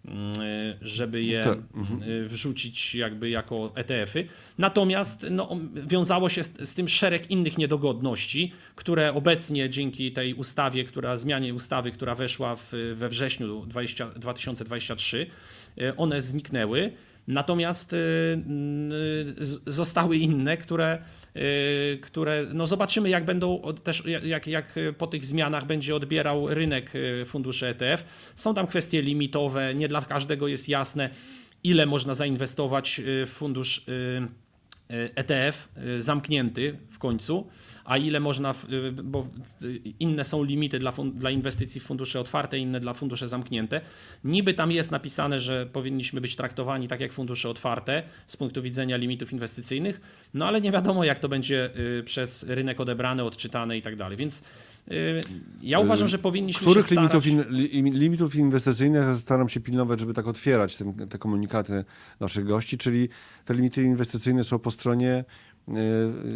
[0.05, 0.33] mm,
[0.81, 2.29] żeby je mhm.
[2.29, 4.27] wrzucić jakby jako ETF-y.
[4.59, 11.17] Natomiast no, wiązało się z tym szereg innych niedogodności, które obecnie dzięki tej ustawie, która
[11.17, 15.27] zmianie ustawy, która weszła w, we wrześniu 20, 2023,
[15.97, 16.93] one zniknęły.
[17.27, 21.03] Natomiast y, y, zostały inne, które,
[21.36, 26.93] y, które no zobaczymy, jak będą też, jak, jak po tych zmianach będzie odbierał rynek
[27.27, 28.05] funduszy ETF.
[28.36, 31.11] Są tam kwestie limitowe, nie dla każdego jest jasne,
[31.65, 33.86] ile można zainwestować w fundusz
[34.89, 35.69] ETF
[35.99, 37.47] zamknięty w końcu
[37.85, 39.27] a ile można, y, bo
[40.01, 43.81] inne są limity dla, dla inwestycji w fundusze otwarte, inne dla fundusze zamknięte.
[44.25, 48.97] Niby tam jest napisane, że powinniśmy być traktowani tak jak fundusze otwarte z punktu widzenia
[48.97, 50.01] limitów inwestycyjnych,
[50.35, 54.17] no ale nie wiadomo jak to będzie y, przez rynek odebrane, odczytane i tak dalej.
[54.17, 54.43] Więc
[54.91, 55.21] y,
[55.63, 57.25] ja uważam, że powinniśmy Których się starać...
[57.25, 61.85] limitów, in, limitów inwestycyjnych staram się pilnować, żeby tak otwierać te, te komunikaty
[62.21, 63.09] naszych gości, czyli
[63.45, 65.25] te limity inwestycyjne są po stronie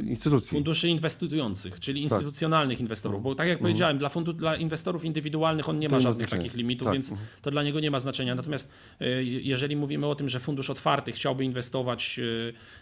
[0.05, 0.51] instytucji.
[0.51, 2.03] Funduszy inwestujących, czyli tak.
[2.03, 2.81] instytucjonalnych tak.
[2.81, 3.65] inwestorów, bo tak jak mhm.
[3.65, 6.93] powiedziałem, dla, fundu, dla inwestorów indywidualnych on nie ma żadnych takich limitów, tak.
[6.93, 7.29] więc mhm.
[7.43, 8.35] to dla niego nie ma znaczenia.
[8.35, 8.71] Natomiast
[9.01, 12.21] e, jeżeli mówimy o tym, że fundusz otwarty chciałby inwestować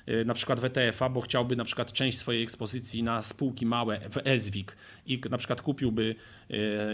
[0.06, 4.00] e, na przykład w ETF-a, bo chciałby na przykład część swojej ekspozycji na spółki małe
[4.10, 4.76] w ESWIG
[5.06, 6.14] i na przykład kupiłby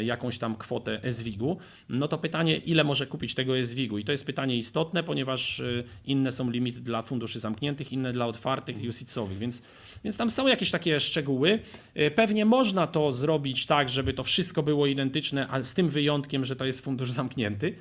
[0.03, 1.59] jakąś tam kwotę ESWIG-u,
[1.89, 3.99] no to pytanie, ile może kupić tego ESWIG-u?
[3.99, 5.63] I to jest pytanie istotne, ponieważ
[6.07, 9.39] inne są limity dla funduszy zamkniętych, inne dla otwartych i UCITS-owych.
[9.39, 9.63] Więc,
[10.05, 11.59] więc tam są jakieś takie szczegóły.
[11.95, 16.45] E, pewnie można to zrobić tak, żeby to wszystko było identyczne, ale z tym wyjątkiem,
[16.45, 17.75] że to jest fundusz zamknięty.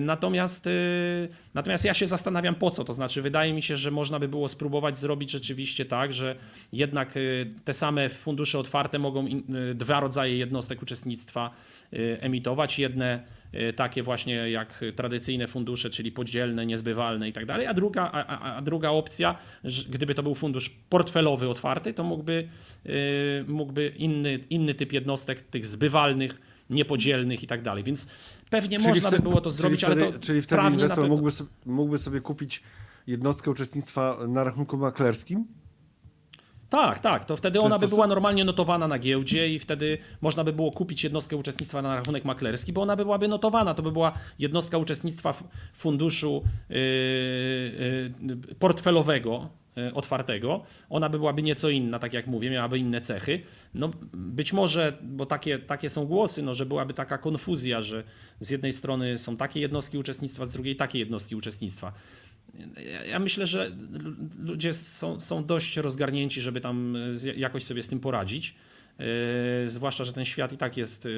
[0.00, 0.68] Natomiast,
[1.54, 2.84] natomiast ja się zastanawiam po co.
[2.84, 6.36] To znaczy, wydaje mi się, że można by było spróbować zrobić rzeczywiście tak, że
[6.72, 7.14] jednak
[7.64, 9.26] te same fundusze otwarte mogą
[9.74, 11.50] dwa rodzaje jednostek uczestnictwa
[12.20, 12.78] emitować.
[12.78, 18.10] Jedne Y, takie właśnie jak tradycyjne fundusze, czyli podzielne, niezbywalne i tak dalej, a druga,
[18.12, 19.36] a, a druga opcja,
[19.90, 22.48] gdyby to był fundusz portfelowy otwarty, to mógłby,
[22.86, 26.40] y, mógłby inny, inny typ jednostek, tych zbywalnych,
[26.70, 28.06] niepodzielnych i tak dalej, więc
[28.50, 31.30] pewnie czyli można wtedy, by było to zrobić, wtedy, ale to Czyli wtedy inwestor mógłby
[31.30, 32.62] sobie, mógłby sobie kupić
[33.06, 35.46] jednostkę uczestnictwa na rachunku maklerskim?
[36.70, 37.24] Tak, tak.
[37.24, 41.04] To wtedy ona by była normalnie notowana na giełdzie i wtedy można by było kupić
[41.04, 43.74] jednostkę uczestnictwa na rachunek maklerski, bo ona by byłaby notowana.
[43.74, 45.44] To by była jednostka uczestnictwa w
[45.74, 46.76] funduszu yy,
[48.22, 50.62] yy, portfelowego, yy, otwartego.
[50.90, 53.40] Ona by byłaby nieco inna, tak jak mówię, miałaby inne cechy.
[53.74, 58.04] No, być może, bo takie, takie są głosy, no, że byłaby taka konfuzja, że
[58.40, 61.92] z jednej strony są takie jednostki uczestnictwa, z drugiej takie jednostki uczestnictwa
[63.08, 63.70] ja myślę, że
[64.38, 66.96] ludzie są, są dość rozgarnięci, żeby tam
[67.36, 68.54] jakoś sobie z tym poradzić.
[69.00, 71.08] E, zwłaszcza, że ten świat i tak jest, e,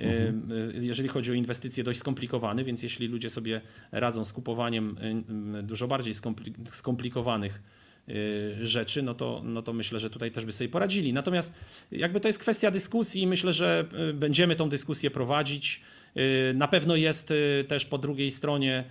[0.00, 0.84] e, mhm.
[0.84, 3.60] jeżeli chodzi o inwestycje, dość skomplikowany, więc jeśli ludzie sobie
[3.92, 4.96] radzą z kupowaniem
[5.62, 6.14] dużo bardziej
[6.66, 7.62] skomplikowanych
[8.60, 11.12] rzeczy, no to, no to myślę, że tutaj też by sobie poradzili.
[11.12, 11.54] Natomiast
[11.92, 13.84] jakby to jest kwestia dyskusji i myślę, że
[14.14, 15.80] będziemy tą dyskusję prowadzić.
[16.54, 17.32] Na pewno jest
[17.68, 18.84] też po drugiej stronie,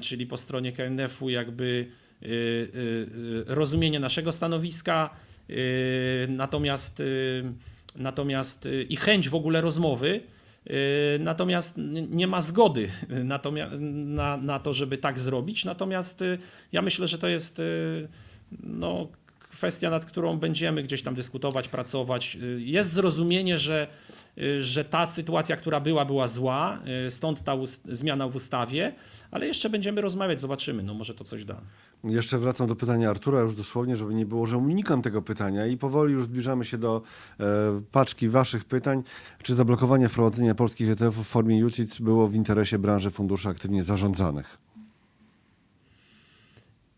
[0.00, 1.86] czyli po stronie KNF-u jakby
[3.46, 5.10] rozumienie naszego stanowiska,
[6.28, 7.02] natomiast,
[7.96, 10.20] natomiast i chęć w ogóle rozmowy,
[11.18, 11.74] Natomiast
[12.10, 12.88] nie ma zgody
[14.04, 15.64] na, na to, żeby tak zrobić.
[15.64, 16.24] Natomiast
[16.72, 17.62] ja myślę, że to jest
[18.62, 19.08] no,
[19.38, 22.38] kwestia, nad którą będziemy gdzieś tam dyskutować, pracować.
[22.58, 23.86] Jest zrozumienie, że,
[24.60, 26.78] że ta sytuacja, która była, była zła,
[27.08, 28.92] stąd ta zmiana w ustawie,
[29.34, 31.60] ale jeszcze będziemy rozmawiać, zobaczymy, no może to coś da.
[32.04, 35.76] Jeszcze wracam do pytania Artura, już dosłownie, żeby nie było, że unikam tego pytania i
[35.76, 37.02] powoli już zbliżamy się do
[37.40, 37.44] e,
[37.92, 39.02] paczki waszych pytań.
[39.42, 44.58] Czy zablokowanie wprowadzenia polskich ETF-ów w formie UCITS było w interesie branży funduszy aktywnie zarządzanych?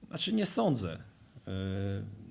[0.09, 0.99] Znaczy nie sądzę.
[1.47, 1.53] E,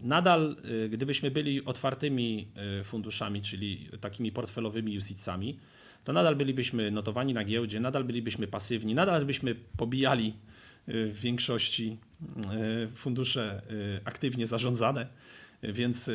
[0.04, 0.56] nadal,
[0.86, 2.48] e, gdybyśmy byli otwartymi
[2.80, 5.60] e, funduszami, czyli takimi portfelowymi UCITSami,
[6.06, 10.34] to nadal bylibyśmy notowani na giełdzie, nadal bylibyśmy pasywni, nadal byśmy pobijali
[10.88, 11.98] w większości
[12.96, 13.62] fundusze
[14.06, 15.08] aktywnie zarządzane.
[15.64, 16.12] Więc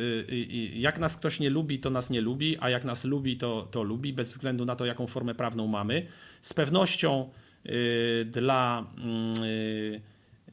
[0.73, 3.83] jak nas ktoś nie lubi, to nas nie lubi, a jak nas lubi, to, to
[3.83, 6.07] lubi, bez względu na to, jaką formę prawną mamy.
[6.41, 7.29] Z pewnością
[8.25, 9.33] dla mm,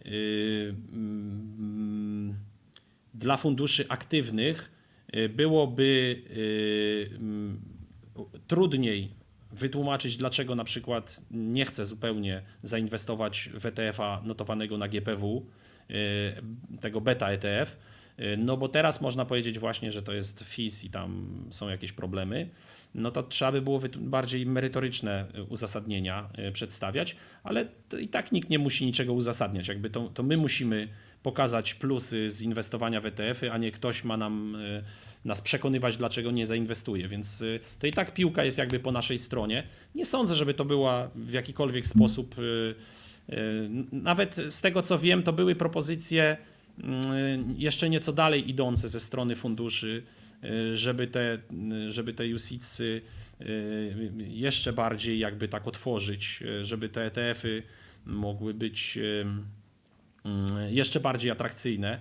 [0.06, 2.34] Y, mm,
[3.14, 4.72] dla funduszy aktywnych
[5.16, 7.60] y, byłoby y, mm,
[8.46, 9.17] trudniej
[9.58, 15.46] wytłumaczyć, dlaczego na przykład nie chce zupełnie zainwestować w ETF-a notowanego na GPW,
[16.80, 17.76] tego beta ETF,
[18.38, 22.50] no bo teraz można powiedzieć właśnie, że to jest FIS i tam są jakieś problemy
[22.94, 27.66] no to trzeba by było bardziej merytoryczne y, uzasadnienia y, przedstawiać, ale
[28.00, 29.68] i tak nikt nie musi niczego uzasadniać.
[29.68, 30.88] Jakby to, to my musimy
[31.22, 34.84] pokazać plusy z inwestowania w ETF-y, a nie ktoś ma nam y,
[35.24, 37.08] nas przekonywać, dlaczego nie zainwestuje.
[37.08, 37.44] Więc
[37.78, 39.66] to i tak piłka jest jakby po naszej stronie.
[39.94, 42.34] Nie sądzę, żeby to była w jakikolwiek sposób.
[43.92, 46.36] Nawet z tego co wiem, to były propozycje
[47.56, 50.02] jeszcze nieco dalej idące ze strony funduszy
[50.44, 51.38] Y, żeby te,
[51.88, 53.02] y, żeby te USITSy
[53.40, 57.62] y, jeszcze bardziej jakby tak otworzyć, żeby te ETF-y
[58.06, 58.98] mogły być
[60.68, 61.98] jeszcze bardziej atrakcyjne.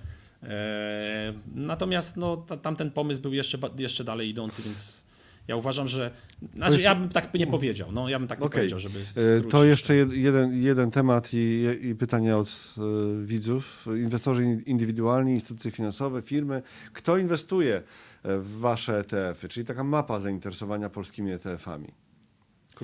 [1.56, 5.08] Natomiast no, tamten pomysł był jeszcze, jeszcze dalej idący, więc
[5.48, 6.12] ja uważam, że.
[6.56, 6.86] Znaczy, jeszcze...
[6.86, 7.92] ja bym tak nie powiedział.
[7.92, 8.48] No, ja bym tak okay.
[8.48, 9.00] nie powiedział, żeby.
[9.50, 13.86] To jeszcze jeden, jeden temat i, i pytania od y, widzów.
[13.98, 16.62] Inwestorzy indywidualni, instytucje finansowe, firmy.
[16.94, 17.84] Kto inwestuje
[18.24, 21.88] w wasze ETF-y, czyli taka mapa zainteresowania polskimi ETF-ami.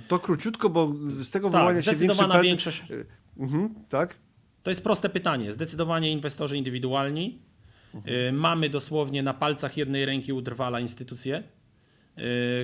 [0.07, 2.41] To króciutko, bo z tego tak, wyłania się większy...
[2.43, 2.83] większość...
[3.37, 4.15] Mhm, tak?
[4.63, 5.53] To jest proste pytanie.
[5.53, 7.39] Zdecydowanie inwestorzy indywidualni.
[7.93, 8.35] Mhm.
[8.35, 11.43] Mamy dosłownie na palcach jednej ręki utrwala instytucje,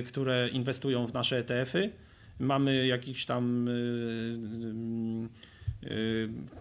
[0.00, 1.92] y, które inwestują w nasze ETF-y.
[2.38, 5.28] Mamy jakiś tam y,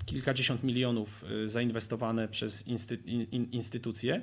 [0.05, 2.65] kilkadziesiąt milionów zainwestowane przez
[3.51, 4.21] instytucje.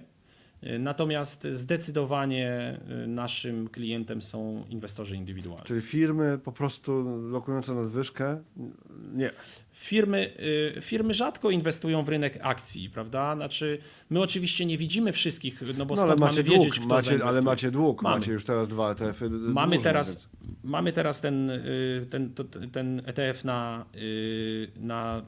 [0.78, 5.64] Natomiast zdecydowanie y, naszym klientem są inwestorzy indywidualni.
[5.64, 8.42] Czyli firmy po prostu lokujące nadwyżkę?
[9.14, 9.30] Nie.
[9.78, 10.32] Firmy,
[10.76, 13.36] y, firmy rzadko inwestują w rynek akcji, prawda?
[13.36, 13.78] Znaczy,
[14.10, 17.42] my oczywiście nie widzimy wszystkich, no bo no, ale macie mamy wiedzieć, dług, macie, Ale
[17.42, 18.16] macie dług, mamy.
[18.16, 19.30] macie już teraz dwa ETF-y.
[19.30, 20.28] Mamy teraz,
[20.64, 22.34] mamy teraz ten, y, ten,
[22.72, 23.86] ten ETF na,
[24.76, 25.22] na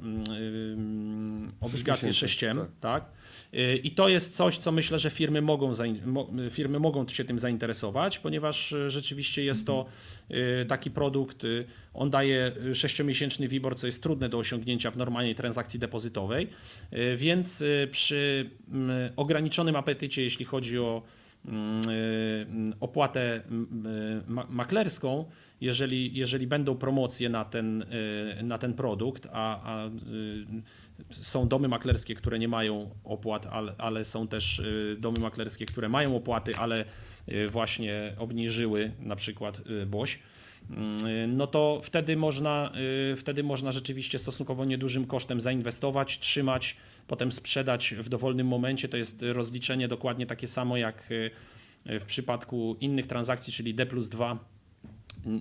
[1.60, 2.56] obligacje 6 tak.
[2.80, 3.17] tak?
[3.54, 5.72] Y, I to jest coś, co myślę, że firmy mogą,
[6.50, 9.86] firmy mogą się tym zainteresować, ponieważ y, rzeczywiście jest to
[10.30, 11.42] y, taki produkt,
[11.94, 16.48] on daje sześciomiesięczny WIBOR, co jest trudne do osiągnięcia w normalnej transakcji depozytowej,
[17.16, 21.02] więc przy mm, ograniczonym apetycie, jeśli chodzi o
[21.46, 25.24] mm, opłatę mm, maklerską,
[25.60, 27.84] jeżeli, jeżeli będą promocje na ten,
[28.42, 29.90] na ten produkt, a, a
[31.10, 35.88] są domy maklerskie, które nie mają opłat, ale, ale są też y, domy maklerskie, które
[35.88, 36.84] mają opłaty, ale
[37.28, 40.18] y, właśnie obniżyły na przykład y, BOŚ
[41.28, 42.72] no to wtedy można,
[43.16, 46.76] wtedy można rzeczywiście stosunkowo niedużym kosztem zainwestować, trzymać,
[47.06, 48.88] potem sprzedać w dowolnym momencie.
[48.88, 51.04] To jest rozliczenie dokładnie takie samo jak
[51.84, 54.38] w przypadku innych transakcji, czyli D plus 2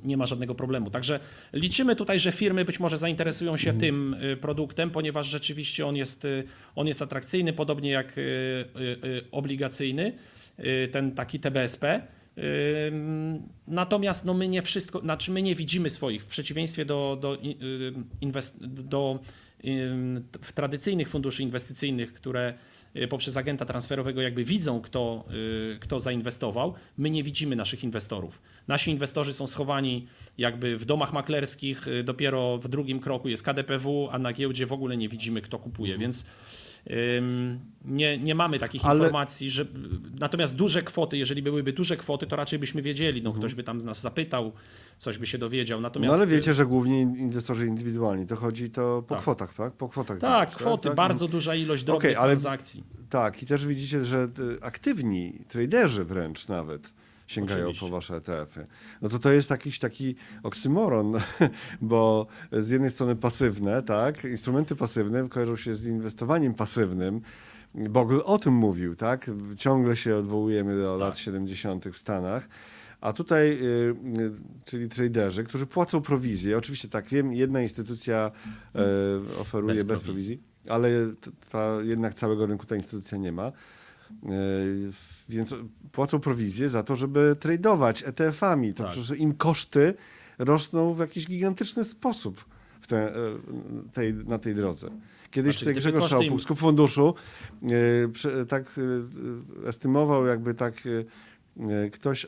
[0.03, 0.89] nie ma żadnego problemu.
[0.89, 1.19] Także
[1.53, 3.79] liczymy tutaj, że firmy być może zainteresują się mhm.
[3.79, 6.43] tym y, produktem, ponieważ rzeczywiście on jest, y,
[6.75, 8.65] on jest atrakcyjny, podobnie jak y,
[9.31, 10.13] obligacyjny,
[10.91, 12.01] ten taki TBSP.
[13.67, 17.37] Natomiast no my nie wszystko, znaczy my nie widzimy swoich, w przeciwieństwie do, do,
[18.21, 19.19] inwest, do
[20.41, 22.53] w tradycyjnych funduszy inwestycyjnych, które
[23.09, 25.25] poprzez agenta transferowego jakby widzą, kto,
[25.79, 26.73] kto zainwestował.
[26.97, 28.41] My nie widzimy naszych inwestorów.
[28.67, 30.07] Nasi inwestorzy są schowani
[30.37, 34.97] jakby w domach maklerskich, dopiero w drugim kroku jest KDPW, a na giełdzie w ogóle
[34.97, 36.01] nie widzimy, kto kupuje, mhm.
[36.01, 36.25] więc
[37.85, 38.99] nie, nie mamy takich Ale...
[38.99, 39.65] informacji, że
[40.19, 43.41] natomiast duże kwoty, jeżeli byłyby duże kwoty, to raczej byśmy wiedzieli, no, mhm.
[43.41, 44.51] ktoś by tam z nas zapytał,
[44.97, 45.81] coś by się dowiedział.
[45.81, 46.11] Natomiast...
[46.11, 49.21] No ale wiecie, że głównie inwestorzy indywidualni, to chodzi to po tak.
[49.21, 49.73] kwotach, tak?
[49.73, 50.17] Po kwotach.
[50.17, 50.97] Tak, tak kwoty, tak?
[50.97, 52.31] bardzo duża ilość drobnych okay, ale...
[52.31, 52.83] transakcji.
[53.09, 54.27] Tak, i też widzicie, że
[54.61, 56.93] aktywni traderzy wręcz nawet
[57.27, 57.85] sięgają Oczywiście.
[57.85, 58.67] po wasze ETF-y.
[59.01, 61.13] No to to jest jakiś taki oksymoron,
[61.81, 67.21] bo z jednej strony pasywne, tak, instrumenty pasywne kojarzą się z inwestowaniem pasywnym,
[67.75, 69.31] Bogle o tym mówił, tak?
[69.57, 71.01] Ciągle się odwołujemy do tak.
[71.01, 71.85] lat 70.
[71.85, 72.49] w Stanach.
[73.01, 74.31] A tutaj, y, y,
[74.65, 76.57] czyli traderzy, którzy płacą prowizję.
[76.57, 78.31] Oczywiście tak, wiem, jedna instytucja
[79.31, 80.89] y, oferuje bez, bez prowizji, ale
[81.51, 83.51] ta, jednak całego rynku ta instytucja nie ma.
[85.29, 85.55] Więc
[85.91, 88.73] płacą prowizję za to, żeby tradować ETF-ami.
[88.73, 88.91] To tak.
[88.91, 89.93] przecież im koszty
[90.37, 92.45] rosną w jakiś gigantyczny sposób
[92.81, 93.13] w te,
[93.93, 94.89] tej, na tej drodze.
[95.31, 97.13] Kiedyś znaczy, tutaj Grzegorz Szałpuk z Funduszu
[97.61, 101.05] yy, tak yy, estymował jakby tak yy,
[101.91, 102.27] ktoś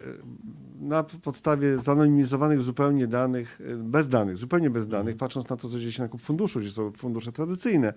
[0.79, 5.17] na podstawie zanonimizowanych zupełnie danych, bez danych, zupełnie bez danych, mhm.
[5.17, 7.93] patrząc na to, co dzieje się na kup funduszu, gdzie są fundusze tradycyjne,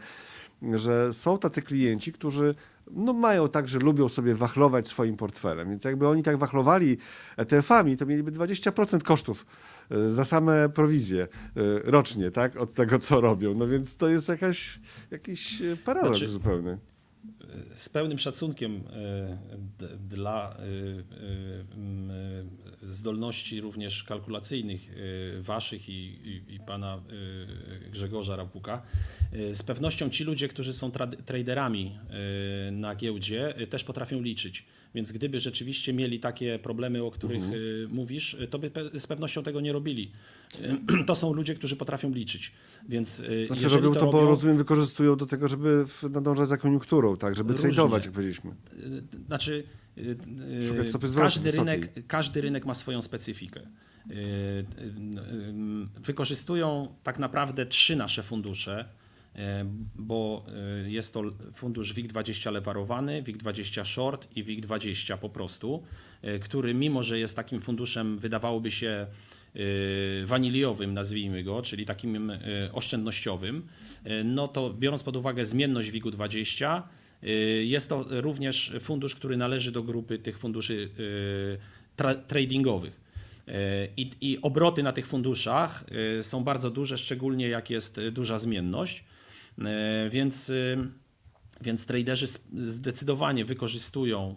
[0.74, 2.54] że są tacy klienci, którzy
[2.90, 5.68] no, mają tak, że lubią sobie wachlować swoim portfelem.
[5.68, 6.98] Więc jakby oni tak wachlowali
[7.36, 9.46] ETF-ami, to mieliby 20% kosztów
[9.90, 11.28] e, za same prowizje e,
[11.84, 13.54] rocznie, tak, od tego, co robią.
[13.54, 14.80] No więc to jest jakaś,
[15.10, 16.78] jakiś e, paradoks znaczy, zupełny
[17.74, 18.84] z pełnym szacunkiem
[20.08, 20.56] dla
[22.82, 24.94] zdolności również kalkulacyjnych
[25.40, 27.02] waszych i, i, i pana
[27.90, 28.82] Grzegorza Rapuka,
[29.52, 30.90] z pewnością ci ludzie, którzy są
[31.26, 31.98] traderami
[32.72, 34.66] na giełdzie, też potrafią liczyć.
[34.94, 37.90] Więc gdyby rzeczywiście mieli takie problemy, o których mhm.
[37.90, 40.10] mówisz, to by z pewnością tego nie robili.
[41.06, 42.52] To są ludzie, którzy potrafią liczyć.
[42.88, 46.56] Więc y, znaczy robią to, to robią, bo rozumiem, wykorzystują do tego, żeby nadążać za
[46.56, 47.68] komuniuturą, tak, żeby różnie.
[47.68, 48.50] tradeować, jak powiedzieliśmy.
[48.50, 49.64] Y, znaczy,
[49.98, 50.16] y,
[51.16, 53.60] każdy rynek, każdy rynek ma swoją specyfikę.
[56.04, 58.88] Wykorzystują tak naprawdę trzy nasze fundusze,
[59.96, 60.46] bo
[60.86, 61.22] jest to
[61.54, 65.82] fundusz WIG20 lewarowany, WIG20 short i WIG20 po prostu,
[66.40, 69.06] który mimo, że jest takim funduszem, wydawałoby się
[70.24, 72.32] waniliowym, nazwijmy go, czyli takim
[72.72, 73.66] oszczędnościowym,
[74.24, 76.82] no to biorąc pod uwagę zmienność WIG-u 20,
[77.62, 80.90] jest to również fundusz, który należy do grupy tych funduszy
[81.96, 83.00] tra tradingowych.
[83.96, 85.84] I, I, obroty na tych funduszach
[86.20, 89.04] są bardzo duże, szczególnie jak jest duża zmienność.
[90.10, 90.52] Więc,
[91.60, 94.36] więc traderzy zdecydowanie wykorzystują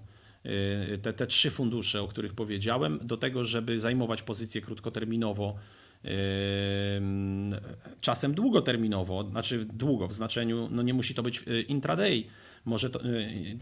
[0.93, 5.55] Y, te, te trzy fundusze, o których powiedziałem, do tego, żeby zajmować pozycję krótkoterminowo,
[6.05, 6.09] y,
[8.01, 12.23] czasem długoterminowo, znaczy długo w znaczeniu, no nie musi to być y, intraday,
[12.65, 12.99] może to,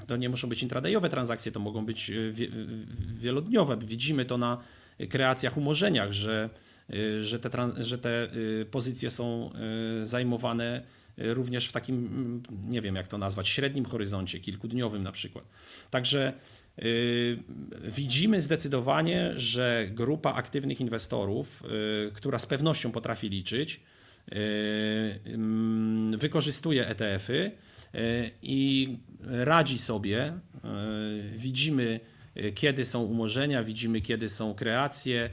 [0.07, 2.11] to nie muszą być intradayowe transakcje, to mogą być
[3.15, 3.77] wielodniowe.
[3.77, 4.57] Widzimy to na
[5.09, 6.49] kreacjach, umorzeniach, że,
[7.21, 8.27] że, te, że te
[8.71, 9.51] pozycje są
[10.01, 10.83] zajmowane
[11.17, 15.45] również w takim, nie wiem jak to nazwać, średnim horyzoncie, kilkudniowym na przykład.
[15.89, 16.33] Także
[16.81, 17.37] Y,
[17.83, 21.63] widzimy zdecydowanie, że grupa aktywnych inwestorów,
[22.07, 23.79] y, która z pewnością potrafi liczyć,
[24.31, 27.51] y, mm, wykorzystuje ETF-y
[28.41, 30.33] i radzi sobie.
[31.37, 31.99] Widzimy,
[32.55, 35.29] kiedy są umorzenia, widzimy, kiedy są kreacje,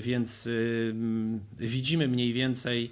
[0.00, 0.48] więc
[1.58, 2.90] widzimy mniej więcej,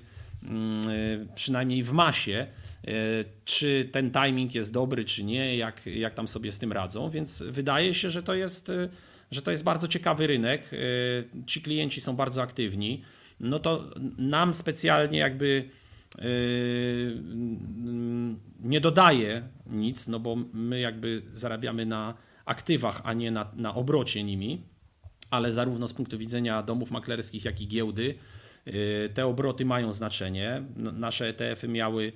[1.35, 2.47] przynajmniej w masie,
[2.89, 7.11] E, czy ten timing jest dobry, czy nie, jak, jak tam sobie z tym radzą.
[7.11, 8.89] Więc wydaje się, że to jest, e,
[9.31, 10.71] że to jest bardzo ciekawy rynek.
[11.47, 13.03] Ci klienci są bardzo aktywni.
[13.41, 15.69] No to nam specjalnie jakby
[18.61, 24.25] nie dodaje nic, no bo my jakby zarabiamy na aktywach, a nie na, na obrocie
[24.25, 24.63] nimi,
[25.31, 28.15] ale zarówno z punktu widzenia domów maklerskich, jak i giełdy
[29.15, 30.63] te obroty mają znaczenie.
[30.77, 32.13] Nasze ETF-y miały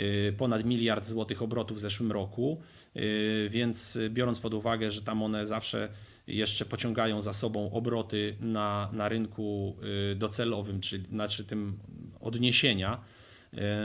[0.00, 2.60] Y, ponad miliard złotych obrotów w zeszłym roku,
[2.96, 5.88] y, więc biorąc pod uwagę, że tam one zawsze
[6.26, 9.76] jeszcze pociągają za sobą obroty na, na rynku
[10.12, 11.78] y, docelowym, czyli znaczy tym
[12.20, 13.00] odniesienia,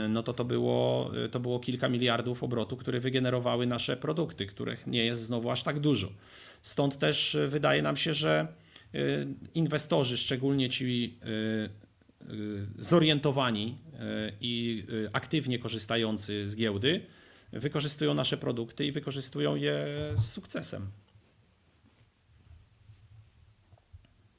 [0.08, 5.04] no to to było, to było kilka miliardów obrotów, które wygenerowały nasze produkty, których nie
[5.04, 6.08] jest znowu aż tak dużo.
[6.62, 8.46] Stąd też wydaje nam się, że
[9.54, 11.81] inwestorzy, szczególnie ci Y,
[12.78, 13.98] zorientowani y,
[14.40, 17.00] i y, aktywnie korzystający z giełdy
[17.52, 20.86] wykorzystują nasze produkty i wykorzystują je z sukcesem.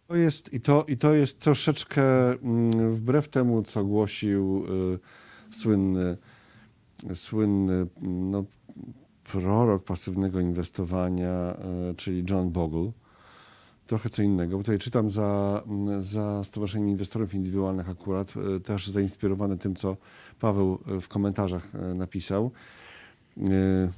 [0.07, 4.65] To jest, i, to, I to jest troszeczkę mm, wbrew temu, co głosił
[5.53, 6.17] y, słynny,
[7.13, 8.45] słynny mm, no,
[9.23, 11.57] prorok pasywnego inwestowania,
[11.91, 12.91] y, czyli John Bogle.
[13.87, 18.87] Trochę co innego, bo tutaj czytam za, mm, za Stowarzyszeniem Inwestorów Indywidualnych akurat, y, też
[18.87, 19.97] zainspirowany tym, co
[20.39, 22.51] Paweł y, w komentarzach y, napisał.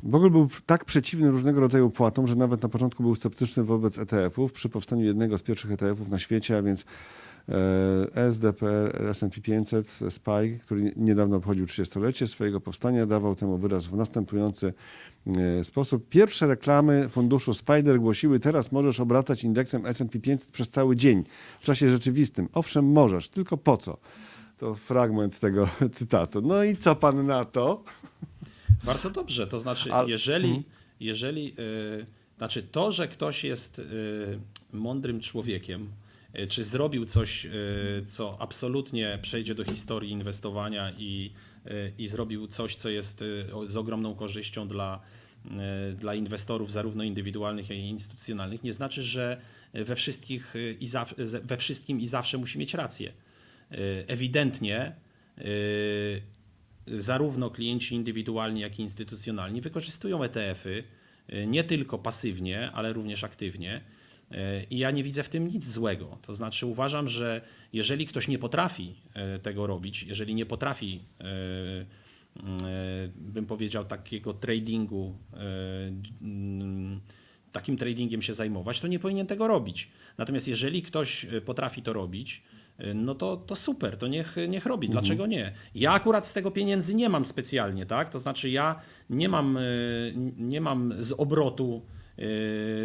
[0.04, 4.54] Bogle był tak przeciwny różnego rodzaju płatom, że nawet na początku był sceptyczny wobec ETF-ów.
[4.54, 6.86] Przy powstaniu jednego z pierwszych ETF-ów na świecie, a więc
[8.16, 14.74] SDPR, S&P 500, SPY, który niedawno obchodził 30-lecie swojego powstania, dawał temu wyraz w następujący
[15.64, 16.10] sposób.
[16.10, 21.24] Pierwsze reklamy funduszu Spider głosiły, teraz możesz obracać indeksem S&P 500 przez cały dzień
[21.60, 22.50] w czasie rzeczywistym.
[22.54, 23.98] Owszem, możesz, tylko po co?
[24.58, 26.42] To fragment tego cytatu.
[26.42, 27.84] No i co pan na to?
[28.84, 29.48] Bardzo dobrze.
[29.48, 30.64] To znaczy, jeżeli, mhm.
[31.00, 32.06] jeżeli yy,
[32.38, 34.40] znaczy to, że ktoś jest yy,
[34.74, 35.90] mądrym człowiekiem,
[36.34, 37.48] yy, czy zrobił coś,
[38.06, 41.32] co absolutnie przejdzie do historii inwestowania i,
[41.98, 43.24] i zrobił coś, co jest
[43.68, 45.02] z ogromną korzyścią dla,
[45.96, 49.42] dla inwestorów, zarówno indywidualnych, jak i instytucjonalnych, nie znaczy, że
[49.74, 50.88] we, wszystkich i
[51.44, 53.14] we wszystkim i zawsze musi mieć rację.
[54.08, 54.96] Ewidentnie
[56.88, 60.84] zarówno klienci indywidualni, jak i instytucjonalni wykorzystują ETF-y
[61.48, 63.82] nie tylko pasywnie, ale również aktywnie.
[64.70, 66.18] I ja nie widzę w tym nic złego.
[66.22, 67.42] To znaczy, uważam, że
[67.74, 68.96] jeżeli ktoś nie potrafi
[69.42, 71.02] tego robić, jeżeli nie potrafi,
[73.56, 75.18] powiedział, takiego tradingu,
[76.22, 77.00] mm,
[77.52, 79.90] takim tradingiem się zajmować, to nie powinien tego robić.
[80.18, 82.44] Natomiast jeżeli ktoś potrafi to robić,
[82.96, 84.88] no to, to super, to niech, niech robi.
[84.88, 85.04] Mhm.
[85.04, 85.54] Dlaczego nie?
[85.76, 88.10] Ja akurat z tego pieniędzy nie mam specjalnie, tak?
[88.10, 88.80] To znaczy ja
[89.10, 89.60] nie mam,
[90.38, 91.82] nie mam z obrotu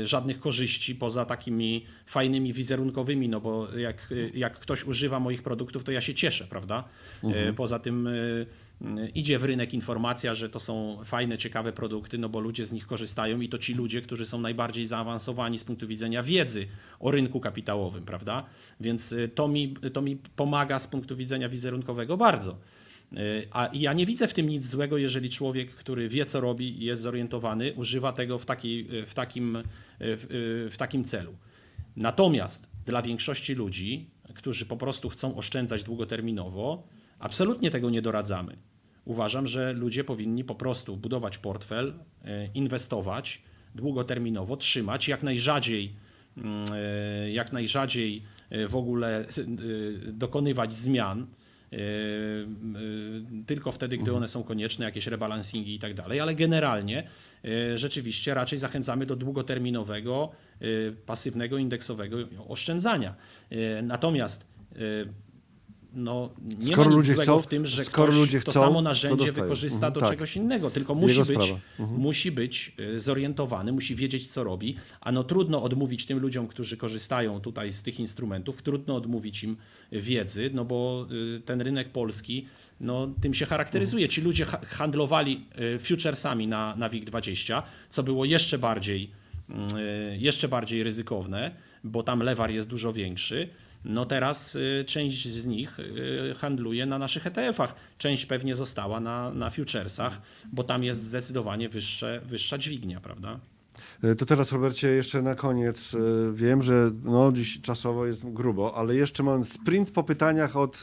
[0.04, 5.92] żadnych korzyści poza takimi fajnymi wizerunkowymi, no bo jak, jak ktoś używa moich produktów, to
[5.92, 6.84] ja się cieszę, prawda?
[7.24, 7.54] Mhm.
[7.54, 8.08] Poza tym
[9.14, 12.86] idzie w rynek informacja, że to są fajne, ciekawe produkty, no bo ludzie z nich
[12.86, 16.66] korzystają i to ci ludzie, którzy są najbardziej zaawansowani z punktu widzenia wiedzy
[17.00, 18.46] o rynku kapitałowym, prawda?
[18.80, 22.58] Więc y, to mi, to mi pomaga z punktu widzenia wizerunkowego bardzo.
[23.12, 26.82] Y, a ja nie widzę w tym nic złego, jeżeli człowiek, który wie, co robi
[26.82, 29.62] i jest zorientowany, używa tego w, taki, y, w, takim,
[30.00, 31.34] w, w takim celu.
[31.96, 36.86] Natomiast dla większości ludzi, którzy po prostu chcą oszczędzać długoterminowo,
[37.18, 38.69] absolutnie tego nie doradzamy
[39.10, 43.42] uważam, że ludzie powinni po prostu budować portfel, e, inwestować
[43.74, 45.92] długoterminowo, trzymać jak najrzadziej,
[46.36, 49.24] mm, e, jak najrzadziej e, w ogóle
[50.12, 51.26] dokonywać zmian.
[53.46, 57.08] Tylko wtedy, gdy one są konieczne, jakieś rebalansingi i tak dalej, ale generalnie
[57.74, 60.30] rzeczywiście raczej zachęcamy do długoterminowego,
[61.06, 62.16] pasywnego, indeksowego
[62.48, 63.14] oszczędzania.
[63.82, 64.46] Natomiast
[65.94, 66.30] no,
[66.60, 69.26] nie skoro ma nic złego chcą, w tym, że skoro ludzie chcą, to samo narzędzie
[69.26, 70.10] to wykorzysta mhm, do tak.
[70.10, 72.00] czegoś innego, tylko musi być, mhm.
[72.00, 76.76] musi być y, zorientowany, musi wiedzieć, co robi, a no trudno odmówić tym ludziom, którzy
[76.76, 79.56] korzystają tutaj z tych instrumentów, trudno odmówić im
[79.92, 81.06] wiedzy, no bo
[81.36, 82.46] y, ten rynek polski
[82.80, 84.08] no, tym się charakteryzuje.
[84.08, 89.10] Ci ludzie handlowali y, futuresami na, na WIG20, co było jeszcze bardziej,
[90.18, 91.50] jeszcze bardziej ryzykowne,
[91.84, 93.48] bo tam lewar jest dużo większy.
[93.84, 97.74] No teraz y, część z nich y, handluje na naszych ETF-ach.
[97.98, 100.20] Część pewnie została na, na futuresach,
[100.52, 103.40] bo tam jest zdecydowanie wyższe, wyższa dźwignia, prawda?
[104.02, 105.96] E, to teraz, Robercie, jeszcze na koniec.
[106.32, 110.80] Wiem, że no, dziś czasowo jest grubo, ale jeszcze mam sprint po pytaniach od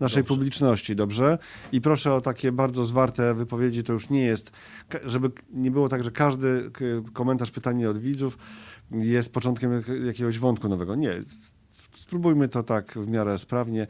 [0.00, 0.34] naszej dobrze.
[0.34, 1.38] publiczności, dobrze?
[1.72, 3.84] I proszę o takie bardzo zwarte wypowiedzi.
[3.84, 4.52] To już nie jest,
[5.06, 6.70] żeby nie było tak, że każdy
[7.12, 8.38] komentarz, pytanie od widzów
[8.90, 10.94] jest początkiem jakiegoś wątku nowego.
[10.94, 11.12] Nie,
[12.04, 13.86] spróbujmy to tak w miarę sprawnie.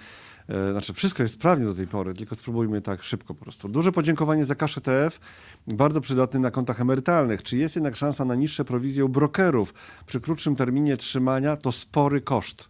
[0.48, 3.68] E, znaczy, wszystko jest sprawnie do tej pory, tylko spróbujmy tak szybko po prostu.
[3.68, 5.20] Duże podziękowanie za cash ETF,
[5.66, 7.42] bardzo przydatny na kontach emerytalnych.
[7.42, 9.74] Czy jest jednak szansa na niższe prowizje u brokerów?
[10.06, 12.68] Przy krótszym terminie trzymania to spory koszt.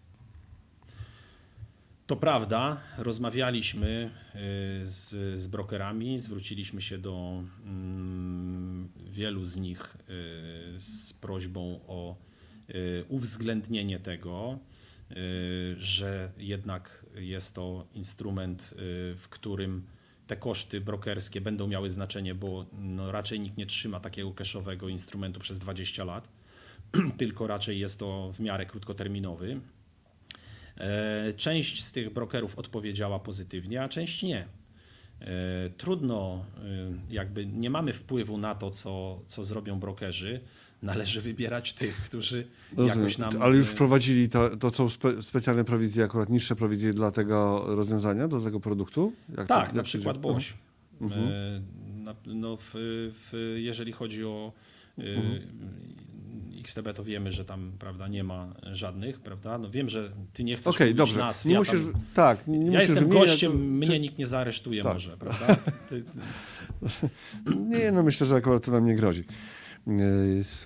[2.07, 4.39] To prawda, rozmawialiśmy e,
[4.87, 5.11] z,
[5.41, 10.05] z brokerami, zwróciliśmy się do mm, wielu z nich e,
[10.79, 12.17] z prośbą o
[13.09, 14.59] uwzględnienie tego.
[15.11, 18.77] Y, że jednak jest to instrument, y,
[19.17, 19.87] w którym
[20.27, 25.41] te koszty brokerskie będą miały znaczenie, bo no raczej nikt nie trzyma takiego cashowego instrumentu
[25.41, 26.29] przez 20 lat,
[27.19, 29.61] tylko raczej jest to w miarę krótkoterminowy.
[30.77, 34.47] E, część z tych brokerów odpowiedziała pozytywnie, a część nie.
[35.77, 36.45] Trudno,
[37.11, 40.41] jakby nie mamy wpływu na to, co, co zrobią brokerzy.
[40.83, 42.47] Należy wybierać tych, którzy
[42.77, 42.99] Rozumiem.
[42.99, 43.31] jakoś nam.
[43.43, 48.29] Ale już wprowadzili to, to są spe, specjalne prowizje, akurat niższe prowizje dla tego rozwiązania,
[48.29, 49.13] do tego produktu?
[49.37, 50.55] Jak tak, to, na przykład BOŚ.
[51.01, 51.31] Mhm.
[52.27, 54.53] No, w, w, jeżeli chodzi o
[54.99, 55.41] mhm.
[56.61, 59.59] XTB to wiemy, że tam prawda, nie ma żadnych, prawda?
[59.59, 61.19] No wiem, że ty nie chcesz okay, dobrze.
[61.19, 61.45] nazw.
[61.45, 64.01] Nie ja musisz, tam, tak, nie, nie ja musisz jestem gościem, to, mnie czy...
[64.01, 64.95] nikt nie zaaresztuje tak.
[64.95, 65.57] może, prawda?
[65.89, 66.05] Ty...
[67.79, 69.25] nie, no myślę, że akurat to nam nie grozi.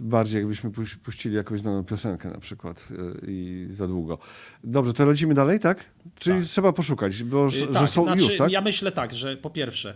[0.01, 0.71] Bardziej jakbyśmy
[1.03, 4.19] puścili jakąś znaną piosenkę na przykład e, i za długo.
[4.65, 5.85] Dobrze, to lecimy dalej, tak?
[6.19, 6.49] Czyli tak.
[6.49, 8.51] trzeba poszukać, bo e, że tak, są znaczy, już, tak?
[8.51, 9.95] Ja myślę tak, że po pierwsze,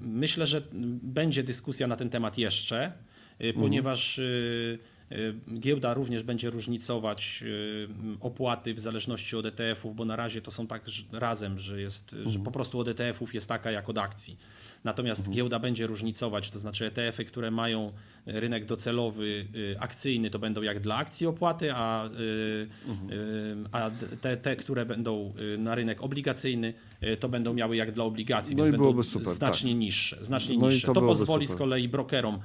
[0.00, 0.62] myślę, że
[1.02, 2.92] będzie dyskusja na ten temat jeszcze.
[3.60, 4.20] Ponieważ
[5.58, 7.44] Giełda również będzie różnicować
[8.20, 12.18] opłaty w zależności od ETF-ów, bo na razie to są tak razem, że, jest, że
[12.18, 12.44] mhm.
[12.44, 14.36] po prostu od ETF-ów jest taka jak od akcji.
[14.84, 15.36] Natomiast mhm.
[15.36, 17.92] giełda będzie różnicować, to znaczy ETF-y, które mają
[18.26, 19.46] rynek docelowy
[19.78, 22.08] akcyjny, to będą jak dla akcji opłaty, a,
[22.88, 23.68] mhm.
[23.72, 23.90] A
[24.20, 26.74] te, te, które będą na rynek obligacyjny,
[27.20, 29.80] to będą miały jak dla obligacji, no więc będą super, znacznie tak.
[29.80, 30.18] niższe.
[30.20, 30.86] Znacznie no niższe.
[30.86, 31.56] To, to pozwoli super.
[31.56, 32.40] z kolei brokerom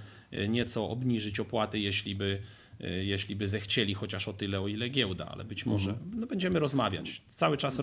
[0.48, 2.42] nieco obniżyć opłaty, jeśli by
[3.04, 6.20] jeśli by zechcieli chociaż o tyle, o ile giełda, ale być może mhm.
[6.20, 7.22] no, będziemy rozmawiać.
[7.30, 7.82] Cały czas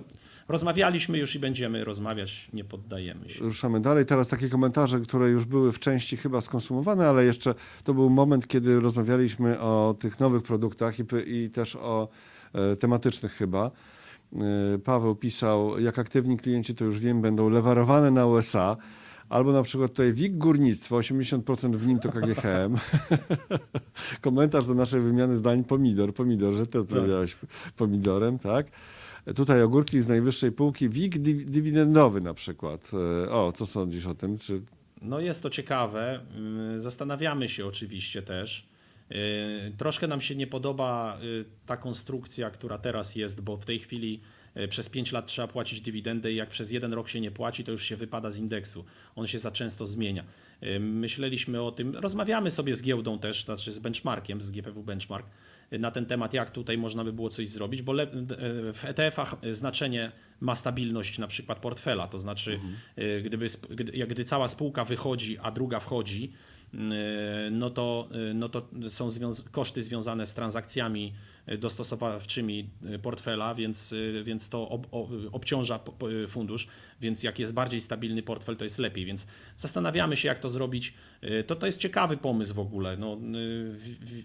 [0.51, 3.45] Rozmawialiśmy już i będziemy rozmawiać, nie poddajemy się.
[3.45, 4.07] Ruszamy dalej.
[4.07, 7.55] Teraz takie komentarze, które już były w części chyba skonsumowane, ale jeszcze
[7.85, 12.09] to był moment, kiedy rozmawialiśmy o tych nowych produktach i, i też o
[12.53, 13.71] e, tematycznych chyba.
[14.33, 18.77] E, Paweł pisał, jak aktywni klienci, to już wiem, będą lewarowane na USA.
[19.31, 22.77] Albo na przykład tutaj WIG Górnictwo, 80% w nim to KGHM.
[24.21, 26.15] Komentarz do naszej wymiany zdań pomidor.
[26.15, 27.37] Pomidor, że ty odpowiadałeś
[27.77, 28.67] pomidorem, tak?
[29.37, 32.91] Tutaj ogórki z najwyższej półki, WIG dywidendowy na przykład.
[33.25, 34.39] E, o, co sądzisz o tym?
[34.39, 34.63] Czy...
[35.03, 36.21] No jest to ciekawe.
[36.37, 38.69] Mm, zastanawiamy się oczywiście też.
[39.11, 39.15] E,
[39.71, 41.21] troszkę nam się nie podoba e,
[41.67, 44.21] ta konstrukcja, która teraz jest, bo w tej chwili
[44.69, 47.73] przez 5 lat trzeba płacić dywidendę i jak przez jeden rok się nie płaci, to
[47.73, 48.85] już się wypada z indeksu.
[49.17, 50.25] On się za często zmienia.
[50.81, 55.27] Myśleliśmy o tym, rozmawiamy sobie z giełdą też, znaczy z benchmarkiem, z GPW Benchmark,
[55.79, 57.93] na ten temat, jak tutaj można by było coś zrobić, bo
[58.73, 62.77] w ETF-ach znaczenie ma stabilność na przykład portfela, to znaczy mhm.
[63.23, 63.47] Gdyby,
[64.09, 66.33] gdy, cała spółka wychodzi, a druga wchodzi,
[66.75, 66.79] y,
[67.51, 69.09] no to, no to są
[69.51, 71.13] koszty związane z transakcjami
[71.59, 72.71] dostosowawczymi
[73.03, 73.95] portfela, więc,
[74.25, 74.87] więc to ob,
[75.33, 75.81] obciąża
[76.29, 76.69] fundusz,
[77.01, 79.05] więc jak jest bardziej stabilny portfel, to jest lepiej.
[79.05, 80.95] Więc zastanawiamy się, jak to zrobić.
[81.47, 82.97] To, to jest ciekawy pomysł w ogóle.
[82.97, 83.19] No,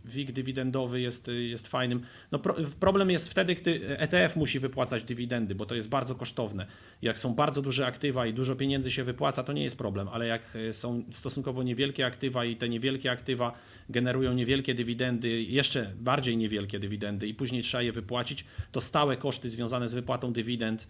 [0.06, 2.02] WIG dywidendowy jest, jest fajnym.
[2.32, 6.66] No, pro, problem jest wtedy, gdy ETF musi wypłacać dywidendy, bo to jest bardzo kosztowne.
[7.02, 10.28] Jak są bardzo duże aktywa i dużo pieniędzy się wypłaca, to nie jest problem, ale
[10.28, 13.54] jak są stosunkowo niewielkie aktywa i te niewielkie aktywa
[13.90, 19.49] generują niewielkie dywidendy, jeszcze bardziej niewielkie dywidendy i później trzeba je wypłacić, to stałe koszty
[19.49, 20.88] związane z wypłatą dywidend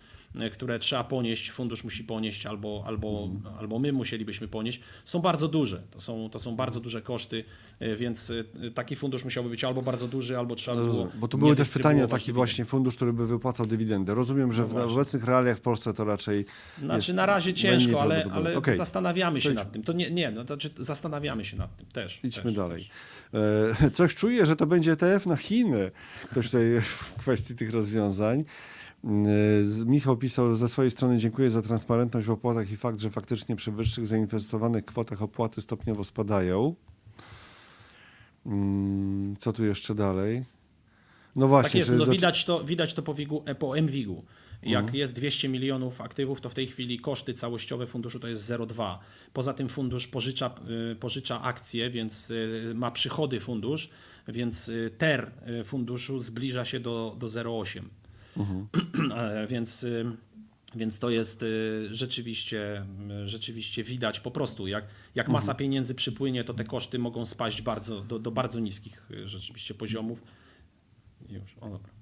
[0.52, 3.56] które trzeba ponieść, fundusz musi ponieść albo, albo, mhm.
[3.60, 5.82] albo my musielibyśmy ponieść, są bardzo duże.
[5.92, 7.44] To są, to są bardzo duże koszty,
[7.80, 11.08] e, więc e, taki fundusz musiałby być albo bardzo duży, albo trzeba było.
[11.16, 14.14] Bo tu były też pytania o taki właśnie fundusz, który by wypłacał dywidendę.
[14.14, 16.46] Rozumiem, że no w obecnych realiach w Polsce to raczej.
[16.80, 18.76] Znaczy na razie ciężko, ale, ale okay.
[18.76, 19.84] zastanawiamy się nad tym.
[19.84, 22.20] To nie, nie no, to znaczy zastanawiamy się nad tym też.
[22.24, 22.82] Idźmy też, dalej.
[22.84, 23.92] Też.
[23.98, 25.92] Coś czuję, że to będzie ETF na Chiny.
[26.32, 28.44] Ktoś tutaj w kwestii tych rozwiązań.
[29.86, 33.72] Michał pisał ze swojej strony dziękuję za transparentność w opłatach i fakt, że faktycznie przy
[33.72, 36.76] wyższych zainwestowanych kwotach opłaty stopniowo spadają.
[38.46, 40.46] Mm, co tu jeszcze dalej?
[41.36, 41.70] No właśnie.
[41.70, 44.24] Tak jest, no widać, to, widać to po, WIG-u, e, po MWIG-u.
[44.64, 44.98] Jak mhm.
[44.98, 48.98] jest 200 milionów aktywów, to w tej chwili koszty całościowe funduszu to jest 0,2.
[49.34, 50.56] Poza tym fundusz pożycza,
[50.92, 53.90] y, pożycza akcje, więc y, ma przychody fundusz,
[54.28, 55.32] więc y, TER
[55.66, 57.82] funduszu zbliża się do, do 0,8.
[58.38, 58.68] Mhm.
[59.48, 60.06] więc, y,
[60.76, 62.86] więc to jest y, rzeczywiście,
[63.24, 64.86] y, rzeczywiście widać po prostu, jak,
[65.16, 65.58] jak masa mhm.
[65.58, 70.24] pieniędzy przypłynie, to te koszty mogą spaść bardzo, do, do bardzo niskich rzeczywiście poziomów.
[71.30, 71.95] Już, o dobra.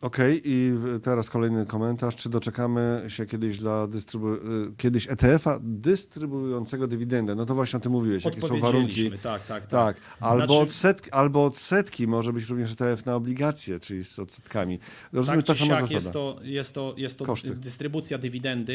[0.00, 0.72] Okej, okay, i
[1.02, 2.16] teraz kolejny komentarz.
[2.16, 7.34] Czy doczekamy się kiedyś dla dystrybu- y, kiedyś ETF-a dystrybuującego dywidendę?
[7.34, 9.10] No to właśnie o tym mówiłeś, jakie są warunki.
[9.10, 9.66] Tak, tak, tak.
[9.66, 9.96] tak.
[10.20, 10.62] Albo, znaczy...
[10.62, 14.78] odsetki, albo odsetki może być również ETF na obligacje, czyli z odsetkami.
[15.12, 15.94] Rozumiem, tak, ta sama zasada.
[15.94, 18.72] Jest to, jest to, jest to dystrybucja dywidendy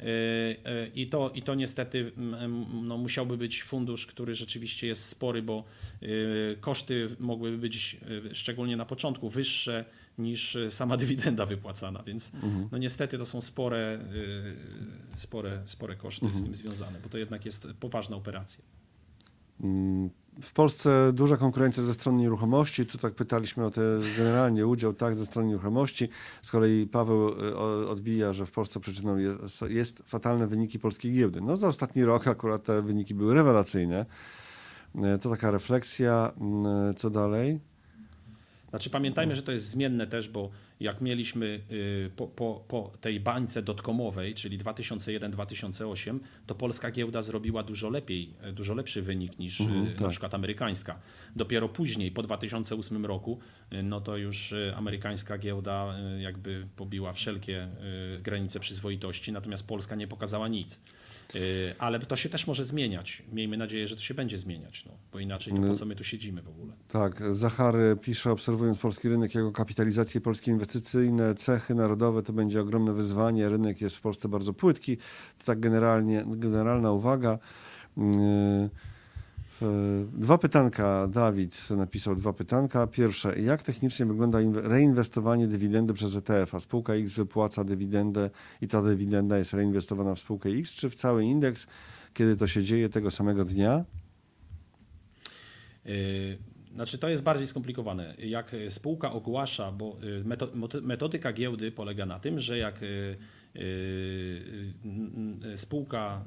[0.00, 2.12] y, y, i to, i to niestety
[2.82, 5.64] no, musiałby być fundusz, który rzeczywiście jest spory, bo
[6.60, 8.00] koszty mogłyby być
[8.32, 9.84] szczególnie na początku wyższe
[10.18, 12.68] niż sama dywidenda wypłacana, więc Mhm.
[12.72, 13.98] no niestety to są spore,
[15.14, 16.42] y, spore, spore koszty Mhm.
[16.42, 18.64] z tym związane, bo to jednak jest poważna operacja.
[19.60, 20.10] Mm,
[20.42, 22.86] W Polsce duża konkurencja ze strony nieruchomości.
[22.86, 23.80] Tu tak pytaliśmy o te
[24.16, 26.08] generalnie udział tak ze strony nieruchomości.
[26.42, 27.56] Z kolei Paweł y,
[27.88, 31.40] odbija, że w Polsce przyczyną jest, jest fatalne wyniki polskiej giełdy.
[31.40, 34.06] No za ostatni rok akurat te wyniki były rewelacyjne.
[34.94, 36.32] Y, To taka refleksja.
[36.40, 37.60] Mm, Co dalej?
[38.72, 40.50] Znaczy pamiętajmy, że to jest zmienne też, bo
[40.80, 47.62] jak mieliśmy y, po, po, po tej bańce dotkomowej, czyli 2001-2008, to polska giełda zrobiła
[47.62, 50.10] dużo lepiej, y, dużo lepszy wynik niż y, Mhm, na tak.
[50.10, 51.00] przykład amerykańska.
[51.36, 53.38] Dopiero później, po 2008 roku,
[53.72, 57.68] y, no to już amerykańska giełda jakby pobiła wszelkie
[58.22, 60.80] granice przyzwoitości, natomiast Polska nie pokazała nic.
[61.34, 63.22] Y, Ale to się też może zmieniać.
[63.32, 66.04] Miejmy nadzieję, że to się będzie zmieniać, no, bo inaczej to po co my tu
[66.04, 66.72] siedzimy w ogóle.
[66.88, 72.92] Tak, Zachary pisze, obserwując polski rynek, jego kapitalizację, polskie inwestycyjne, cechy narodowe, to będzie ogromne
[72.92, 73.48] wyzwanie.
[73.48, 74.96] Rynek jest w Polsce bardzo płytki.
[75.38, 77.38] To tak generalnie, generalna uwaga.
[77.96, 78.04] Yy,
[80.12, 82.86] Dwa pytanka, Dawid napisał dwa pytanka.
[82.86, 86.54] Pierwsze, jak technicznie wygląda inwe- reinwestowanie dywidendy przez ETF?
[86.54, 88.30] A spółka X wypłaca dywidendę
[88.60, 91.66] i ta dywidenda jest reinwestowana w spółkę X, czy w cały indeks,
[92.14, 93.84] kiedy to się dzieje tego samego dnia?
[95.84, 95.92] Yy,
[96.74, 98.14] Znaczy to jest bardziej skomplikowane.
[98.18, 99.96] Jak spółka ogłasza, bo
[100.54, 102.80] moty- metodyka giełdy polega na tym, że jak
[105.56, 106.24] spółka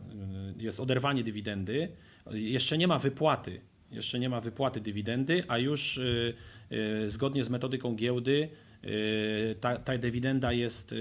[0.58, 1.90] jest oderwanie dywidendy,
[2.32, 3.62] jeszcze nie ma wypłaty,
[3.92, 6.34] jeszcze nie ma wypłaty dywidendy, a już y,
[6.72, 8.50] y, zgodnie z metodyką giełdy
[8.84, 10.96] y, ta, ta dywidenda jest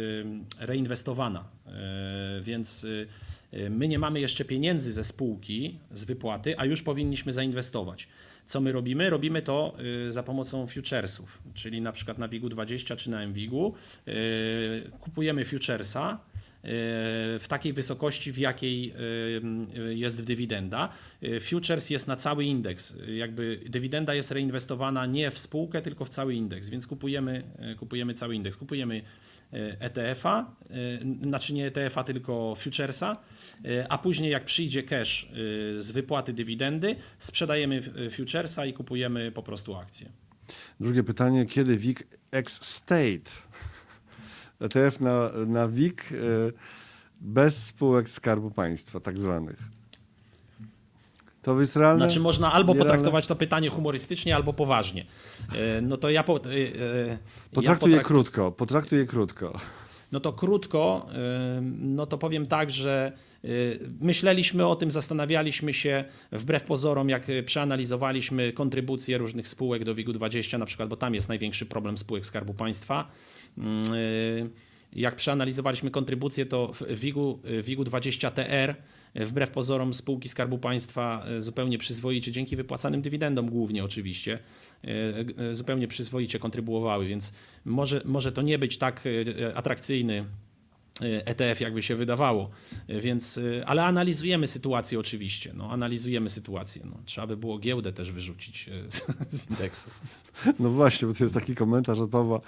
[0.59, 1.45] reinwestowana.
[2.43, 2.87] Więc
[3.71, 8.09] my nie mamy jeszcze pieniędzy ze spółki, z wypłaty, a już powinniśmy zainwestować.
[8.47, 9.11] Co my robimy?
[9.11, 9.77] Robimy to
[10.09, 13.75] za pomocą futuresów, czyli na przykład na WIG-20 czy na MWIG-u
[15.01, 16.21] kupujemy futuresa
[17.41, 20.89] w takiej wysokości, w jakiej y, y, jest dywidenda.
[21.41, 22.97] Futures jest na cały indeks.
[23.17, 27.43] Jakby dywidenda jest reinwestowana nie w spółkę, tylko w cały indeks, więc kupujemy,
[27.79, 28.57] kupujemy cały indeks.
[28.57, 29.03] Kupujemy
[29.81, 30.55] ETF-a,
[31.23, 33.17] znaczy nie ETF-a, tylko futuresa,
[33.89, 35.29] a później jak przyjdzie cash
[35.79, 40.09] z wypłaty dywidendy, sprzedajemy futuresa i kupujemy po prostu akcje.
[40.81, 43.31] Drugie pytanie, kiedy WIG ex-state?
[44.61, 46.53] ETF na, na WIG y,
[47.21, 49.59] bez spółek Skarbu Państwa, tak zwanych.
[51.43, 52.05] To jest realne?
[52.05, 55.07] Znaczy można albo potraktować to pytanie humorystycznie, albo poważnie.
[55.79, 57.19] Y, No to ja, po, y,
[57.53, 59.59] Potraktuję ja potrak- krótko, potraktuję krótko.
[60.13, 61.07] No to krótko,
[61.81, 63.13] no to powiem tak, że
[64.01, 70.67] myśleliśmy o tym, zastanawialiśmy się wbrew pozorom, jak przeanalizowaliśmy kontrybucje różnych spółek do WIG-20, na
[70.67, 73.09] przykład, bo tam jest największy problem spółek Skarbu Państwa.
[73.59, 74.51] Y,
[74.95, 78.75] Jak przeanalizowaliśmy kontrybucje, to w WIG-u, WIG-u 20 TR
[79.17, 84.39] y, wbrew pozorom spółki Skarbu Państwa y, zupełnie przyzwoicie, dzięki wypłacanym dywidendom głównie oczywiście,
[85.51, 87.33] y, zupełnie przyzwoicie kontrybuowały, więc
[87.65, 89.05] może, może to nie być tak
[89.55, 90.25] atrakcyjny
[91.01, 92.51] ETF, jakby się wydawało.
[92.91, 95.53] Y, Więc, y, ale analizujemy sytuację oczywiście.
[95.57, 96.83] No, analizujemy sytuację.
[96.85, 99.03] No, trzeba by było giełdę też wyrzucić y, z-
[99.41, 100.01] z indeksów.
[100.59, 102.41] No właśnie, bo tu jest taki komentarz od Pawła.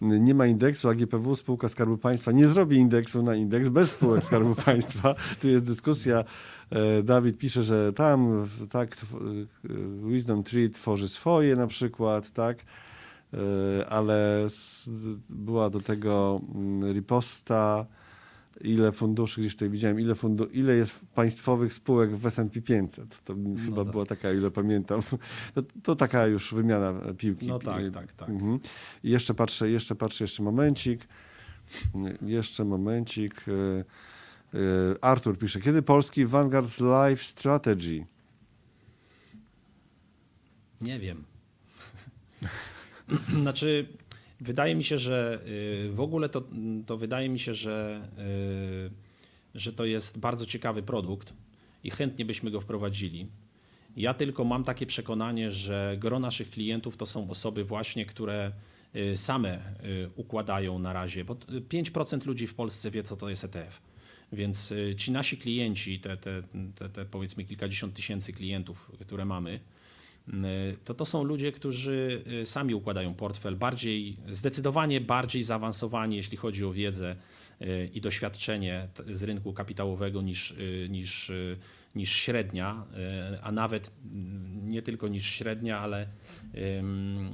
[0.00, 4.24] Nie ma indeksu, a GPW, spółka Skarbu Państwa, nie zrobi indeksu na indeks bez spółek
[4.24, 5.14] Skarbu Państwa.
[5.40, 6.24] Tu jest dyskusja.
[6.70, 8.96] E, Dawid pisze, że tam tak
[10.04, 12.58] Wisdom Tree tworzy swoje na przykład, tak?
[13.34, 14.46] E, Ale
[15.30, 17.86] była do tego mm, riposta,
[18.60, 23.24] ile funduszy, gdzieś tutaj widziałem, ile, fundu, ile jest państwowych spółek w S&P 500.
[23.24, 23.34] To
[23.64, 23.92] chyba tak.
[23.92, 25.00] była taka, ile pamiętam.
[25.54, 27.46] To, to taka już wymiana piłki.
[27.46, 28.28] No tak, tak, tak.
[28.28, 28.60] Mhm.
[29.04, 31.08] I jeszcze patrzę, jeszcze patrzę, jeszcze momencik.
[32.22, 33.44] Jeszcze momencik.
[33.48, 33.52] E,
[34.58, 38.06] e, Artur pisze, kiedy polski Vanguard Life Strategy?
[40.80, 41.24] Nie wiem.
[43.42, 43.86] znaczy,
[44.40, 45.40] wydaje mi się, że
[45.86, 46.42] y, w ogóle to,
[46.86, 48.08] to wydaje mi się, że,
[49.54, 51.32] y, że to jest bardzo ciekawy produkt
[51.84, 53.26] i chętnie byśmy go wprowadzili.
[53.96, 58.52] Ja tylko mam takie przekonanie, że gro naszych klientów to są osoby właśnie, które
[58.96, 59.60] y, same
[60.16, 63.80] układają na razie, bo t- 5% ludzi w Polsce wie, co to jest ETF.
[64.32, 66.42] Więc ci nasi klienci, te, te,
[66.74, 69.60] te, te powiedzmy kilkadziesiąt tysięcy klientów, które mamy,
[70.84, 76.64] to to są ludzie, którzy y, sami układają portfel, bardziej, zdecydowanie bardziej zaawansowani, jeśli chodzi
[76.64, 77.16] o wiedzę
[77.62, 81.56] y, i doświadczenie z rynku kapitałowego niż, y, niż, y,
[81.94, 82.84] niż średnia,
[83.42, 86.06] a nawet mm, nie tylko niż średnia, ale,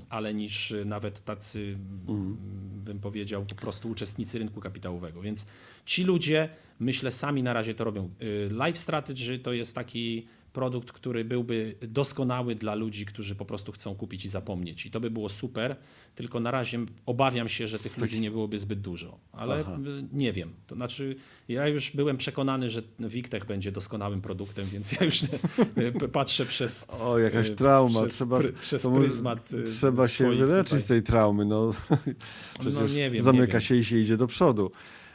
[0.08, 2.36] ale niż nawet tacy, mm,
[2.84, 5.20] bym powiedział, po prostu uczestnicy rynku kapitałowego.
[5.22, 5.46] Więc
[5.86, 6.48] ci ludzie,
[6.80, 8.10] myślę, sami na razie to robią.
[8.22, 13.72] Y, Life Strategy to jest taki produkt, który byłby doskonały dla ludzi, którzy po prostu
[13.72, 14.86] chcą kupić i zapomnieć.
[14.86, 15.76] I to by było super,
[16.14, 19.18] tylko na razie obawiam się, że tych ludzi nie byłoby zbyt dużo.
[19.32, 19.78] Ale Aha.
[19.86, 20.52] y, nie wiem.
[20.66, 21.16] To znaczy,
[21.48, 25.22] ja już byłem przekonany, że Wiktek będzie doskonałym produktem, więc ja już
[26.02, 26.86] y, patrzę przez.
[27.00, 28.02] O, jakaś y, trauma.
[28.02, 29.48] Przez, trzeba pry, przez pryzmat.
[29.66, 31.44] trzeba się wyleczyć tutaj- z tej traumy.
[31.44, 31.70] No,
[32.60, 33.60] przecież nie wiem, zamyka nie wiem.
[33.60, 34.70] się i się idzie do przodu.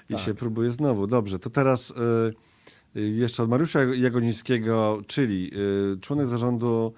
[0.10, 0.24] I Tak.
[0.24, 1.08] się próbuje znowu.
[1.08, 1.96] Dobrze, to teraz y,
[2.96, 5.52] jeszcze od Mariusza Jagonińskiego, czyli
[5.94, 6.94] y, członek zarządu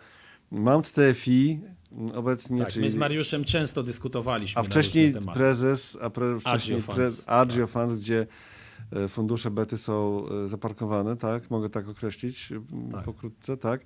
[0.52, 1.60] Mount TFI
[1.92, 2.86] m, obecnie, Tak, czyli...
[2.86, 4.60] my z Mariuszem często dyskutowaliśmy.
[4.62, 7.24] A wcześniej prezes, a pre, wcześniej Funds, pre, tak.
[7.28, 8.28] Agio Funds, gdzie
[8.92, 11.52] e, fundusze bety są e, zaparkowane, tak?
[11.52, 12.54] Mogę tak określić
[12.92, 13.04] Tak.
[13.06, 13.82] pokrótce, tak?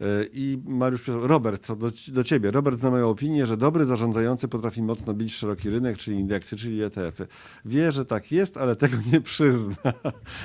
[0.00, 2.50] E, I Mariusz, Robert, to do, do ciebie.
[2.50, 6.82] Robert zna moją opinię, że dobry zarządzający potrafi mocno bić szeroki rynek, czyli indeksy, czyli
[6.82, 7.26] ETF-y.
[7.64, 9.76] Wie, że tak jest, ale tego nie przyzna.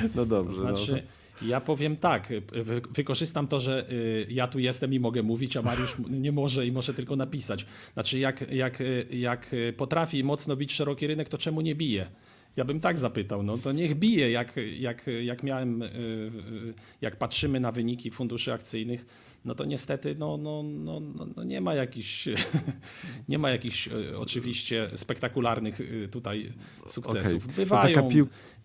[0.01, 0.61] No To dobrze.
[0.61, 1.03] znaczy,
[1.41, 2.29] ja powiem tak,
[2.63, 6.67] wy, wykorzystam to, że y, ja tu jestem i mogę mówić, a Mariusz nie może
[6.67, 7.65] i może tylko napisać.
[7.93, 12.09] Znaczy, jak, jak, y, jak y, potrafi mocno bić szeroki rynek, to czemu nie bije?
[12.57, 17.15] Ja bym tak zapytał, no to niech bije, jak, jak, jak miałem, y, y, jak
[17.15, 19.05] patrzymy na wyniki funduszy akcyjnych,
[19.45, 22.27] no to niestety no, no, no, no, no nie ma jakichś,
[23.29, 26.53] nie ma jakichś y, oczywiście spektakularnych y, tutaj
[26.87, 27.43] sukcesów.
[27.43, 27.55] Okej.
[27.55, 28.09] To Bywają,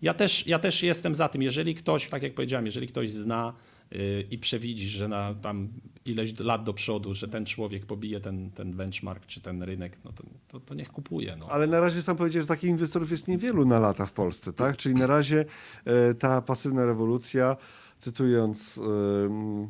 [0.01, 3.53] ja też, ja też jestem za tym, jeżeli ktoś, tak jak powiedziałem, jeżeli ktoś zna
[3.93, 5.69] y, i przewidzi, że na tam
[6.05, 10.11] ileś lat do przodu, że ten człowiek pobije ten, ten benchmark czy ten rynek, no
[10.11, 11.35] to, to, to niech kupuje.
[11.35, 11.47] No.
[11.47, 14.77] Ale na razie sam powiedzieć, że takich inwestorów jest niewielu na lata w Polsce, tak?
[14.77, 15.45] Czyli na razie
[15.85, 17.57] e, ta pasywna rewolucja,
[17.97, 19.69] cytując em,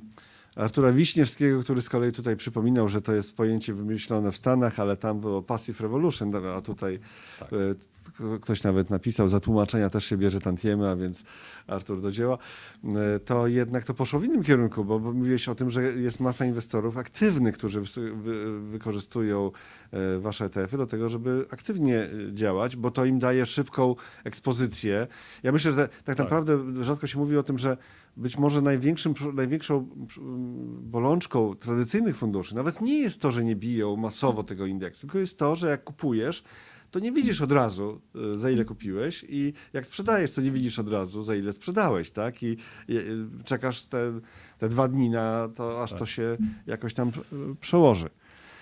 [0.56, 4.98] Artura Wiśniewskiego, który z kolei tutaj przypominał, że to jest pojęcie wymyślone w Stanach, ale
[4.98, 6.99] tam było passive revolution, a tutaj
[7.40, 7.49] Tak.
[7.53, 11.23] e, ktoś nawet napisał, za tłumaczenia też się bierze tantiemy, a więc
[11.68, 12.38] Artur do dzieła.
[13.15, 16.45] E, To jednak to poszło w innym kierunku, bo mówiłeś o tym, że jest masa
[16.45, 17.82] inwestorów aktywnych, którzy
[18.72, 19.52] wykorzystują
[20.19, 25.07] wasze ETF-y do tego, żeby aktywnie e, działać, bo to im daje szybką ekspozycję.
[25.43, 27.77] Ja myślę, że tak naprawdę rzadko się mówi o tym, że
[28.17, 29.89] być może największym, największą
[30.81, 35.39] bolączką tradycyjnych funduszy nawet nie jest to, że nie biją masowo tego indeksu, tylko jest
[35.39, 36.43] to, że jak kupujesz,
[36.91, 38.01] to nie widzisz od razu,
[38.34, 42.11] e, za ile kupiłeś i jak sprzedajesz, to nie widzisz od razu, za ile sprzedałeś,
[42.11, 42.43] tak?
[42.43, 42.57] I,
[42.88, 43.01] i e,
[43.45, 44.19] czekasz te,
[44.57, 47.11] te dwa dni na to, aż to się jakoś tam e,
[47.61, 48.09] przełoży.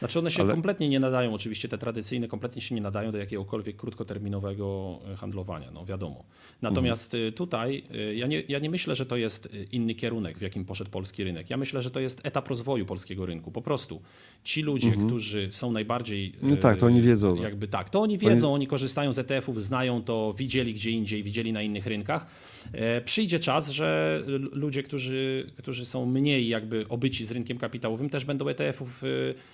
[0.03, 3.17] Znaczy one się Ale- kompletnie nie nadają, oczywiście te tradycyjne kompletnie się nie nadają do
[3.17, 6.23] jakiegokolwiek krótkoterminowego e, handlowania, no wiadomo.
[6.61, 10.41] Natomiast y, tutaj y, ja nie, ja nie myślę, że to jest inny kierunek, w
[10.41, 11.49] jakim poszedł polski rynek.
[11.49, 13.51] Ja myślę, że to jest etap rozwoju polskiego rynku.
[13.51, 14.01] Po prostu
[14.43, 16.33] ci ludzie, którzy są najbardziej...
[16.41, 17.35] No tak, to oni wiedzą.
[17.35, 21.53] Jakby tak, to oni wiedzą, oni korzystają z ETF-ów, znają to, widzieli gdzie indziej, widzieli
[21.53, 22.25] na innych rynkach.
[22.71, 28.25] E, Przyjdzie czas, że ludzie, którzy, którzy są mniej jakby obyci z rynkiem kapitałowym, też
[28.25, 29.03] będą ETF-ów,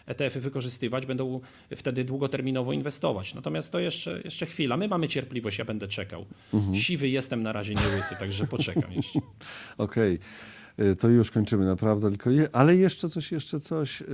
[0.06, 1.42] ETF-y wykorzystywać, będą
[1.76, 3.34] wtedy długoterminowo inwestować.
[3.34, 4.78] Natomiast to jeszcze, jeszcze chwila.
[4.78, 6.26] My mamy cierpliwość, ja będę czekał.
[6.74, 9.20] Siwy jestem na razie nie łysy, także poczekam jeszcze.
[9.78, 10.20] Okej,
[10.80, 14.06] Y, to już kończymy naprawdę, tylko je, ale jeszcze coś, jeszcze coś, y,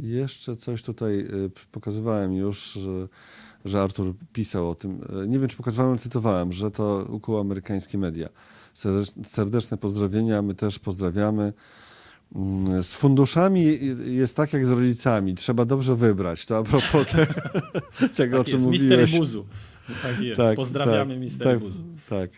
[0.00, 3.08] jeszcze coś tutaj y, pokazywałem już, że,
[3.64, 5.00] że Artur pisał o tym.
[5.24, 8.28] Y, Nie wiem, czy pokazywałem, ale cytowałem, że to ukuł amerykańskie media.
[8.74, 11.52] Serdecz- Serdeczne pozdrowienia, my też pozdrawiamy.
[12.34, 16.46] Mm, Z funduszami jest tak jak z rodzicami, trzeba dobrze wybrać.
[16.46, 17.26] To a propos te,
[18.16, 18.80] tego, o Tak czym jest, mówiłeś.
[19.00, 19.46] Mistery Buzu.
[20.02, 21.82] Tak jest, pozdrawiamy tak, Mistery tak, Buzu.
[22.08, 22.30] Tak.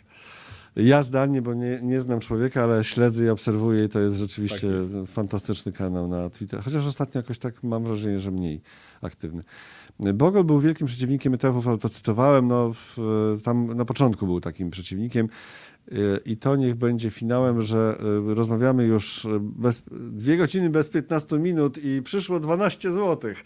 [0.76, 4.68] Ja zdalnie, bo nie, nie znam człowieka, ale śledzę i obserwuję i to jest rzeczywiście
[4.68, 6.60] Tak fantastyczny kanał na Twitter.
[6.62, 8.60] Chociaż ostatnio jakoś tak mam wrażenie, że mniej
[9.02, 9.42] aktywny.
[10.14, 12.48] Bogol był wielkim przeciwnikiem ETF-ów, ale to cytowałem.
[12.48, 12.96] No, w,
[13.44, 15.28] tam na początku był takim przeciwnikiem.
[15.92, 17.96] Y, I to niech będzie finałem, że
[18.30, 23.44] y, rozmawiamy już bez, dwie godziny bez 15 minut i przyszło 12 złotych.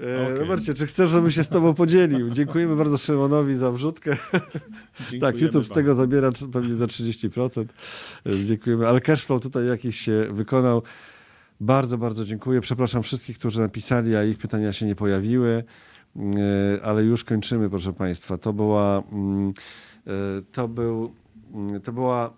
[0.00, 0.38] Y, Okej.
[0.38, 2.30] Robercie, czy chcesz, żeby się z tobą podzielił?
[2.30, 4.16] Dziękujemy bardzo Szymonowi za wrzutkę.
[4.32, 4.42] Tak,
[5.10, 7.64] Dziękujemy YouTube z tego zabiera pewnie za 30%.
[8.26, 8.88] Y, Dziękujemy.
[8.88, 10.82] Ale cashflow tutaj jakiś się wykonał.
[11.60, 12.60] Bardzo, bardzo dziękuję.
[12.60, 15.64] Przepraszam wszystkich, którzy napisali, a ich pytania się nie pojawiły.
[16.16, 18.38] Y, Ale już kończymy, proszę Państwa.
[18.38, 19.02] To była.
[19.12, 19.52] mm,
[20.06, 20.12] y,
[20.52, 21.14] To był.
[21.52, 22.36] Mm, To była.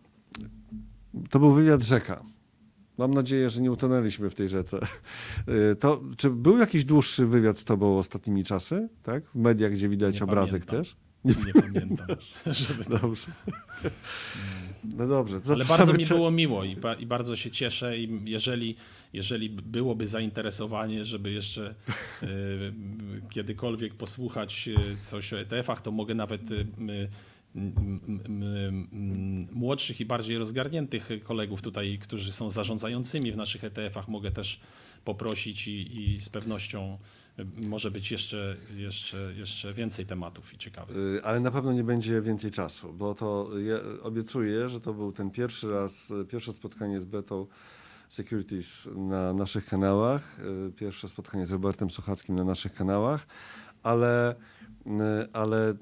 [1.31, 2.23] To był wywiad rzeka.
[2.99, 4.81] Mam nadzieję, że nie utonęliśmy w tej rzece.
[5.73, 8.89] Y, To, czy był jakiś dłuższy wywiad z Tobą ostatnimi czasy?
[9.03, 9.25] Tak?
[9.31, 10.85] W mediach, gdzie widać Nie obrazek pamiętam.
[10.85, 10.97] też?
[11.25, 12.07] Nie pamiętam.
[12.47, 12.85] Żeby...
[13.01, 13.27] Dobrze.
[14.85, 15.41] No dobrze.
[15.53, 18.77] Ale bardzo mi było miło i, ba, i bardzo się cieszę i jeżeli,
[19.13, 21.75] jeżeli byłoby zainteresowanie, żeby jeszcze
[22.23, 22.27] e,
[23.31, 27.09] kiedykolwiek posłuchać e, coś o ETF-ach, to mogę nawet m, m,
[29.53, 34.61] młodszych i bardziej rozgarniętych kolegów tutaj, którzy są zarządzającymi w naszych ETF-ach, mogę też
[35.05, 36.99] poprosić i, i z pewnością
[37.39, 40.97] e, może być jeszcze, jeszcze, jeszcze więcej tematów i ciekawych.
[40.97, 45.13] Y, Ale na pewno nie będzie więcej czasu, bo to ja obiecuję, że to był
[45.13, 47.47] ten pierwszy raz, pierwsze spotkanie z Betą
[48.09, 53.27] Securities na naszych kanałach, y, pierwsze spotkanie z Robertem Sochackim na naszych kanałach,
[53.83, 54.35] ale,
[55.33, 55.75] ale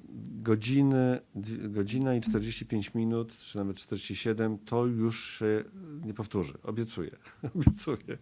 [0.42, 1.20] godziny,
[1.68, 5.64] godzina i 45 minut, czy nawet 47, to już się
[6.04, 6.52] nie powtórzy.
[6.62, 7.10] Obiecuję.
[7.54, 8.18] Obiecuję.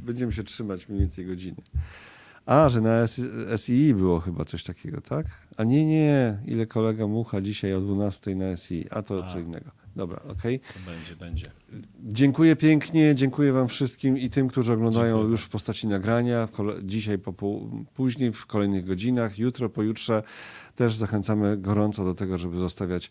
[0.00, 1.56] Będziemy się trzymać mniej więcej godziny.
[2.46, 3.20] A, że na S-
[3.56, 5.26] SII było chyba coś takiego, tak?
[5.56, 9.26] A nie, nie, ile kolega Mucha dzisiaj o 12 na SII, a to A.
[9.26, 9.70] co innego.
[9.96, 10.60] Dobra, okej.
[10.60, 11.50] To będzie, będzie.
[12.04, 15.48] Dziękuję pięknie, dziękuję wam wszystkim i tym, którzy oglądają Dziękuję już bardzo.
[15.48, 16.48] w postaci nagrania,
[16.82, 17.32] dzisiaj, po,
[17.94, 20.22] później, w kolejnych godzinach, jutro, pojutrze.
[20.74, 23.10] Też zachęcamy gorąco do tego, żeby zostawiać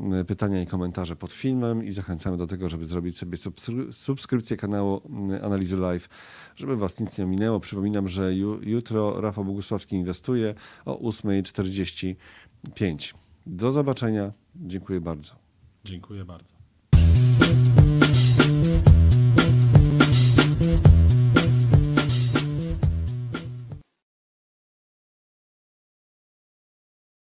[0.00, 4.56] mm, pytania i komentarze pod filmem i zachęcamy do tego, żeby zrobić sobie subskry- subskrypcję
[4.56, 6.08] kanału mm, Analizy Live,
[6.56, 7.60] żeby was nic nie ominęło.
[7.60, 10.54] Przypominam, że ju, jutro Rafał Bogusławski inwestuje
[10.84, 13.14] o 8.45.
[13.46, 14.32] Do zobaczenia.
[14.56, 15.41] Dziękuję bardzo.
[15.84, 16.61] Dziękuję bardzo.